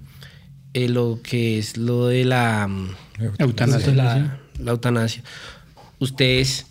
eh, 0.74 0.90
lo 0.90 1.20
que 1.22 1.60
es 1.60 1.78
lo 1.78 2.08
de 2.08 2.26
la 2.26 2.68
mm, 2.68 2.90
eutanasia. 3.40 3.94
La, 3.94 4.40
la, 4.60 4.72
eutanasia. 4.72 5.24
¿Ustedes 6.00 6.66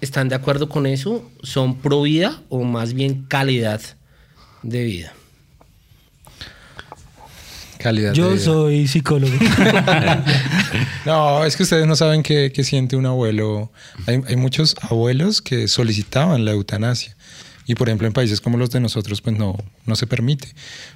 están 0.00 0.28
de 0.28 0.34
acuerdo 0.34 0.68
con 0.68 0.86
eso? 0.86 1.28
¿Son 1.42 1.76
pro 1.78 2.02
vida 2.02 2.42
o 2.48 2.62
más 2.62 2.94
bien 2.94 3.24
calidad 3.26 3.80
de 4.62 4.84
vida? 4.84 5.12
Yo 8.14 8.38
soy 8.38 8.88
psicólogo. 8.88 9.34
no, 11.04 11.44
es 11.44 11.56
que 11.56 11.64
ustedes 11.64 11.86
no 11.86 11.96
saben 11.96 12.22
qué, 12.22 12.50
siente 12.64 12.96
un 12.96 13.04
abuelo. 13.04 13.70
Hay, 14.06 14.36
muchos 14.36 14.74
abuelos 14.80 15.42
que 15.42 15.68
solicitaban 15.68 16.44
la 16.44 16.52
eutanasia. 16.52 17.14
Y 17.66 17.74
por 17.74 17.88
ejemplo, 17.88 18.06
en 18.06 18.12
países 18.12 18.40
como 18.40 18.56
los 18.56 18.70
de 18.70 18.80
nosotros, 18.80 19.20
pues 19.20 19.36
no, 19.36 19.56
no 19.84 19.96
se 19.96 20.06
permite. 20.06 20.48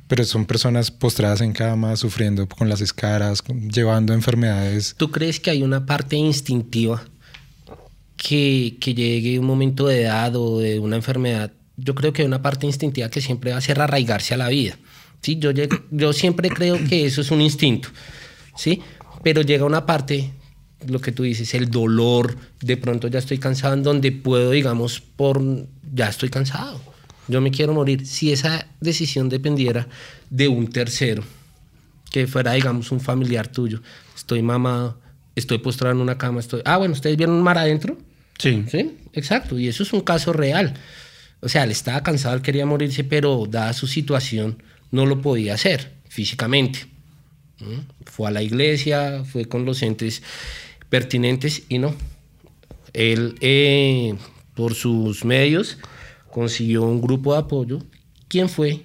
Pero 0.06 0.24
son 0.24 0.46
personas 0.46 0.90
postradas 0.90 1.42
en 1.42 1.52
cama, 1.52 1.96
sufriendo 1.96 2.48
con 2.48 2.68
las 2.68 2.80
escaras, 2.80 3.42
llevando 3.70 4.14
enfermedades. 4.14 4.94
¿Tú 4.96 5.10
crees 5.10 5.40
que 5.40 5.50
hay 5.50 5.62
una 5.62 5.84
parte 5.84 6.16
instintiva 6.16 7.04
que, 8.16 8.76
que 8.80 8.94
llegue 8.94 9.38
un 9.38 9.46
momento 9.46 9.86
de 9.86 10.02
edad 10.02 10.34
o 10.36 10.58
de 10.58 10.78
una 10.78 10.96
enfermedad? 10.96 11.52
Yo 11.76 11.94
creo 11.94 12.12
que 12.12 12.22
hay 12.22 12.28
una 12.28 12.42
parte 12.42 12.66
instintiva 12.66 13.10
que 13.10 13.20
siempre 13.20 13.52
va 13.52 13.58
a 13.58 13.62
ser 13.62 13.80
arraigarse 13.80 14.34
a 14.34 14.38
la 14.38 14.48
vida. 14.48 14.78
¿Sí? 15.22 15.38
Yo, 15.38 15.50
yo 15.90 16.12
siempre 16.12 16.48
creo 16.48 16.78
que 16.88 17.06
eso 17.06 17.20
es 17.20 17.30
un 17.30 17.40
instinto, 17.40 17.88
¿sí? 18.56 18.82
Pero 19.22 19.42
llega 19.42 19.64
una 19.64 19.86
parte, 19.86 20.32
lo 20.86 21.00
que 21.00 21.12
tú 21.12 21.22
dices, 21.24 21.54
el 21.54 21.70
dolor, 21.70 22.36
de 22.60 22.76
pronto 22.76 23.08
ya 23.08 23.18
estoy 23.18 23.38
cansado, 23.38 23.74
en 23.74 23.82
donde 23.82 24.12
puedo, 24.12 24.50
digamos, 24.50 25.00
por, 25.00 25.42
ya 25.92 26.08
estoy 26.08 26.28
cansado, 26.28 26.80
yo 27.26 27.40
me 27.40 27.50
quiero 27.50 27.74
morir. 27.74 28.06
Si 28.06 28.32
esa 28.32 28.66
decisión 28.80 29.28
dependiera 29.28 29.86
de 30.30 30.48
un 30.48 30.68
tercero, 30.68 31.22
que 32.10 32.26
fuera, 32.26 32.52
digamos, 32.52 32.90
un 32.90 33.00
familiar 33.00 33.48
tuyo, 33.48 33.82
estoy 34.16 34.42
mamado, 34.42 34.98
estoy 35.34 35.58
postrado 35.58 35.94
en 35.94 36.00
una 36.00 36.16
cama, 36.16 36.40
estoy... 36.40 36.62
Ah, 36.64 36.78
bueno, 36.78 36.94
¿ustedes 36.94 37.16
vieron 37.16 37.36
un 37.36 37.42
mar 37.42 37.58
adentro? 37.58 37.98
Sí. 38.38 38.64
Sí, 38.70 38.96
exacto, 39.12 39.58
y 39.58 39.68
eso 39.68 39.82
es 39.82 39.92
un 39.92 40.00
caso 40.00 40.32
real. 40.32 40.74
O 41.40 41.48
sea, 41.48 41.64
él 41.64 41.70
estaba 41.70 42.02
cansado, 42.02 42.34
él 42.34 42.42
quería 42.42 42.66
morirse, 42.66 43.04
pero 43.04 43.46
dada 43.48 43.72
su 43.72 43.86
situación, 43.86 44.62
no 44.90 45.06
lo 45.06 45.20
podía 45.20 45.54
hacer 45.54 45.92
físicamente. 46.08 46.86
Fue 48.06 48.28
a 48.28 48.30
la 48.30 48.42
iglesia, 48.42 49.24
fue 49.24 49.46
con 49.46 49.64
los 49.64 49.82
entes 49.82 50.22
pertinentes 50.88 51.64
y 51.68 51.78
no. 51.78 51.94
Él, 52.92 53.36
eh, 53.40 54.14
por 54.54 54.74
sus 54.74 55.24
medios, 55.24 55.78
consiguió 56.30 56.84
un 56.84 57.00
grupo 57.00 57.32
de 57.32 57.40
apoyo. 57.40 57.78
¿Quién 58.28 58.48
fue? 58.48 58.82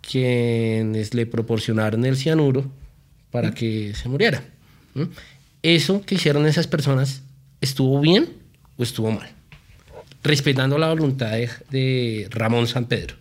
Quienes 0.00 1.14
le 1.14 1.26
proporcionaron 1.26 2.04
el 2.04 2.16
cianuro 2.16 2.70
para 3.30 3.52
que 3.52 3.94
se 3.94 4.08
muriera. 4.08 4.42
Eso 5.62 6.02
que 6.02 6.16
hicieron 6.16 6.46
esas 6.46 6.66
personas, 6.66 7.22
¿estuvo 7.60 8.00
bien 8.00 8.28
o 8.76 8.82
estuvo 8.82 9.10
mal? 9.10 9.30
Respetando 10.24 10.76
la 10.76 10.88
voluntad 10.88 11.36
de 11.70 12.26
Ramón 12.30 12.66
San 12.66 12.86
Pedro 12.86 13.16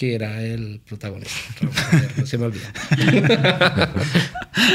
que 0.00 0.14
era 0.14 0.42
el 0.42 0.80
protagonista. 0.88 1.36
No 2.16 2.24
se 2.24 2.38
me 2.38 2.46
olvida. 2.46 2.72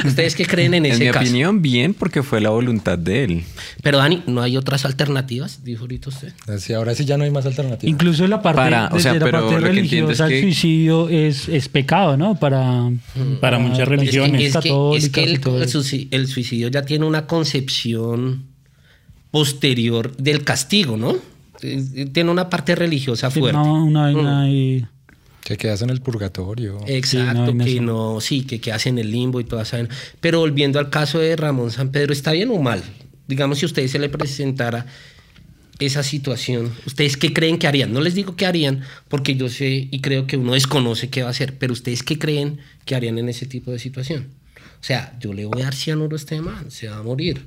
¿Ustedes 0.05 0.36
qué 0.36 0.45
creen 0.45 0.76
en 0.76 0.86
ese 0.86 1.07
caso? 1.07 1.17
En 1.17 1.23
mi 1.23 1.28
opinión, 1.30 1.61
bien, 1.63 1.93
porque 1.95 2.21
fue 2.21 2.41
la 2.41 2.51
voluntad 2.51 2.95
de 2.95 3.23
él. 3.23 3.43
Pero 3.82 3.97
Dani, 3.97 4.21
¿no 4.28 4.43
hay 4.43 4.55
otras 4.55 4.86
alternativas? 4.86 5.63
Dijo 5.63 5.82
ahorita 5.82 6.09
usted. 6.09 6.32
Sí, 6.59 6.73
ahora 6.73 6.93
sí 6.93 7.05
ya 7.05 7.17
no 7.17 7.23
hay 7.23 7.32
más 7.32 7.47
alternativas. 7.47 7.91
Incluso 7.91 8.28
la 8.28 8.43
parte, 8.43 8.61
Para, 8.61 8.89
o 8.93 8.99
sea, 8.99 9.15
la 9.15 9.32
parte 9.32 9.59
religiosa, 9.59 10.28
el 10.28 10.41
suicidio 10.41 11.09
es, 11.09 11.49
es, 11.49 11.69
pecado, 11.69 12.17
¿no? 12.17 12.39
Para, 12.39 12.91
para, 13.41 13.57
muchas 13.57 13.88
religiones 13.88 14.55
es 14.55 14.57
que, 14.61 14.91
es 14.95 15.09
que 15.09 15.23
el, 15.23 16.07
el 16.11 16.28
suicidio 16.28 16.67
ya 16.67 16.84
tiene 16.84 17.03
una 17.03 17.26
concepción 17.26 18.43
posterior 19.32 20.15
del 20.17 20.43
castigo, 20.43 20.97
¿no? 20.97 21.15
Tiene 22.13 22.30
una 22.30 22.47
parte 22.47 22.76
religiosa 22.76 23.32
fuerte. 23.32 23.57
una, 23.57 24.11
una, 24.11 24.45
mm. 24.45 24.94
Que 25.45 25.57
quedas 25.57 25.83
en 25.83 25.91
el 25.91 26.01
purgatorio. 26.01 26.79
Exacto, 26.87 27.55
que 27.55 27.79
no, 27.79 28.19
sí, 28.19 28.45
que 28.45 28.59
quedas 28.59 28.87
en 28.87 28.97
el 28.97 29.11
limbo 29.11 29.39
y 29.39 29.43
todas 29.43 29.67
saben. 29.67 29.89
Pero 30.19 30.39
volviendo 30.39 30.79
al 30.79 30.89
caso 30.89 31.19
de 31.19 31.35
Ramón 31.35 31.69
San 31.69 31.91
Pedro, 31.91 32.13
¿está 32.13 32.31
bien 32.31 32.49
o 32.49 32.59
mal? 32.59 32.81
Digamos, 33.27 33.59
si 33.59 33.65
a 33.65 33.67
ustedes 33.67 33.91
se 33.91 33.99
le 33.99 34.09
presentara 34.09 34.87
esa 35.77 36.01
situación, 36.01 36.73
¿ustedes 36.87 37.15
qué 37.15 37.31
creen 37.31 37.59
que 37.59 37.67
harían? 37.67 37.93
No 37.93 38.01
les 38.01 38.15
digo 38.15 38.35
qué 38.35 38.47
harían, 38.47 38.81
porque 39.07 39.35
yo 39.35 39.47
sé 39.47 39.87
y 39.91 40.01
creo 40.01 40.25
que 40.25 40.35
uno 40.35 40.53
desconoce 40.53 41.11
qué 41.11 41.21
va 41.21 41.27
a 41.27 41.31
hacer, 41.31 41.59
pero 41.59 41.73
¿ustedes 41.73 42.01
qué 42.01 42.17
creen 42.17 42.57
que 42.83 42.95
harían 42.95 43.19
en 43.19 43.29
ese 43.29 43.45
tipo 43.45 43.69
de 43.69 43.77
situación? 43.77 44.29
O 44.57 44.83
sea, 44.83 45.15
yo 45.19 45.31
le 45.31 45.45
voy 45.45 45.61
a 45.61 45.65
dar 45.65 45.75
cianuro 45.75 46.15
a 46.15 46.17
este 46.17 46.41
man, 46.41 46.71
se 46.71 46.87
va 46.87 46.97
a 46.97 47.03
morir. 47.03 47.45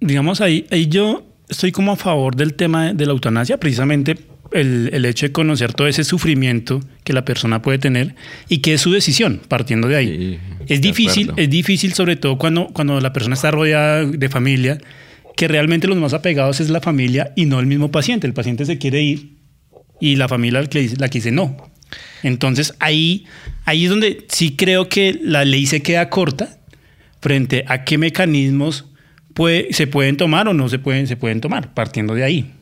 Digamos, 0.00 0.40
ahí, 0.40 0.68
ahí 0.70 0.86
yo 0.86 1.26
estoy 1.48 1.72
como 1.72 1.90
a 1.90 1.96
favor 1.96 2.36
del 2.36 2.54
tema 2.54 2.92
de 2.92 3.06
la 3.06 3.10
eutanasia, 3.10 3.58
precisamente 3.58 4.16
el, 4.52 5.04
hecho 5.04 5.26
de 5.26 5.32
conocer 5.32 5.72
todo 5.72 5.86
ese 5.86 6.04
sufrimiento 6.04 6.80
que 7.04 7.12
la 7.12 7.24
persona 7.24 7.62
puede 7.62 7.78
tener 7.78 8.14
y 8.48 8.58
que 8.58 8.74
es 8.74 8.80
su 8.80 8.92
decisión, 8.92 9.40
partiendo 9.48 9.88
de 9.88 9.96
ahí. 9.96 10.40
es 10.66 10.80
difícil, 10.80 11.32
es 11.36 11.48
difícil 11.50 11.92
sobre 11.94 12.16
todo 12.16 12.38
cuando, 12.38 12.68
cuando 12.68 13.00
la 13.00 13.12
persona 13.12 13.34
está 13.34 13.50
rodeada 13.50 14.04
de 14.04 14.28
familia, 14.28 14.78
que 15.36 15.48
realmente 15.48 15.86
los 15.86 15.96
más 15.96 16.12
apegados 16.12 16.60
es 16.60 16.70
la 16.70 16.80
familia 16.80 17.32
y 17.36 17.46
no 17.46 17.60
el 17.60 17.66
mismo 17.66 17.90
paciente. 17.90 18.26
El 18.26 18.34
paciente 18.34 18.66
se 18.66 18.78
quiere 18.78 19.02
ir 19.02 19.36
y 20.00 20.16
la 20.16 20.28
familia 20.28 20.60
la 20.60 20.68
que 21.08 21.18
dice 21.18 21.30
no. 21.30 21.70
Entonces 22.22 22.74
ahí, 22.78 23.26
ahí 23.64 23.84
es 23.84 23.90
donde 23.90 24.26
sí 24.28 24.56
creo 24.56 24.88
que 24.88 25.18
la 25.22 25.44
ley 25.44 25.66
se 25.66 25.82
queda 25.82 26.10
corta 26.10 26.58
frente 27.20 27.64
a 27.68 27.84
qué 27.84 27.98
mecanismos 27.98 28.86
puede, 29.34 29.72
se 29.72 29.86
pueden 29.86 30.16
tomar 30.16 30.48
o 30.48 30.54
no 30.54 30.68
se 30.68 30.78
pueden, 30.78 31.06
se 31.06 31.16
pueden 31.16 31.40
tomar, 31.40 31.74
partiendo 31.74 32.14
de 32.14 32.24
ahí. 32.24 32.52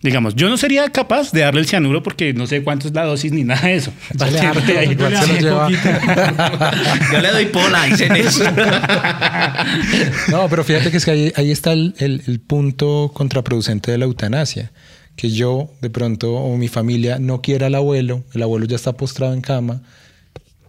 Digamos, 0.00 0.36
yo 0.36 0.48
no 0.48 0.56
sería 0.56 0.88
capaz 0.90 1.32
de 1.32 1.40
darle 1.40 1.60
el 1.60 1.66
cianuro 1.66 2.04
porque 2.04 2.32
no 2.32 2.46
sé 2.46 2.62
cuánto 2.62 2.86
es 2.86 2.94
la 2.94 3.04
dosis 3.04 3.32
ni 3.32 3.42
nada 3.42 3.66
de 3.66 3.74
eso. 3.74 3.92
yo 7.12 7.20
le 7.20 7.32
doy 7.32 7.46
pola, 7.46 7.84
dicen 7.86 8.14
eso. 8.14 8.44
no, 10.30 10.48
pero 10.48 10.62
fíjate 10.62 10.92
que 10.92 10.98
es 10.98 11.04
que 11.04 11.32
ahí, 11.34 11.50
está 11.50 11.72
el, 11.72 11.96
el, 11.98 12.38
punto 12.38 13.10
contraproducente 13.12 13.90
de 13.90 13.98
la 13.98 14.04
eutanasia. 14.04 14.70
Que 15.16 15.30
yo, 15.30 15.68
de 15.80 15.90
pronto, 15.90 16.32
o 16.32 16.56
mi 16.56 16.68
familia 16.68 17.18
no 17.18 17.42
quiera 17.42 17.66
al 17.66 17.74
abuelo, 17.74 18.22
el 18.34 18.42
abuelo 18.44 18.66
ya 18.66 18.76
está 18.76 18.92
postrado 18.92 19.34
en 19.34 19.40
cama, 19.40 19.80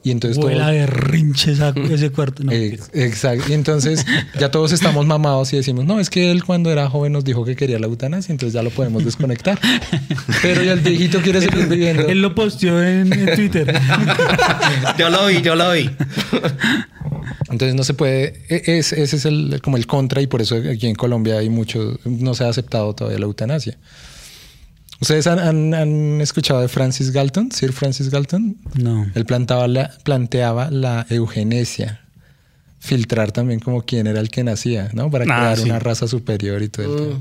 Y 0.02 0.12
entonces 0.12 0.38
Vuela 0.38 0.66
todo- 0.68 0.72
de 0.74 0.86
rinche 0.88 1.52
esa- 1.52 1.74
ese 1.91 2.10
cuarto. 2.12 2.43
No, 2.43 2.52
Eh, 2.52 2.80
exacto. 2.93 3.45
Y 3.50 3.54
entonces 3.54 4.06
ya 4.39 4.50
todos 4.50 4.72
estamos 4.72 5.06
mamados 5.06 5.52
y 5.54 5.58
decimos, 5.58 5.84
no, 5.86 6.00
es 6.00 6.10
que 6.10 6.32
él 6.32 6.43
cuando 6.45 6.72
era 6.72 6.89
joven 6.89 7.12
nos 7.12 7.26
dijo 7.26 7.43
que 7.43 7.56
quería 7.56 7.80
la 7.80 7.88
eutanasia, 7.88 8.32
entonces 8.32 8.54
ya 8.54 8.64
lo 8.64 8.70
podemos 8.70 9.04
desconectar. 9.04 9.60
Pero 10.41 10.64
ya 10.64 10.74
el 10.74 10.80
viejito 10.80 11.22
quiere 11.22 11.41
seguir 11.41 11.68
viviendo. 11.68 12.08
Él 12.08 12.22
lo 12.22 12.34
posteó 12.34 12.82
en, 12.82 13.12
en 13.12 13.36
Twitter. 13.36 13.74
Yo 14.97 15.10
lo 15.10 15.28
vi, 15.28 15.41
yo 15.41 15.56
lo 15.56 15.72
vi. 15.72 15.89
Entonces 17.50 17.76
no 17.76 17.84
se 17.84 17.93
puede, 17.93 18.41
e- 18.50 18.78
es- 18.78 18.93
ese 18.93 19.16
es 19.16 19.26
el, 19.26 19.60
como 19.64 19.78
el 19.78 19.88
contra 19.88 20.22
y 20.22 20.28
por 20.28 20.41
eso 20.41 20.56
aquí 20.56 20.88
en 20.88 20.95
Colombia 20.95 21.38
hay 21.39 21.50
mucho, 21.50 21.97
no 22.06 22.34
se 22.36 22.43
ha 22.43 22.50
aceptado 22.50 22.93
todavía 22.93 23.20
la 23.20 23.26
eutanasia. 23.26 23.78
¿Ustedes 25.02 25.28
han, 25.28 25.39
han- 25.39 25.74
han 25.74 26.22
escuchado 26.22 26.62
de 26.62 26.68
Francis 26.68 27.12
Galton, 27.12 27.52
Sir 27.52 27.72
Francis 27.74 28.10
Galton? 28.10 28.58
No. 28.76 29.08
Él 29.16 29.26
planteaba 29.26 29.68
la, 29.68 29.91
planteaba 30.04 30.70
la 30.72 31.06
eugenesia, 31.10 32.02
filtrar 32.80 33.32
también 33.32 33.60
como 33.60 33.82
quién 33.84 34.08
era 34.08 34.20
el 34.20 34.30
que 34.30 34.43
nacía, 34.43 34.89
¿no? 34.93 35.10
Para 35.10 35.24
Ah, 35.26 35.28
crear 35.39 35.58
sí. 35.58 35.64
una 35.64 35.80
raza 35.80 36.08
superior 36.08 36.62
y 36.62 36.70
todo 36.70 36.86
el 36.86 36.91
Mm. 36.91 37.08
tema. 37.10 37.20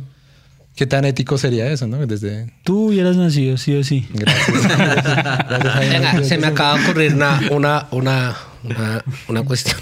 ¿Qué 0.77 0.87
tan 0.87 1.05
ético 1.05 1.39
sería 1.39 1.67
eso, 1.73 1.89
no? 1.89 2.07
Desde... 2.07 2.53
Tú 2.63 2.87
hubieras 2.89 3.17
nacido, 3.17 3.57
sí 3.57 3.75
o 3.75 3.83
sí. 3.83 4.07
Gracias. 4.15 4.49
Gracias. 5.49 5.79
Venga, 5.91 6.23
se 6.25 6.39
me 6.39 6.47
acaba 6.47 6.79
de 6.79 6.85
ocurrir 6.85 7.15
una, 7.15 7.41
una, 7.51 7.87
una, 7.91 8.37
una, 8.65 9.05
una 9.29 9.43
cuestión. 9.43 9.77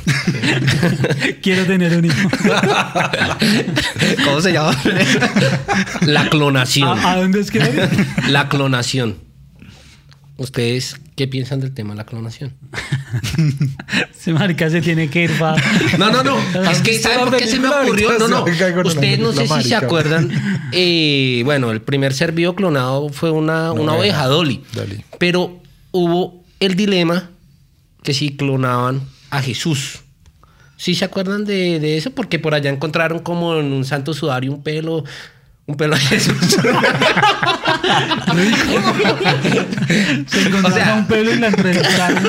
Quiero 1.43 1.65
tener 1.65 1.97
un 1.97 2.05
hijo. 2.05 2.29
¿Cómo 4.25 4.41
se 4.41 4.53
llama? 4.53 4.77
La 6.03 6.29
clonación. 6.29 6.99
¿A, 6.99 7.13
a 7.13 7.17
dónde 7.17 7.41
es 7.41 7.51
que? 7.51 7.61
La 8.29 8.49
clonación. 8.49 9.17
¿Ustedes 10.39 10.97
qué 11.17 11.27
piensan 11.27 11.61
del 11.61 11.73
tema 11.73 11.95
de 11.95 11.97
la 11.97 12.05
clonación? 12.05 12.53
Ese 14.15 14.33
marica 14.35 14.69
se 14.69 14.83
tiene 14.83 15.09
que 15.09 15.25
ir 15.25 15.39
para... 15.39 15.57
No, 15.99 16.11
no, 16.11 16.23
no. 16.23 16.39
Es 16.71 16.83
que, 16.83 16.99
¿saben 16.99 17.31
por 17.31 17.39
qué 17.39 17.47
se 17.47 17.59
me 17.59 17.69
ocurrió? 17.69 18.19
No, 18.19 18.29
no. 18.29 18.45
se 18.47 18.81
Ustedes 18.81 19.19
no 19.19 19.33
sé 19.33 19.49
si 19.49 19.69
se 19.69 19.75
acuerdan. 19.75 20.31
eh, 20.73 21.41
bueno, 21.47 21.71
el 21.71 21.81
primer 21.81 22.13
ser 22.13 22.33
vivo 22.33 22.55
clonado 22.55 23.09
fue 23.09 23.31
una, 23.31 23.73
una 23.73 23.95
oveja. 23.95 24.27
Dolly. 24.27 24.63
Pero 25.19 25.63
hubo 25.93 26.45
el 26.61 26.75
dilema 26.75 27.31
que 28.07 28.15
si 28.15 28.31
clonaban 28.37 29.03
a 29.29 29.43
Jesús. 29.43 30.01
¿Sí 30.79 30.95
se 30.95 31.05
acuerdan 31.05 31.45
de, 31.45 31.79
de 31.81 31.99
eso? 31.99 32.11
Porque 32.13 32.39
por 32.39 32.55
allá 32.55 32.71
encontraron 32.71 33.19
como 33.19 33.57
en 33.59 33.73
un 33.73 33.85
santo 33.85 34.15
sudario 34.15 34.53
un 34.53 34.63
pelo. 34.63 35.05
Un 35.67 35.77
pelo 35.77 35.97
de 35.97 36.01
Jesús. 36.01 36.37
Se 40.29 40.43
encontraba 40.43 40.69
O 40.69 40.73
sea- 40.73 40.95
un 40.95 41.07
pelo 41.07 41.33
y 41.35 41.39
la 41.39 41.49
entrevistaron. 41.49 42.25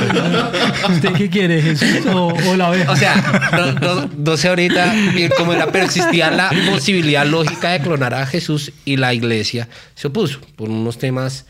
¿Usted 0.91 1.13
qué 1.13 1.29
quiere, 1.29 1.61
Jesús 1.61 2.05
o, 2.07 2.27
o 2.33 2.55
la 2.55 2.69
oveja? 2.69 2.91
O 2.91 2.95
sea, 2.95 3.15
no, 3.51 3.71
no- 3.73 4.09
no 4.17 4.37
sé 4.37 4.49
ahorita 4.49 4.93
cómo 5.37 5.53
era, 5.53 5.71
pero 5.71 5.85
existía 5.85 6.31
la 6.31 6.49
posibilidad 6.71 7.25
lógica 7.25 7.69
de 7.71 7.81
clonar 7.81 8.13
a 8.13 8.25
Jesús 8.25 8.71
y 8.85 8.97
la 8.97 9.13
iglesia 9.13 9.67
se 9.95 10.07
opuso 10.07 10.39
por 10.55 10.69
unos 10.69 10.97
temas 10.97 11.45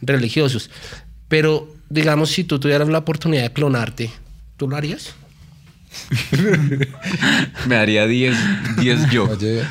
religiosos. 0.00 0.70
Pero, 1.28 1.68
digamos, 1.92 2.30
si 2.30 2.44
tú 2.44 2.58
tuvieras 2.58 2.88
la 2.88 2.98
oportunidad 2.98 3.42
de 3.42 3.52
clonarte, 3.52 4.10
¿tú 4.56 4.68
lo 4.68 4.76
harías? 4.76 5.14
Me 7.66 7.74
daría 7.74 8.06
10 8.06 8.36
10 8.78 9.10
yo. 9.10 9.24
Oye, 9.24 9.62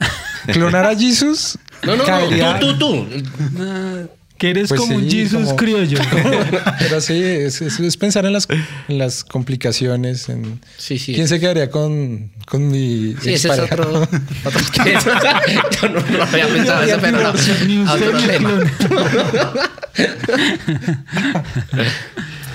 clonar 0.52 0.86
a 0.86 0.96
Jesus 0.96 1.56
No, 1.84 1.94
no, 1.94 2.04
no, 2.04 2.58
tú, 2.58 2.78
tú, 2.78 3.06
tú. 3.06 4.08
Que 4.38 4.50
eres 4.50 4.68
pues 4.68 4.80
como 4.80 4.96
un 4.96 5.10
Jesus 5.10 5.44
como- 5.44 5.56
criollo. 5.56 5.98
Pero 6.78 7.00
sí, 7.00 7.20
es, 7.22 7.60
es- 7.60 7.80
es 7.80 7.96
pensar 7.96 8.24
en 8.24 8.32
las, 8.32 8.46
en 8.88 8.98
las 8.98 9.24
complicaciones. 9.24 10.28
En, 10.28 10.60
Sí, 10.76 10.98
sí. 10.98 11.12
¿Quién 11.14 11.26
se 11.28 11.40
quedaría 11.40 11.70
con, 11.70 12.30
con 12.46 12.68
mi 12.68 13.14
Sí, 13.20 13.34
ese 13.34 13.48
es 13.48 13.58
otro, 13.58 13.88
otro. 13.90 14.08
Yo 15.82 15.88
no, 15.88 16.00
no 16.00 16.22
había 16.24 16.46
pensado 16.48 16.82
eso, 16.84 16.98
pero 17.00 17.18
no. 17.20 17.32
Ni 17.66 17.78
usted 17.82 18.12
ni 18.14 18.22
el 18.22 18.28
tema. 18.28 18.50
clon. 18.78 19.68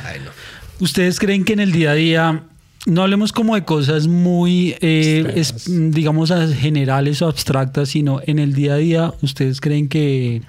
Ay, 0.06 0.20
no. 0.24 0.32
¿Ustedes 0.80 1.20
creen 1.20 1.44
que 1.46 1.54
en 1.54 1.60
el 1.60 1.72
día 1.72 1.92
a 1.92 1.96
día, 1.96 2.44
no 2.86 3.02
hablemos 3.04 3.32
como 3.32 3.56
de 3.56 3.64
cosas 3.64 4.08
muy, 4.08 4.76
eh, 4.82 5.34
es- 5.36 5.66
digamos, 5.68 6.32
generales 6.60 7.22
o 7.22 7.28
abstractas, 7.28 7.90
sino 7.90 8.22
en 8.26 8.40
el 8.40 8.54
día 8.54 8.74
a 8.74 8.78
día, 8.78 9.14
¿ustedes 9.22 9.62
creen 9.62 9.88
que 9.88 10.42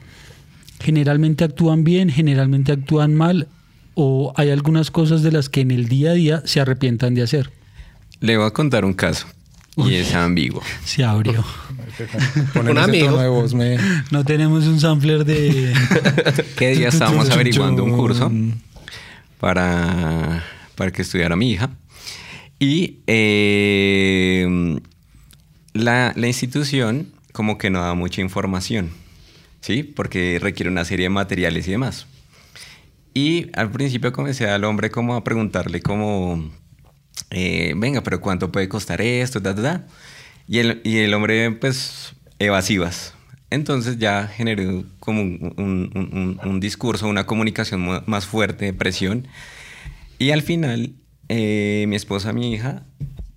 generalmente 0.85 1.43
actúan 1.45 1.83
bien, 1.83 2.11
generalmente 2.11 2.71
actúan 2.73 3.15
mal? 3.15 3.49
¿O 3.95 4.33
hay 4.37 4.51
algunas 4.51 4.91
cosas 4.91 5.23
de 5.23 5.33
las 5.33 5.49
que 5.49 5.61
en 5.63 5.71
el 5.71 5.89
día 5.89 6.11
a 6.11 6.15
día 6.15 6.43
se 6.45 6.61
arrepientan 6.61 7.15
de 7.15 7.23
hacer? 7.23 7.51
Le 8.21 8.37
voy 8.37 8.47
a 8.47 8.51
contar 8.51 8.85
un 8.85 8.93
caso. 8.95 9.27
Y 9.77 9.95
es 9.95 10.15
ambiguo. 10.15 10.63
Se 10.85 11.03
abrió. 11.05 11.45
Poner 12.55 12.73
Un 12.73 12.79
amigo. 12.79 13.07
tono 13.07 13.21
de 13.23 13.29
voz 13.29 13.55
me- 13.55 13.77
No 14.13 14.25
tenemos 14.25 14.65
un 14.67 14.79
sampler 14.81 15.25
de... 15.25 15.73
¿Qué 16.57 16.71
día 16.77 16.89
estábamos 16.89 17.29
averiguando 17.31 17.83
un 17.83 17.97
curso 17.97 18.31
Mm. 18.31 18.53
para, 19.41 20.45
para 20.77 20.91
que 20.93 21.03
estudiara 21.03 21.35
mi 21.37 21.51
hija? 21.53 21.71
Y 22.61 22.99
eh, 23.07 24.79
la, 25.73 26.13
la 26.17 26.27
institución 26.27 27.09
como 27.33 27.59
que 27.59 27.69
no 27.71 27.81
da 27.83 27.95
mucha 27.95 28.21
información, 28.21 28.91
¿sí? 29.65 29.83
Porque 29.83 30.39
requiere 30.41 30.69
una 30.71 30.85
serie 30.85 31.05
de 31.07 31.11
materiales 31.11 31.67
y 31.67 31.71
demás. 31.71 32.07
Y 33.15 33.47
al 33.55 33.71
principio 33.71 34.13
comencé 34.13 34.49
al 34.49 34.65
hombre 34.65 34.91
como 34.91 35.15
a 35.15 35.25
preguntarle 35.25 35.81
como, 35.81 36.51
eh, 37.31 37.73
venga, 37.77 38.03
pero 38.03 38.21
¿cuánto 38.21 38.53
puede 38.53 38.69
costar 38.69 39.01
esto? 39.01 39.41
Ta, 39.41 39.55
ta, 39.55 39.63
ta. 39.63 39.87
Y, 40.49 40.59
el, 40.59 40.81
y 40.85 40.99
el 40.99 41.15
hombre, 41.15 41.51
pues, 41.53 42.15
evasivas. 42.39 43.15
Entonces 43.51 43.99
ya 43.99 44.27
generé 44.27 44.85
como 44.99 45.23
un, 45.23 45.55
un- 45.57 45.91
un- 45.95 46.41
un 46.45 46.61
discurso, 46.61 47.07
una 47.09 47.25
comunicación 47.25 47.81
mu- 47.81 48.01
más 48.07 48.27
fuerte, 48.27 48.67
de 48.67 48.73
presión. 48.75 49.29
Y 50.19 50.33
al 50.33 50.43
final, 50.43 50.95
eh, 51.29 51.87
mi 51.89 51.97
esposa, 51.97 52.33
mi 52.33 52.53
hija, 52.53 52.83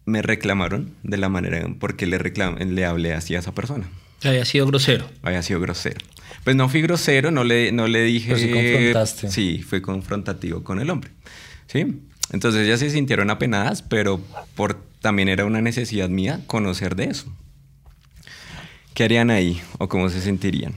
me 0.05 0.21
reclamaron 0.21 0.93
de 1.03 1.17
la 1.17 1.29
manera 1.29 1.59
en 1.59 1.75
porque 1.79 2.07
le, 2.07 2.17
reclam- 2.19 2.57
le 2.65 2.83
hablé 2.85 3.13
así 3.13 3.35
a 3.35 3.39
esa 3.39 3.53
persona. 3.53 3.87
Había 4.23 4.43
sido 4.45 4.65
grosero. 4.65 5.07
Había 5.21 5.43
sido 5.43 5.59
grosero. 5.59 5.97
Pues 6.47 6.55
no 6.55 6.69
fui 6.69 6.81
grosero, 6.81 7.29
no 7.29 7.43
le, 7.43 7.73
no 7.73 7.87
le 7.87 8.03
dije... 8.03 8.27
Pero 8.33 8.39
sí 8.39 8.49
confrontaste. 8.49 9.29
Sí, 9.29 9.61
fui 9.67 9.81
confrontativo 9.81 10.63
con 10.63 10.79
el 10.79 10.89
hombre. 10.89 11.11
¿Sí? 11.67 11.99
Entonces 12.31 12.65
ellas 12.65 12.79
se 12.79 12.89
sintieron 12.89 13.29
apenadas, 13.29 13.81
pero 13.81 14.21
por, 14.55 14.81
también 15.01 15.27
era 15.27 15.43
una 15.43 15.59
necesidad 15.61 16.07
mía 16.07 16.39
conocer 16.47 16.95
de 16.95 17.03
eso. 17.09 17.25
¿Qué 18.93 19.03
harían 19.03 19.29
ahí 19.29 19.59
o 19.77 19.89
cómo 19.89 20.07
se 20.09 20.21
sentirían? 20.21 20.75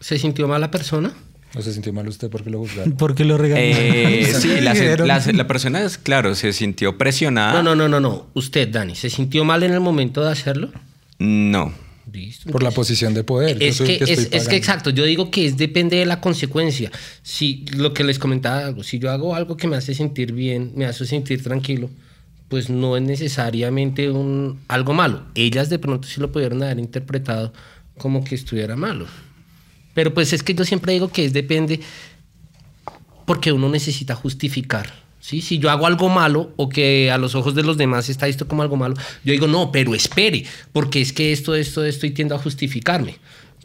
¿Se 0.00 0.18
sintió 0.18 0.46
mal 0.46 0.60
la 0.60 0.70
persona? 0.70 1.10
¿No 1.54 1.62
se 1.62 1.72
sintió 1.72 1.94
mal 1.94 2.06
usted 2.06 2.28
porque 2.28 2.50
lo 2.50 2.58
juzgaron? 2.58 2.92
Porque 2.98 3.24
lo. 3.24 3.42
Eh, 3.42 4.30
sí, 4.38 4.60
la, 4.60 4.74
Dijeron. 4.74 5.08
la- 5.08 5.20
la 5.20 5.46
persona, 5.46 5.80
es, 5.84 5.96
claro, 5.96 6.34
se 6.34 6.52
sintió 6.52 6.98
presionada. 6.98 7.54
No, 7.54 7.62
no, 7.62 7.74
no, 7.74 7.88
no, 7.88 7.98
no. 7.98 8.26
Usted, 8.34 8.68
Dani, 8.68 8.94
¿se 8.94 9.08
sintió 9.08 9.42
mal 9.46 9.62
en 9.62 9.72
el 9.72 9.80
momento 9.80 10.22
de 10.22 10.32
hacerlo? 10.32 10.70
No. 11.18 11.85
Listo. 12.12 12.50
Por 12.50 12.62
la 12.62 12.70
posición 12.70 13.14
de 13.14 13.24
poder. 13.24 13.60
Es 13.62 13.80
que, 13.80 13.98
es, 14.00 14.48
que 14.48 14.56
exacto, 14.56 14.90
yo 14.90 15.04
digo 15.04 15.30
que 15.30 15.46
es 15.46 15.56
depende 15.56 15.96
de 15.96 16.06
la 16.06 16.20
consecuencia. 16.20 16.90
Si 17.22 17.64
lo 17.72 17.92
que 17.92 18.04
les 18.04 18.18
comentaba 18.18 18.64
algo, 18.66 18.84
si 18.84 18.98
yo 18.98 19.10
hago 19.10 19.34
algo 19.34 19.56
que 19.56 19.66
me 19.66 19.76
hace 19.76 19.92
sentir 19.92 20.32
bien, 20.32 20.72
me 20.76 20.84
hace 20.84 21.04
sentir 21.04 21.42
tranquilo, 21.42 21.90
pues 22.48 22.70
no 22.70 22.96
es 22.96 23.02
necesariamente 23.02 24.10
un 24.10 24.60
algo 24.68 24.94
malo. 24.94 25.24
Ellas 25.34 25.68
de 25.68 25.78
pronto 25.78 26.06
sí 26.06 26.20
lo 26.20 26.30
pudieron 26.30 26.62
haber 26.62 26.78
interpretado 26.78 27.52
como 27.98 28.22
que 28.22 28.36
estuviera 28.36 28.76
malo. 28.76 29.06
Pero 29.94 30.14
pues 30.14 30.32
es 30.32 30.42
que 30.42 30.54
yo 30.54 30.64
siempre 30.64 30.92
digo 30.92 31.08
que 31.08 31.24
es 31.24 31.32
depende 31.32 31.80
porque 33.24 33.50
uno 33.50 33.68
necesita 33.68 34.14
justificar. 34.14 35.05
¿Sí? 35.26 35.40
Si 35.40 35.58
yo 35.58 35.70
hago 35.70 35.86
algo 35.86 36.08
malo 36.08 36.52
o 36.54 36.68
que 36.68 37.10
a 37.10 37.18
los 37.18 37.34
ojos 37.34 37.56
de 37.56 37.64
los 37.64 37.76
demás 37.76 38.08
está 38.08 38.28
esto 38.28 38.46
como 38.46 38.62
algo 38.62 38.76
malo, 38.76 38.94
yo 39.24 39.32
digo, 39.32 39.48
no, 39.48 39.72
pero 39.72 39.92
espere, 39.92 40.44
porque 40.72 41.00
es 41.00 41.12
que 41.12 41.32
esto, 41.32 41.56
esto, 41.56 41.84
esto 41.84 42.06
y 42.06 42.12
tiendo 42.12 42.36
a 42.36 42.38
justificarme. 42.38 43.16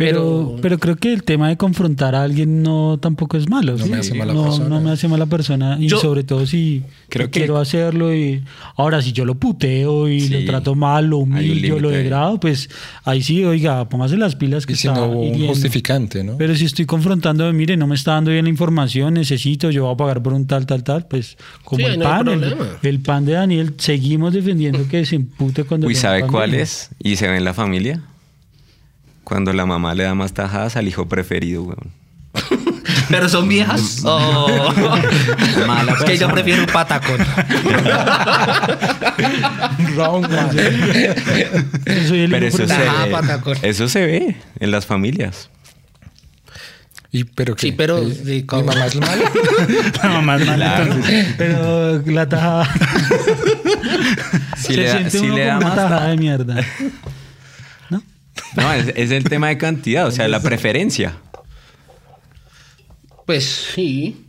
Pero, 0.05 0.55
pero 0.61 0.79
creo 0.79 0.95
que 0.97 1.13
el 1.13 1.23
tema 1.23 1.49
de 1.49 1.57
confrontar 1.57 2.15
a 2.15 2.23
alguien 2.23 2.63
no 2.63 2.97
tampoco 2.99 3.37
es 3.37 3.49
malo. 3.49 3.77
No 3.77 3.85
¿sí? 3.85 3.89
me 3.91 3.97
hace 3.97 4.13
mala 4.13 4.33
no, 4.33 4.43
persona. 4.43 4.69
no 4.69 4.81
me 4.81 4.91
hace 4.91 5.07
mala 5.07 5.25
persona. 5.25 5.77
Y 5.79 5.87
Yo- 5.87 5.99
sobre 5.99 6.23
todo 6.23 6.45
si 6.45 6.83
Creo 7.09 7.27
que- 7.29 7.39
quiero 7.41 7.57
hacerlo. 7.57 8.13
y 8.15 8.43
Ahora, 8.77 9.01
si 9.01 9.11
yo 9.11 9.25
lo 9.25 9.35
puteo 9.35 10.07
y 10.09 10.21
Sí. 10.21 10.29
lo 10.33 10.45
trato 10.45 10.75
mal, 10.75 11.07
lo 11.07 11.19
humillo, 11.19 11.79
lo 11.79 11.89
degrado, 11.89 12.39
pues 12.39 12.69
ahí 13.05 13.21
sí, 13.21 13.43
oiga, 13.43 13.87
póngase 13.89 14.17
las 14.17 14.35
pilas 14.35 14.65
que 14.65 14.73
Y 14.73 14.75
si 14.75 14.87
está 14.87 14.99
no 14.99 15.07
hubo 15.07 15.21
un 15.21 15.47
justificante, 15.47 16.23
¿no? 16.23 16.37
Pero 16.37 16.55
si 16.55 16.65
estoy 16.65 16.85
confrontando, 16.85 17.51
mire, 17.53 17.77
no 17.77 17.87
me 17.87 17.95
está 17.95 18.13
dando 18.13 18.31
bien 18.31 18.45
la 18.45 18.49
información, 18.49 19.13
necesito, 19.15 19.69
yo 19.71 19.85
voy 19.85 19.93
a 19.93 19.97
pagar 19.97 20.23
por 20.23 20.33
un 20.33 20.47
tal, 20.47 20.65
tal, 20.65 20.83
tal, 20.83 21.05
pues 21.07 21.37
como 21.63 21.85
Sí, 21.85 21.93
el 21.93 21.99
no 21.99 22.05
pan, 22.05 22.27
el, 22.29 22.55
el 22.83 22.99
pan 22.99 23.25
de 23.25 23.33
Daniel, 23.33 23.73
seguimos 23.77 24.33
defendiendo 24.33 24.87
que 24.89 25.05
se 25.05 25.15
impute 25.15 25.63
cuando... 25.63 25.87
Le 25.87 25.95
¿sabe 25.95 26.23
cuál 26.25 26.53
es? 26.55 26.89
Y 27.03 27.15
se 27.17 27.27
ve 27.27 27.37
en 27.37 27.43
la 27.45 27.53
familia. 27.53 28.01
Cuando 29.23 29.53
la 29.53 29.65
mamá 29.65 29.93
le 29.95 30.03
da 30.03 30.13
más 30.15 30.33
tajadas 30.33 30.75
al 30.77 30.87
hijo 30.87 31.07
preferido, 31.07 31.63
weón. 31.63 31.91
Pero 33.09 33.27
son 33.29 33.47
viejas. 33.47 34.01
Oh. 34.05 34.47
Mala 35.67 35.93
Es 35.93 35.97
que 36.03 36.17
yo 36.17 36.27
persona. 36.27 36.33
prefiero 36.33 36.61
un 36.61 36.67
patacón. 36.67 37.17
Wrong 39.95 40.25
one. 40.25 41.13
Yo 41.85 42.07
soy 42.07 42.19
el 42.21 42.31
Pero 42.31 42.47
hijo 42.47 42.57
eso 42.57 42.67
se, 42.67 42.77
ve, 42.77 43.11
patacón. 43.11 43.57
eso 43.61 43.89
se 43.89 44.05
ve 44.05 44.35
en 44.59 44.71
las 44.71 44.85
familias. 44.85 45.49
Y, 47.13 47.25
pero 47.25 47.55
qué? 47.55 47.67
Sí, 47.67 47.71
pero, 47.73 47.97
Eh, 47.99 48.15
sí, 48.15 48.23
¿Mi 48.31 48.43
¿cómo? 48.43 48.63
mamá 48.63 48.85
es 48.85 48.95
mala? 48.95 49.31
La 50.01 50.09
mamá 50.09 50.35
es 50.37 50.45
mala, 50.47 50.81
entonces. 50.81 51.35
Pero 51.37 52.01
la 52.05 52.29
tajada. 52.29 52.69
Si 54.55 54.63
se 54.67 54.73
le 54.73 54.83
da- 54.85 54.91
siente 54.93 55.09
si 55.11 55.17
uno 55.25 55.35
le 55.35 55.45
da 55.45 55.55
como 55.55 55.65
una 55.67 55.75
más, 55.75 55.83
tajada 55.89 56.07
de 56.07 56.17
mierda. 56.17 56.55
¿No? 58.55 58.63
No, 58.63 58.73
es, 58.73 58.93
es 58.95 59.11
el 59.11 59.23
tema 59.23 59.47
de 59.49 59.57
cantidad, 59.57 60.07
o 60.07 60.11
sea, 60.11 60.27
la 60.27 60.41
preferencia. 60.41 61.17
Pues 63.25 63.45
sí. 63.73 64.25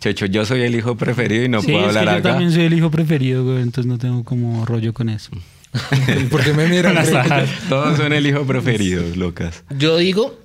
Checho, 0.00 0.26
yo 0.26 0.44
soy 0.46 0.62
el 0.62 0.74
hijo 0.74 0.96
preferido 0.96 1.44
y 1.44 1.48
no 1.48 1.60
sí, 1.60 1.72
puedo 1.72 1.86
es 1.86 1.92
que 1.92 1.98
hablar 1.98 2.14
yo 2.16 2.20
acá. 2.20 2.28
también 2.30 2.52
soy 2.52 2.64
el 2.64 2.74
hijo 2.74 2.90
preferido, 2.90 3.44
güey, 3.44 3.62
entonces 3.62 3.86
no 3.86 3.98
tengo 3.98 4.22
como 4.24 4.64
rollo 4.64 4.94
con 4.94 5.08
eso. 5.08 5.30
¿Por 6.30 6.42
qué 6.44 6.52
me 6.54 6.66
miran? 6.68 6.94
Las 6.94 7.08
¿Creen 7.10 7.24
que-. 7.24 7.46
Todos 7.68 7.98
son 7.98 8.12
el 8.12 8.26
hijo 8.26 8.44
preferido, 8.46 9.02
locas. 9.16 9.64
Yo 9.76 9.96
digo, 9.98 10.38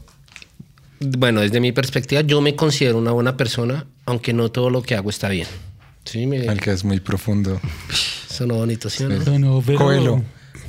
bueno, 1.00 1.42
desde 1.42 1.60
mi 1.60 1.72
perspectiva, 1.72 2.22
yo 2.22 2.42
me 2.42 2.56
considero 2.56 2.98
una 2.98 3.12
buena 3.12 3.38
persona, 3.38 3.86
aunque 4.06 4.34
no 4.34 4.50
todo 4.52 4.70
lo 4.70 4.82
que 4.82 4.96
hago 4.96 5.10
está 5.10 5.30
bien. 5.30 5.48
Sí, 6.04 6.26
me 6.26 6.48
Al 6.50 6.60
que 6.60 6.72
es 6.72 6.84
muy 6.84 7.00
profundo. 7.00 7.62
sonó 8.28 8.56
bonito, 8.56 8.90
¿sí 8.90 9.04
no? 9.04 9.10
No, 9.20 9.40
no, 9.40 9.64
pero- 9.66 9.78
Coelho. 9.78 10.24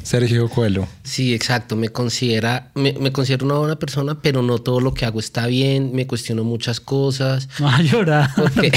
Sergio 0.05 0.49
Coelho. 0.49 0.87
Sí, 1.03 1.35
exacto. 1.35 1.77
Me 1.77 1.89
considera, 1.89 2.71
me, 2.75 2.93
me 2.93 3.11
considero 3.11 3.47
una 3.47 3.57
buena 3.59 3.77
persona, 3.77 4.21
pero 4.21 4.43
no 4.43 4.59
todo 4.59 4.81
lo 4.81 4.93
que 4.95 5.07
hago 5.07 5.19
está 5.19 5.47
bien. 5.47 5.93
Me 5.95 6.07
cuestiono 6.07 6.45
muchas 6.45 6.79
cosas. 6.79 7.49
No 7.59 7.67
va 7.67 7.77
a 7.77 7.83
llorar. 7.83 8.31
Porque, 8.37 8.71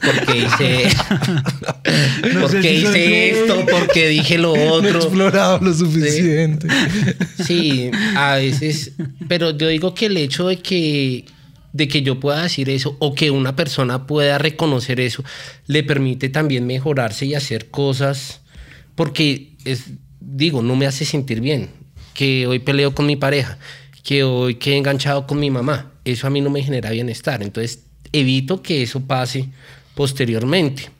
porque 0.00 0.38
hice, 0.38 0.88
No 2.34 2.40
porque 2.42 2.62
si 2.62 2.68
hice 2.68 3.30
esto, 3.30 3.64
porque 3.70 4.08
dije 4.08 4.38
lo 4.38 4.52
No 4.54 4.60
he 4.60 4.68
otro. 4.70 4.98
explorado 4.98 5.58
lo 5.60 5.72
suficiente. 5.72 6.68
Sí, 7.42 7.90
a 8.14 8.36
veces, 8.36 8.92
pero 9.28 9.50
yo 9.56 9.68
digo 9.68 9.94
que 9.94 10.06
el 10.06 10.16
hecho 10.18 10.48
de 10.48 10.58
que 10.58 11.24
de 11.72 11.88
que 11.88 12.02
yo 12.02 12.20
pueda 12.20 12.42
decir 12.42 12.68
eso 12.68 12.96
o 12.98 13.14
que 13.14 13.30
una 13.30 13.56
persona 13.56 14.06
pueda 14.06 14.36
reconocer 14.36 15.00
eso 15.00 15.24
le 15.66 15.82
permite 15.82 16.28
también 16.28 16.66
mejorarse 16.66 17.24
y 17.24 17.34
hacer 17.34 17.70
cosas 17.70 18.42
porque 18.94 19.54
es 19.64 19.84
digo, 20.24 20.62
no 20.62 20.76
me 20.76 20.86
hace 20.86 21.04
sentir 21.04 21.40
bien 21.40 21.70
que 22.14 22.46
hoy 22.46 22.58
peleo 22.58 22.94
con 22.94 23.06
mi 23.06 23.16
pareja, 23.16 23.58
que 24.02 24.24
hoy 24.24 24.56
quedé 24.56 24.76
enganchado 24.76 25.26
con 25.26 25.38
mi 25.38 25.50
mamá, 25.50 25.92
eso 26.04 26.26
a 26.26 26.30
mí 26.30 26.40
no 26.40 26.50
me 26.50 26.62
genera 26.62 26.90
bienestar, 26.90 27.42
entonces 27.42 27.84
evito 28.12 28.62
que 28.62 28.82
eso 28.82 29.00
pase 29.00 29.48
posteriormente. 29.94 30.90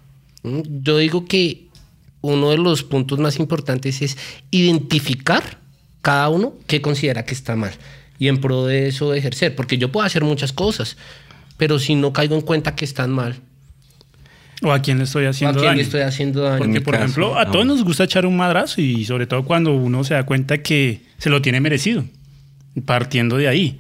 ¿Mm? 0.43 0.61
Yo 0.83 0.99
digo 0.99 1.25
que 1.25 1.67
uno 2.21 2.51
de 2.51 2.59
los 2.59 2.83
puntos 2.83 3.19
más 3.19 3.39
importantes 3.39 4.01
es 4.01 4.17
identificar 4.51 5.59
cada 6.01 6.29
uno 6.29 6.55
qué 6.67 6.81
considera 6.81 7.25
que 7.25 7.35
está 7.35 7.57
mal 7.57 7.73
y 8.19 8.29
en 8.29 8.41
pro 8.41 8.67
de 8.67 8.89
eso 8.89 9.15
ejercer, 9.15 9.57
porque 9.57 9.79
yo 9.79 9.91
puedo 9.91 10.07
hacer 10.07 10.23
muchas 10.23 10.53
cosas, 10.53 10.97
pero 11.57 11.79
si 11.79 11.95
no 11.97 12.13
caigo 12.13 12.37
en 12.37 12.43
cuenta 12.43 12.77
que 12.77 12.85
están 12.85 13.11
mal, 13.11 13.41
O 14.63 14.73
a 14.73 14.81
quién 14.81 14.99
le 14.99 15.05
estoy 15.05 15.27
¿a 15.27 15.31
haciendo 15.31 15.59
quién 15.59 15.67
daño. 15.71 15.77
le 15.77 15.83
estoy 15.83 16.01
haciendo 16.03 16.43
daño? 16.43 16.59
Porque, 16.59 16.81
por 16.81 16.95
caso, 16.95 17.05
ejemplo, 17.05 17.39
a 17.39 17.45
no. 17.45 17.51
todos 17.51 17.67
nos 17.67 17.83
gusta 17.85 18.05
echar 18.05 18.27
un 18.27 18.37
madrazo 18.37 18.81
y 18.81 19.05
sobre 19.05 19.27
todo 19.27 19.45
cuando 19.45 19.73
uno 19.75 20.05
se 20.05 20.15
da 20.15 20.25
cuenta 20.25 20.59
que 20.59 21.01
se 21.19 21.31
lo 21.31 21.43
tiene 21.43 21.61
merecido, 21.61 22.05
partiendo 22.85 23.37
de 23.37 23.49
ahí. 23.49 23.79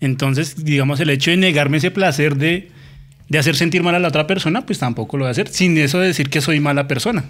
Entonces, 0.00 0.64
digamos, 0.64 1.00
el 1.00 1.10
hecho 1.10 1.30
de 1.30 1.36
negarme 1.36 1.76
ese 1.76 1.90
placer 1.90 2.36
de, 2.36 2.70
de 3.28 3.38
hacer 3.38 3.54
sentir 3.56 3.82
mal 3.82 3.94
a 3.94 3.98
la 3.98 4.08
otra 4.08 4.26
persona, 4.26 4.66
pues 4.66 4.78
tampoco 4.78 5.16
lo 5.16 5.24
voy 5.24 5.28
a 5.28 5.30
hacer, 5.32 5.48
sin 5.48 5.76
eso 5.78 5.98
decir 6.00 6.28
que 6.30 6.40
soy 6.40 6.58
mala 6.60 6.88
persona. 6.88 7.24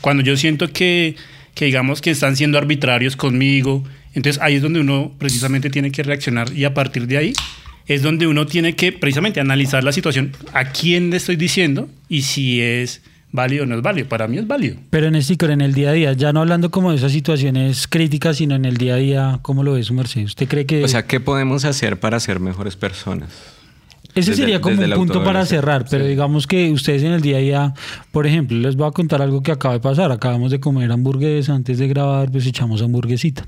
Cuando 0.00 0.22
yo 0.22 0.36
siento 0.36 0.70
que, 0.72 1.16
que 1.54 1.64
digamos, 1.66 2.00
que 2.00 2.10
están 2.10 2.36
siendo 2.36 2.58
arbitrarios 2.58 3.16
conmigo, 3.16 3.84
entonces 4.14 4.40
ahí 4.42 4.56
es 4.56 4.62
donde 4.62 4.80
uno 4.80 5.12
precisamente 5.18 5.70
tiene 5.70 5.90
que 5.90 6.02
reaccionar 6.02 6.52
y 6.52 6.64
a 6.64 6.74
partir 6.74 7.06
de 7.06 7.16
ahí 7.16 7.32
es 7.88 8.02
donde 8.02 8.26
uno 8.26 8.46
tiene 8.46 8.74
que 8.76 8.92
precisamente 8.92 9.40
analizar 9.40 9.82
la 9.82 9.92
situación, 9.92 10.32
a 10.52 10.66
quién 10.66 11.10
le 11.10 11.16
estoy 11.16 11.36
diciendo 11.36 11.88
y 12.08 12.22
si 12.22 12.60
es 12.60 13.02
válido 13.32 13.64
o 13.64 13.66
no 13.66 13.76
es 13.76 13.82
válido. 13.82 14.08
Para 14.08 14.28
mí 14.28 14.38
es 14.38 14.46
válido. 14.46 14.76
Pero 14.90 15.06
en 15.08 15.14
este 15.16 15.32
Icor, 15.34 15.50
en 15.50 15.60
el 15.60 15.74
día 15.74 15.90
a 15.90 15.92
día, 15.92 16.12
ya 16.12 16.32
no 16.32 16.40
hablando 16.40 16.70
como 16.70 16.90
de 16.90 16.96
esas 16.96 17.12
situaciones 17.12 17.86
críticas, 17.88 18.36
sino 18.38 18.54
en 18.54 18.64
el 18.64 18.76
día 18.76 18.94
a 18.94 18.98
día, 18.98 19.38
¿cómo 19.42 19.62
lo 19.64 19.72
ve 19.72 19.82
su 19.82 19.94
merced? 19.94 20.22
¿Usted 20.24 20.46
cree 20.48 20.64
que 20.66 20.84
O 20.84 20.88
sea, 20.88 21.06
¿qué 21.06 21.18
podemos 21.20 21.64
hacer 21.64 21.98
para 22.00 22.20
ser 22.20 22.40
mejores 22.40 22.76
personas? 22.76 23.30
ese 24.14 24.30
desde- 24.32 24.42
sería 24.42 24.60
como 24.60 24.82
un 24.82 24.90
punto 24.92 25.22
para 25.22 25.44
cerrar? 25.46 25.84
Pero 25.88 26.04
Sí. 26.04 26.10
digamos 26.10 26.46
que 26.46 26.72
ustedes 26.72 27.02
en 27.04 27.12
el 27.12 27.20
día 27.20 27.36
a 27.36 27.40
día, 27.40 27.74
por 28.10 28.26
ejemplo, 28.26 28.56
les 28.58 28.74
voy 28.74 28.88
a 28.88 28.90
contar 28.90 29.22
algo 29.22 29.42
que 29.42 29.52
acaba 29.52 29.74
de 29.74 29.80
pasar. 29.80 30.10
Acabamos 30.10 30.50
de 30.50 30.58
comer 30.58 30.90
hamburguesa 30.90 31.54
antes 31.54 31.78
de 31.78 31.86
grabar, 31.86 32.30
pues 32.32 32.44
echamos 32.46 32.82
hamburguesita. 32.82 33.44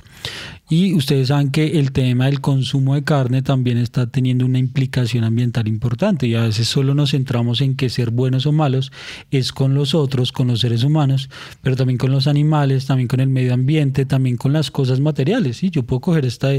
Y 0.73 0.95
ustedes 0.95 1.29
saben 1.29 1.51
que 1.51 1.81
el 1.81 1.91
tema 1.91 2.27
del 2.27 2.41
consumo 2.41 2.95
de 2.95 3.03
carne 3.03 3.43
también 3.43 3.77
está 3.77 4.07
teniendo 4.07 4.47
una 4.47 4.61
implicación 4.61 5.25
ambiental 5.25 5.67
importante 5.67 6.29
y 6.29 6.37
a 6.37 6.43
veces 6.43 6.69
solo 6.69 6.95
nos 6.95 7.11
centramos 7.11 7.61
en 7.61 7.75
que 7.75 7.91
ser 7.91 8.13
buenos 8.13 8.47
o 8.47 8.53
malos 8.53 8.93
es 9.33 9.53
con 9.53 9.75
los 9.75 9.97
otros, 9.97 10.31
con 10.31 10.47
los 10.47 10.61
seres 10.61 10.85
humanos, 10.85 11.29
pero 11.61 11.75
también 11.75 11.99
con 11.99 12.13
los 12.13 12.29
animales, 12.29 12.87
también 12.87 13.09
con 13.09 13.19
el 13.19 13.29
medio 13.29 13.53
ambiente, 13.53 14.07
también 14.07 14.37
con 14.37 14.53
las 14.53 14.71
cosas 14.71 15.01
materiales. 15.01 15.57
¿sí? 15.57 15.71
Yo 15.71 15.83
puedo 15.83 15.99
coger 15.99 16.25
esta, 16.25 16.51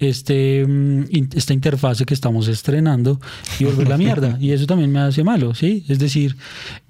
este, 0.00 0.66
mm, 0.66 1.04
esta 1.36 1.54
interfase 1.54 2.04
que 2.04 2.14
estamos 2.14 2.48
estrenando 2.48 3.20
y 3.60 3.64
volver 3.64 3.88
la 3.88 3.96
mierda 3.96 4.38
y 4.40 4.50
eso 4.50 4.66
también 4.66 4.90
me 4.90 4.98
hace 4.98 5.22
malo. 5.22 5.54
¿sí? 5.54 5.84
Es 5.86 6.00
decir, 6.00 6.34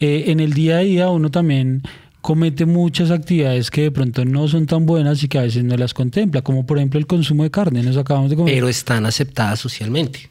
eh, 0.01 0.25
en 0.29 0.41
el 0.41 0.55
día 0.55 0.79
a 0.79 0.81
día 0.81 1.11
uno 1.11 1.31
también 1.31 1.83
comete 2.23 2.65
muchas 2.67 3.11
actividades 3.11 3.71
que 3.71 3.83
de 3.83 3.91
pronto 3.91 4.25
no 4.25 4.49
son 4.49 4.67
tan 4.67 4.87
buenas 4.87 5.23
y 5.23 5.29
que 5.29 5.39
a 5.39 5.43
veces 5.43 5.65
no 5.65 5.77
las 5.77 5.93
contempla, 5.93 6.41
como 6.41 6.65
por 6.65 6.79
ejemplo 6.79 6.99
el 6.99 7.07
consumo 7.07 7.43
de 7.43 7.51
carne, 7.51 7.83
nos 7.83 7.97
acabamos 7.97 8.31
de 8.31 8.37
comer. 8.37 8.55
Pero 8.55 8.69
están 8.69 9.05
aceptadas 9.05 9.61
socialmente. 9.61 10.31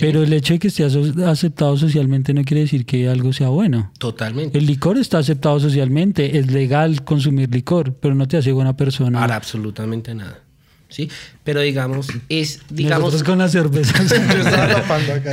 Pero 0.00 0.22
el 0.22 0.32
hecho 0.32 0.54
de 0.54 0.58
que 0.58 0.68
esté 0.68 0.84
aceptado 1.26 1.76
socialmente 1.76 2.32
no 2.32 2.44
quiere 2.44 2.62
decir 2.62 2.86
que 2.86 3.08
algo 3.08 3.32
sea 3.34 3.48
bueno. 3.48 3.92
Totalmente. 3.98 4.56
El 4.56 4.64
licor 4.64 4.96
está 4.96 5.18
aceptado 5.18 5.60
socialmente, 5.60 6.38
es 6.38 6.50
legal 6.50 7.04
consumir 7.04 7.50
licor, 7.50 7.92
pero 7.94 8.14
no 8.14 8.26
te 8.26 8.38
hace 8.38 8.52
buena 8.52 8.74
persona. 8.74 9.20
Para 9.20 9.36
absolutamente 9.36 10.14
nada. 10.14 10.40
¿Sí? 10.88 11.10
Pero 11.44 11.60
digamos, 11.60 12.08
es, 12.28 12.60
digamos, 12.70 13.12
Nosotros 13.12 13.22
con 13.22 13.38
tapando 14.50 15.12
acá. 15.14 15.32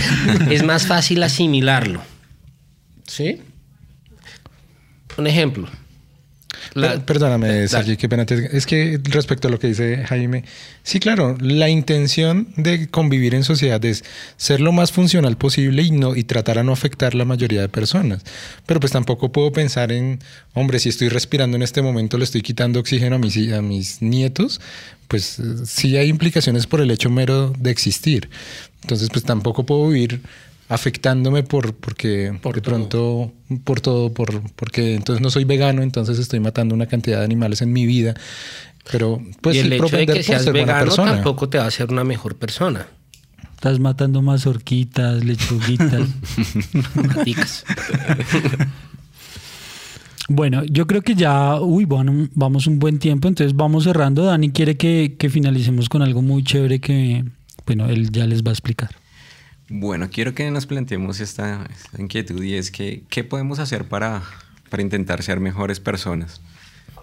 es 0.50 0.64
más 0.64 0.86
fácil 0.86 1.22
asimilarlo. 1.22 2.00
¿Sí? 3.06 3.40
Un 5.20 5.26
ejemplo. 5.26 5.68
La- 6.74 6.98
Perdóname, 7.04 7.46
Dale. 7.48 7.68
Sergio, 7.68 7.96
qué 7.96 8.08
pena. 8.08 8.26
te- 8.26 8.56
Es 8.56 8.66
que 8.66 8.98
respecto 9.04 9.48
a 9.48 9.50
lo 9.50 9.58
que 9.58 9.68
dice 9.68 10.04
Jaime, 10.06 10.44
sí, 10.82 10.98
claro, 10.98 11.36
la 11.40 11.68
intención 11.68 12.48
de 12.56 12.88
convivir 12.88 13.34
en 13.34 13.44
sociedad 13.44 13.84
es 13.84 14.04
ser 14.36 14.60
lo 14.60 14.72
más 14.72 14.92
funcional 14.92 15.36
posible 15.36 15.82
y 15.82 15.90
no 15.90 16.16
y 16.16 16.24
tratar 16.24 16.58
a 16.58 16.62
no 16.64 16.72
afectar 16.72 17.14
la 17.14 17.24
mayoría 17.24 17.60
de 17.60 17.68
personas. 17.68 18.22
Pero 18.66 18.80
pues 18.80 18.92
tampoco 18.92 19.30
puedo 19.32 19.52
pensar 19.52 19.92
en, 19.92 20.18
hombre, 20.54 20.78
si 20.78 20.88
estoy 20.88 21.08
respirando 21.08 21.56
en 21.56 21.62
este 21.62 21.82
momento, 21.82 22.18
le 22.18 22.24
estoy 22.24 22.42
quitando 22.42 22.80
oxígeno 22.80 23.16
a 23.16 23.18
mis, 23.18 23.36
a 23.52 23.62
mis 23.62 24.00
nietos, 24.02 24.60
pues 25.08 25.38
sí 25.66 25.96
hay 25.96 26.08
implicaciones 26.08 26.66
por 26.66 26.80
el 26.80 26.90
hecho 26.90 27.10
mero 27.10 27.52
de 27.58 27.70
existir. 27.70 28.28
Entonces, 28.82 29.08
pues 29.12 29.24
tampoco 29.24 29.64
puedo 29.66 29.88
vivir 29.88 30.20
afectándome 30.70 31.42
por 31.42 31.74
porque 31.74 32.32
Por 32.40 32.54
de 32.54 32.60
todo. 32.62 32.74
pronto 32.74 33.32
por 33.64 33.80
todo 33.80 34.14
por 34.14 34.40
porque 34.56 34.94
entonces 34.94 35.20
no 35.20 35.28
soy 35.28 35.44
vegano 35.44 35.82
entonces 35.82 36.18
estoy 36.18 36.40
matando 36.40 36.74
una 36.74 36.86
cantidad 36.86 37.18
de 37.18 37.24
animales 37.24 37.60
en 37.60 37.72
mi 37.72 37.84
vida 37.84 38.14
pero 38.90 39.20
pues 39.40 39.56
y 39.56 39.58
el 39.60 39.68
sí, 39.68 39.74
hecho 39.74 39.96
de 39.96 40.06
que 40.06 40.22
seas 40.22 40.50
vegano 40.52 40.94
tampoco 40.94 41.48
te 41.48 41.58
va 41.58 41.64
a 41.64 41.68
hacer 41.68 41.90
una 41.90 42.04
mejor 42.04 42.36
persona. 42.36 42.86
Estás 43.54 43.78
matando 43.78 44.22
mazorquitas, 44.22 45.22
lechuguitas. 45.22 46.08
Maticas. 46.94 47.64
bueno, 50.28 50.64
yo 50.64 50.86
creo 50.86 51.02
que 51.02 51.14
ya, 51.14 51.60
uy, 51.60 51.84
bueno, 51.84 52.28
vamos 52.34 52.66
un 52.66 52.78
buen 52.78 52.98
tiempo, 52.98 53.28
entonces 53.28 53.54
vamos 53.54 53.84
cerrando. 53.84 54.24
Dani 54.24 54.50
quiere 54.50 54.78
que, 54.78 55.16
que 55.18 55.28
finalicemos 55.28 55.90
con 55.90 56.00
algo 56.00 56.22
muy 56.22 56.42
chévere 56.42 56.80
que, 56.80 57.22
bueno, 57.66 57.86
él 57.86 58.10
ya 58.10 58.26
les 58.26 58.42
va 58.42 58.48
a 58.48 58.52
explicar. 58.52 58.90
Bueno, 59.72 60.10
quiero 60.10 60.34
que 60.34 60.50
nos 60.50 60.66
planteemos 60.66 61.20
esta, 61.20 61.64
esta 61.70 62.02
inquietud 62.02 62.42
y 62.42 62.54
es 62.54 62.72
que, 62.72 63.04
¿qué 63.08 63.22
podemos 63.22 63.60
hacer 63.60 63.84
para, 63.84 64.24
para 64.68 64.82
intentar 64.82 65.22
ser 65.22 65.38
mejores 65.38 65.78
personas 65.78 66.40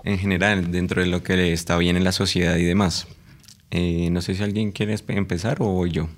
en 0.03 0.17
general 0.19 0.69
dentro 0.69 1.01
de 1.01 1.07
lo 1.07 1.23
que 1.23 1.53
está 1.53 1.77
bien 1.77 1.95
en 1.95 2.03
la 2.03 2.11
sociedad 2.11 2.57
y 2.57 2.65
demás? 2.65 3.07
Eh, 3.71 4.09
no 4.11 4.21
sé 4.21 4.35
si 4.35 4.43
alguien 4.43 4.73
quiere 4.73 4.97
empezar 5.07 5.59
o 5.61 5.85
yo. 5.87 6.09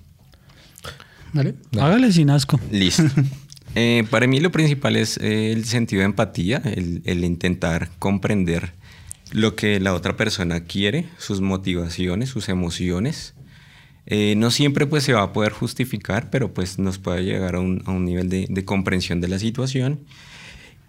¿Vale? 1.34 1.54
Hágale 1.80 2.12
sin 2.12 2.32
asco. 2.32 2.60
Listo. 2.72 3.04
Eh, 3.76 4.04
para 4.10 4.26
mí 4.26 4.40
lo 4.40 4.52
principal 4.52 4.96
es 4.96 5.18
eh, 5.18 5.52
el 5.52 5.64
sentido 5.64 6.00
de 6.00 6.06
empatía, 6.06 6.60
el, 6.66 7.04
el 7.06 7.24
intentar 7.24 7.92
comprender 8.00 8.74
lo 9.32 9.56
que 9.56 9.80
la 9.80 9.94
otra 9.94 10.18
persona 10.18 10.62
quiere, 10.62 11.06
sus 11.20 11.40
motivaciones, 11.40 12.30
sus 12.30 12.50
emociones, 12.50 13.36
Eh, 14.12 14.34
no 14.36 14.50
siempre 14.50 14.88
pues 14.88 15.04
se 15.04 15.14
va 15.14 15.22
a 15.22 15.34
poder 15.34 15.52
justificar, 15.52 16.32
pero 16.32 16.52
pues 16.52 16.80
nos 16.80 16.98
puede 16.98 17.24
llegar 17.24 17.56
a 17.56 17.60
un, 17.60 18.06
nivel 18.06 18.28
de, 18.28 18.66
comprensión 18.66 19.22
de 19.22 19.28
la 19.28 19.38
situación. 19.38 20.00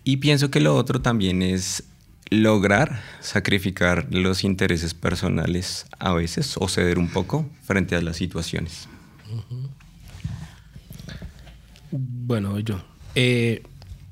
Y 0.04 0.16
pienso 0.16 0.50
que 0.50 0.60
lo 0.60 0.74
otro 0.74 1.02
también 1.02 1.42
es 1.42 1.84
lograr 2.30 3.02
sacrificar 3.20 4.06
los 4.10 4.42
intereses 4.42 4.94
personales 4.94 5.86
a 5.98 6.14
veces 6.14 6.54
o 6.58 6.68
ceder 6.68 6.98
un 6.98 7.10
poco 7.10 7.46
frente 7.62 7.94
a 7.94 8.00
las 8.00 8.16
situaciones. 8.16 8.88
Bueno, 11.90 12.58
yo. 12.60 12.80
Eh, 13.14 13.62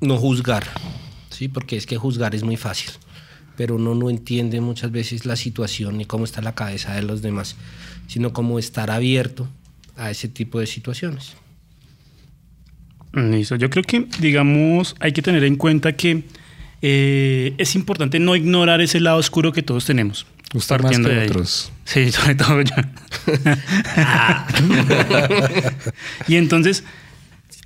no 0.00 0.18
juzgar, 0.18 0.64
¿sí? 1.30 1.48
Porque 1.48 1.76
es 1.76 1.86
que 1.86 1.96
juzgar 1.96 2.34
es 2.34 2.42
muy 2.42 2.56
fácil, 2.56 2.90
pero 3.58 3.74
uno 3.74 3.94
no 3.94 4.08
entiende 4.08 4.62
muchas 4.62 4.90
veces 4.90 5.26
la 5.26 5.36
situación 5.36 5.98
ni 5.98 6.06
cómo 6.06 6.24
está 6.24 6.40
la 6.40 6.54
cabeza 6.54 6.94
de 6.94 7.02
los 7.02 7.20
demás 7.20 7.56
sino 8.08 8.32
como 8.32 8.58
estar 8.58 8.90
abierto 8.90 9.46
a 9.96 10.10
ese 10.10 10.28
tipo 10.28 10.58
de 10.58 10.66
situaciones. 10.66 11.36
Listo. 13.12 13.56
Yo 13.56 13.70
creo 13.70 13.84
que, 13.84 14.06
digamos, 14.18 14.96
hay 14.98 15.12
que 15.12 15.22
tener 15.22 15.44
en 15.44 15.56
cuenta 15.56 15.92
que 15.92 16.24
eh, 16.82 17.54
es 17.58 17.74
importante 17.74 18.18
no 18.18 18.34
ignorar 18.34 18.80
ese 18.80 19.00
lado 19.00 19.18
oscuro 19.18 19.52
que 19.52 19.62
todos 19.62 19.84
tenemos. 19.84 20.26
Gustar 20.52 20.82
más 20.82 20.98
que 20.98 21.24
otros. 21.24 21.70
Sí, 21.84 22.10
sobre 22.10 22.34
todo 22.34 22.62
yo. 22.62 22.74
y 26.28 26.36
entonces, 26.36 26.84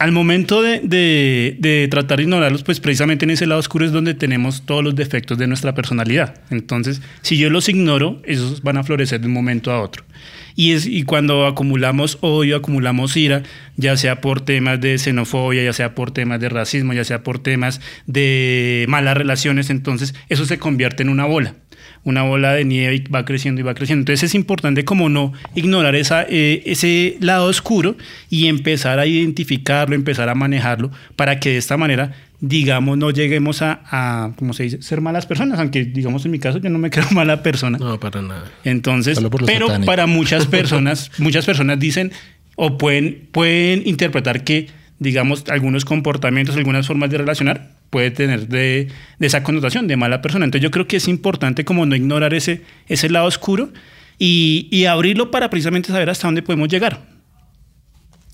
al 0.02 0.10
momento 0.10 0.62
de, 0.62 0.80
de, 0.80 1.88
tratar 1.88 2.16
de 2.16 2.24
ignorarlos, 2.24 2.64
pues 2.64 2.80
precisamente 2.80 3.24
en 3.24 3.30
ese 3.30 3.46
lado 3.46 3.60
oscuro 3.60 3.84
es 3.84 3.92
donde 3.92 4.14
tenemos 4.14 4.66
todos 4.66 4.82
los 4.82 4.96
defectos 4.96 5.38
de 5.38 5.46
nuestra 5.46 5.76
personalidad. 5.76 6.34
Entonces, 6.50 7.00
si 7.20 7.38
yo 7.38 7.50
los 7.50 7.68
ignoro, 7.68 8.20
esos 8.24 8.64
van 8.64 8.78
a 8.78 8.82
florecer 8.82 9.20
de 9.20 9.28
un 9.28 9.32
momento 9.32 9.70
a 9.70 9.80
otro. 9.80 10.02
Y, 10.56 10.72
es, 10.72 10.86
y 10.86 11.04
cuando 11.04 11.46
acumulamos 11.46 12.18
odio, 12.20 12.56
acumulamos 12.56 13.16
ira, 13.16 13.44
ya 13.76 13.96
sea 13.96 14.20
por 14.20 14.40
temas 14.40 14.80
de 14.80 14.98
xenofobia, 14.98 15.62
ya 15.62 15.72
sea 15.72 15.94
por 15.94 16.10
temas 16.10 16.40
de 16.40 16.48
racismo, 16.48 16.94
ya 16.94 17.04
sea 17.04 17.22
por 17.22 17.38
temas 17.38 17.80
de 18.06 18.86
malas 18.88 19.16
relaciones, 19.16 19.70
entonces 19.70 20.16
eso 20.28 20.46
se 20.46 20.58
convierte 20.58 21.04
en 21.04 21.10
una 21.10 21.26
bola 21.26 21.54
una 22.04 22.22
bola 22.22 22.54
de 22.54 22.64
nieve 22.64 22.96
y 22.96 23.08
va 23.08 23.24
creciendo 23.24 23.60
y 23.60 23.64
va 23.64 23.74
creciendo. 23.74 24.02
Entonces 24.02 24.30
es 24.30 24.34
importante 24.34 24.84
como 24.84 25.08
no 25.08 25.32
ignorar 25.54 25.94
esa, 25.94 26.24
eh, 26.28 26.62
ese 26.66 27.16
lado 27.20 27.46
oscuro 27.46 27.96
y 28.28 28.48
empezar 28.48 28.98
a 28.98 29.06
identificarlo, 29.06 29.94
empezar 29.94 30.28
a 30.28 30.34
manejarlo 30.34 30.90
para 31.16 31.38
que 31.40 31.50
de 31.50 31.58
esta 31.58 31.76
manera 31.76 32.12
digamos, 32.42 32.98
no 32.98 33.10
lleguemos 33.10 33.62
a, 33.62 33.82
a, 33.84 34.32
como 34.34 34.52
se 34.52 34.64
dice, 34.64 34.82
ser 34.82 35.00
malas 35.00 35.26
personas, 35.26 35.60
aunque 35.60 35.84
digamos 35.84 36.24
en 36.24 36.32
mi 36.32 36.40
caso 36.40 36.58
yo 36.58 36.70
no 36.70 36.78
me 36.78 36.90
creo 36.90 37.06
mala 37.12 37.42
persona. 37.42 37.78
No, 37.78 38.00
para 38.00 38.20
nada. 38.20 38.50
Entonces, 38.64 39.18
pero 39.46 39.68
para 39.86 40.06
muchas 40.06 40.46
personas, 40.48 41.12
muchas 41.18 41.46
personas 41.46 41.78
dicen 41.78 42.12
o 42.56 42.76
pueden, 42.78 43.28
pueden 43.30 43.86
interpretar 43.86 44.42
que, 44.42 44.68
digamos, 44.98 45.44
algunos 45.48 45.84
comportamientos, 45.84 46.56
algunas 46.56 46.86
formas 46.86 47.10
de 47.10 47.18
relacionar 47.18 47.70
puede 47.92 48.10
tener 48.10 48.48
de, 48.48 48.88
de, 49.18 49.26
esa 49.26 49.42
connotación 49.42 49.86
de 49.86 49.98
mala 49.98 50.22
persona. 50.22 50.46
Entonces 50.46 50.62
yo 50.62 50.70
creo 50.70 50.88
que 50.88 50.96
es 50.96 51.08
importante 51.08 51.66
como 51.66 51.84
no 51.84 51.94
ignorar 51.94 52.32
ese, 52.32 52.62
ese 52.88 53.10
lado 53.10 53.26
oscuro 53.26 53.70
y, 54.18 54.66
y 54.70 54.86
abrirlo 54.86 55.30
para 55.30 55.50
precisamente 55.50 55.92
saber 55.92 56.08
hasta 56.08 56.26
dónde 56.26 56.42
podemos 56.42 56.68
llegar. 56.68 57.04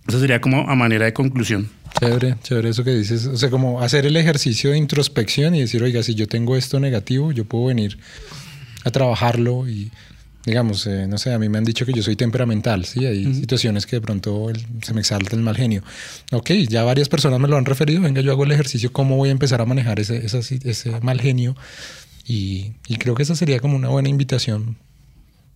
Eso 0.07 0.21
sería 0.21 0.41
como 0.41 0.71
a 0.71 0.77
manera 0.77 1.07
de 1.07 1.13
conclusión. 1.13 1.69
Chévere, 1.99 2.37
chévere 2.41 2.69
eso 2.69 2.85
que 2.85 2.93
dices. 2.93 3.27
O 3.27 3.37
sea, 3.37 3.51
como 3.51 3.83
hacer 3.83 4.07
el 4.07 4.17
ejercicio 4.17 4.71
de 4.71 4.79
introspección 4.79 5.57
y 5.57 5.61
decir, 5.61 5.83
oiga, 5.83 6.05
si 6.05 6.15
yo 6.15 6.29
tengo 6.29 6.57
esto 6.57 6.79
negativo, 6.79 7.33
yo 7.33 7.45
puedo 7.45 7.67
venir 7.67 7.99
a 8.85 8.93
trabajarlo 8.93 9.69
y, 9.69 9.91
digamos, 10.45 10.87
eh, 10.87 11.07
no 11.09 11.19
sé, 11.19 11.33
a 11.33 11.39
mí 11.39 11.49
me 11.49 11.59
han 11.59 11.65
dicho 11.65 11.85
que 11.85 11.93
yo 11.93 12.03
soy 12.03 12.17
temperamental, 12.17 12.85
¿sí? 12.85 13.05
Hay 13.05 13.35
situaciones 13.35 13.87
que 13.87 13.97
de 13.97 14.01
pronto 14.01 14.49
se 14.83 14.95
me 14.95 15.01
exalta 15.01 15.37
el 15.37 15.43
mal 15.43 15.57
genio. 15.57 15.83
Ok, 16.33 16.51
ya 16.69 16.85
varias 16.85 17.09
personas 17.09 17.39
me 17.41 17.49
lo 17.49 17.57
han 17.57 17.65
referido, 17.65 18.01
venga, 18.01 18.21
yo 18.21 18.33
hago 18.33 18.45
el 18.45 18.53
ejercicio, 18.53 18.93
¿cómo 18.93 19.17
voy 19.17 19.29
a 19.29 19.33
empezar 19.33 19.61
a 19.61 19.67
manejar 19.67 20.01
ese, 20.01 20.25
ese, 20.25 21.01
mal 21.01 21.21
genio? 21.21 21.57
Y, 22.27 22.73
y, 22.87 22.97
creo 22.97 23.15
que 23.15 23.23
esa 23.23 23.35
sería 23.35 23.59
como 23.59 23.77
una 23.77 23.89
buena 23.89 24.09
invitación 24.09 24.77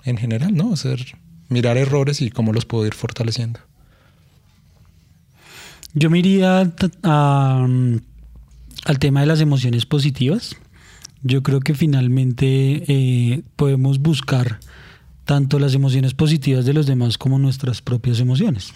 en 0.04 0.16
general, 0.16 0.54
¿no? 0.54 0.72
Hacer, 0.72 1.16
mirar 1.48 1.76
errores 1.76 2.22
y 2.22 2.30
cómo 2.30 2.52
los 2.52 2.64
puedo 2.64 2.86
ir 2.86 2.94
fortaleciendo. 2.94 3.60
Yo 5.94 6.08
me 6.08 6.18
iría 6.18 6.64
mm, 6.64 7.96
al 8.84 8.98
tema 8.98 9.20
de 9.20 9.26
las 9.26 9.40
emociones 9.40 9.86
positivas. 9.86 10.56
Yo 11.22 11.42
creo 11.42 11.60
que 11.60 11.74
finalmente 11.74 12.84
eh, 12.88 13.42
podemos 13.56 13.98
buscar 13.98 14.58
tanto 15.24 15.58
las 15.58 15.74
emociones 15.74 16.14
positivas 16.14 16.64
de 16.64 16.72
los 16.72 16.86
demás 16.86 17.18
como 17.18 17.38
nuestras 17.38 17.80
propias 17.80 18.20
emociones 18.20 18.72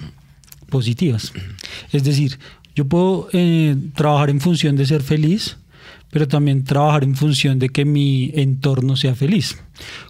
positivas. 0.69 1.33
Es 1.93 2.05
decir, 2.05 2.39
yo 2.75 2.85
puedo 2.87 3.29
eh, 3.33 3.77
trabajar 3.95 4.31
en 4.31 4.41
función 4.41 4.77
de 4.77 4.87
ser 4.87 5.03
feliz, 5.03 5.57
pero 6.11 6.29
también 6.29 6.65
trabajar 6.65 7.05
en 7.05 7.17
función 7.17 7.59
de 7.59 7.69
que 7.69 7.85
mi 7.85 8.31
entorno 8.35 8.97
sea 8.97 9.15
feliz. 9.15 9.57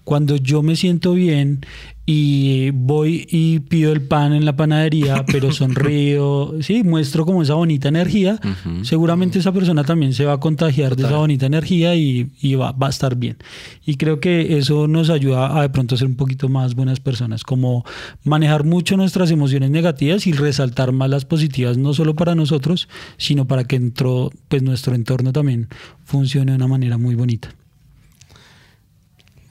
Cuando 0.04 0.36
yo 0.36 0.62
me 0.62 0.76
siento 0.76 1.14
bien 1.14 1.60
y 2.08 2.70
voy 2.70 3.26
y 3.28 3.58
pido 3.58 3.92
el 3.92 4.00
pan 4.00 4.32
en 4.32 4.44
la 4.44 4.54
panadería, 4.54 5.24
pero 5.32 5.52
sonrío, 5.52 6.54
sí, 6.60 6.84
muestro 6.84 7.26
como 7.26 7.42
esa 7.42 7.54
bonita 7.54 7.88
energía, 7.88 8.38
seguramente 8.82 9.40
esa 9.40 9.52
persona 9.52 9.82
también 9.82 10.12
se 10.12 10.24
va 10.24 10.34
a 10.34 10.40
contagiar 10.40 10.94
de 10.94 11.02
esa 11.02 11.16
bonita 11.16 11.46
energía 11.46 11.96
y, 11.96 12.54
va, 12.54 12.70
va, 12.70 12.86
a 12.86 12.90
estar 12.90 13.16
bien. 13.16 13.36
Y 13.84 13.96
creo 13.96 14.20
que 14.20 14.56
eso 14.56 14.86
nos 14.86 15.10
ayuda 15.10 15.58
a 15.58 15.62
de 15.62 15.68
pronto 15.70 15.96
ser 15.96 16.06
un 16.06 16.14
poquito 16.14 16.48
más 16.48 16.76
buenas 16.76 17.00
personas, 17.00 17.42
como 17.42 17.84
manejar 18.22 18.62
mucho 18.64 18.96
nuestras 18.96 19.32
emociones 19.32 19.70
negativas 19.70 20.28
y 20.28 20.32
resaltar 20.32 20.92
más 20.92 21.10
las 21.10 21.24
positivas, 21.24 21.76
no 21.76 21.92
solo 21.92 22.14
para 22.14 22.36
nosotros, 22.36 22.88
sino 23.16 23.46
para 23.46 23.64
que 23.64 23.74
entró, 23.74 24.30
pues 24.46 24.62
nuestro 24.62 24.94
entorno 24.94 25.32
también 25.32 25.68
funcione 26.04 26.52
de 26.52 26.56
una 26.56 26.68
manera 26.68 26.98
muy 26.98 27.16
bonita. 27.16 27.48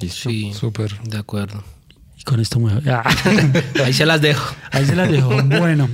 Sí, 0.09 0.51
súper. 0.53 0.99
De 1.03 1.17
acuerdo. 1.17 1.63
Y 2.17 2.23
con 2.23 2.39
esto 2.39 2.59
me... 2.59 2.71
Ah. 2.89 3.03
Ahí 3.83 3.93
se 3.93 4.05
las 4.05 4.21
dejo. 4.21 4.55
Ahí 4.71 4.85
se 4.85 4.95
las 4.95 5.11
dejo. 5.11 5.29
Bueno, 5.59 5.89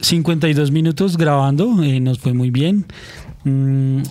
52 0.00 0.68
eh, 0.68 0.72
minutos 0.72 1.16
grabando, 1.16 1.82
eh, 1.82 2.00
nos 2.00 2.18
fue 2.18 2.32
muy 2.32 2.50
bien. 2.50 2.86
Mm, 3.44 4.02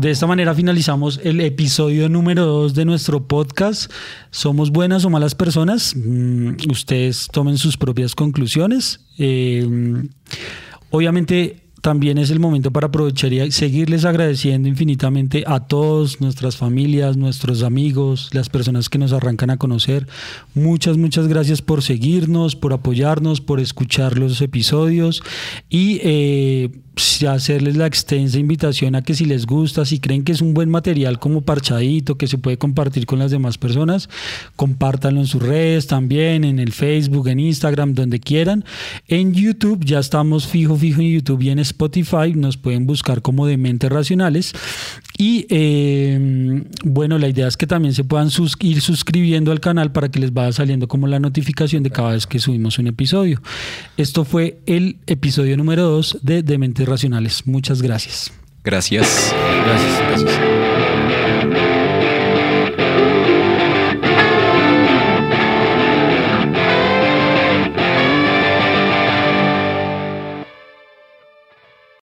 de 0.00 0.10
esta 0.10 0.26
manera 0.26 0.54
finalizamos 0.54 1.20
el 1.22 1.40
episodio 1.40 2.08
número 2.08 2.46
2 2.46 2.74
de 2.74 2.84
nuestro 2.84 3.26
podcast. 3.26 3.92
¿Somos 4.30 4.70
buenas 4.70 5.04
o 5.04 5.10
malas 5.10 5.34
personas? 5.34 5.94
Mm, 5.94 6.54
ustedes 6.70 7.28
tomen 7.30 7.58
sus 7.58 7.76
propias 7.76 8.14
conclusiones. 8.14 9.00
Eh, 9.18 9.66
obviamente 10.90 11.67
también 11.80 12.18
es 12.18 12.30
el 12.30 12.40
momento 12.40 12.70
para 12.70 12.88
aprovechar 12.88 13.32
y 13.32 13.52
seguirles 13.52 14.04
agradeciendo 14.04 14.68
infinitamente 14.68 15.44
a 15.46 15.60
todos, 15.60 16.20
nuestras 16.20 16.56
familias, 16.56 17.16
nuestros 17.16 17.62
amigos, 17.62 18.30
las 18.32 18.48
personas 18.48 18.88
que 18.88 18.98
nos 18.98 19.12
arrancan 19.12 19.50
a 19.50 19.56
conocer. 19.56 20.06
Muchas, 20.54 20.96
muchas 20.96 21.28
gracias 21.28 21.62
por 21.62 21.82
seguirnos, 21.82 22.56
por 22.56 22.72
apoyarnos, 22.72 23.40
por 23.40 23.60
escuchar 23.60 24.18
los 24.18 24.40
episodios 24.40 25.22
y 25.68 26.00
eh, 26.02 26.70
hacerles 26.98 27.76
la 27.76 27.86
extensa 27.86 28.38
invitación 28.38 28.94
a 28.94 29.02
que 29.02 29.14
si 29.14 29.24
les 29.24 29.46
gusta, 29.46 29.84
si 29.84 30.00
creen 30.00 30.24
que 30.24 30.32
es 30.32 30.40
un 30.40 30.54
buen 30.54 30.70
material 30.70 31.18
como 31.18 31.42
parchadito, 31.42 32.16
que 32.16 32.26
se 32.26 32.38
puede 32.38 32.58
compartir 32.58 33.06
con 33.06 33.18
las 33.18 33.30
demás 33.30 33.58
personas, 33.58 34.08
compártanlo 34.56 35.20
en 35.20 35.26
sus 35.26 35.42
redes 35.42 35.86
también, 35.86 36.44
en 36.44 36.58
el 36.58 36.72
Facebook, 36.72 37.28
en 37.28 37.40
Instagram, 37.40 37.94
donde 37.94 38.20
quieran. 38.20 38.64
En 39.06 39.32
YouTube 39.32 39.84
ya 39.84 39.98
estamos 39.98 40.46
fijo, 40.46 40.76
fijo 40.76 41.00
en 41.00 41.12
YouTube 41.12 41.42
y 41.42 41.50
en 41.50 41.58
Spotify, 41.60 42.32
nos 42.34 42.56
pueden 42.56 42.86
buscar 42.86 43.22
como 43.22 43.46
Dementes 43.46 43.90
Racionales. 43.90 44.52
Y 45.16 45.46
eh, 45.50 46.62
bueno, 46.84 47.18
la 47.18 47.28
idea 47.28 47.48
es 47.48 47.56
que 47.56 47.66
también 47.66 47.92
se 47.92 48.04
puedan 48.04 48.28
ir 48.60 48.80
suscribiendo 48.80 49.50
al 49.50 49.60
canal 49.60 49.90
para 49.90 50.10
que 50.10 50.20
les 50.20 50.32
vaya 50.32 50.52
saliendo 50.52 50.86
como 50.86 51.06
la 51.08 51.18
notificación 51.18 51.82
de 51.82 51.90
cada 51.90 52.12
vez 52.12 52.26
que 52.26 52.38
subimos 52.38 52.78
un 52.78 52.86
episodio. 52.86 53.42
Esto 53.96 54.24
fue 54.24 54.58
el 54.66 54.98
episodio 55.06 55.56
número 55.56 55.82
2 55.82 56.18
de 56.22 56.42
Dementes 56.42 56.87
Racionales. 56.88 57.46
Muchas 57.46 57.82
gracias. 57.82 58.32
Gracias. 58.64 59.34
Gracias. 59.64 60.22
Gracias. 60.24 60.47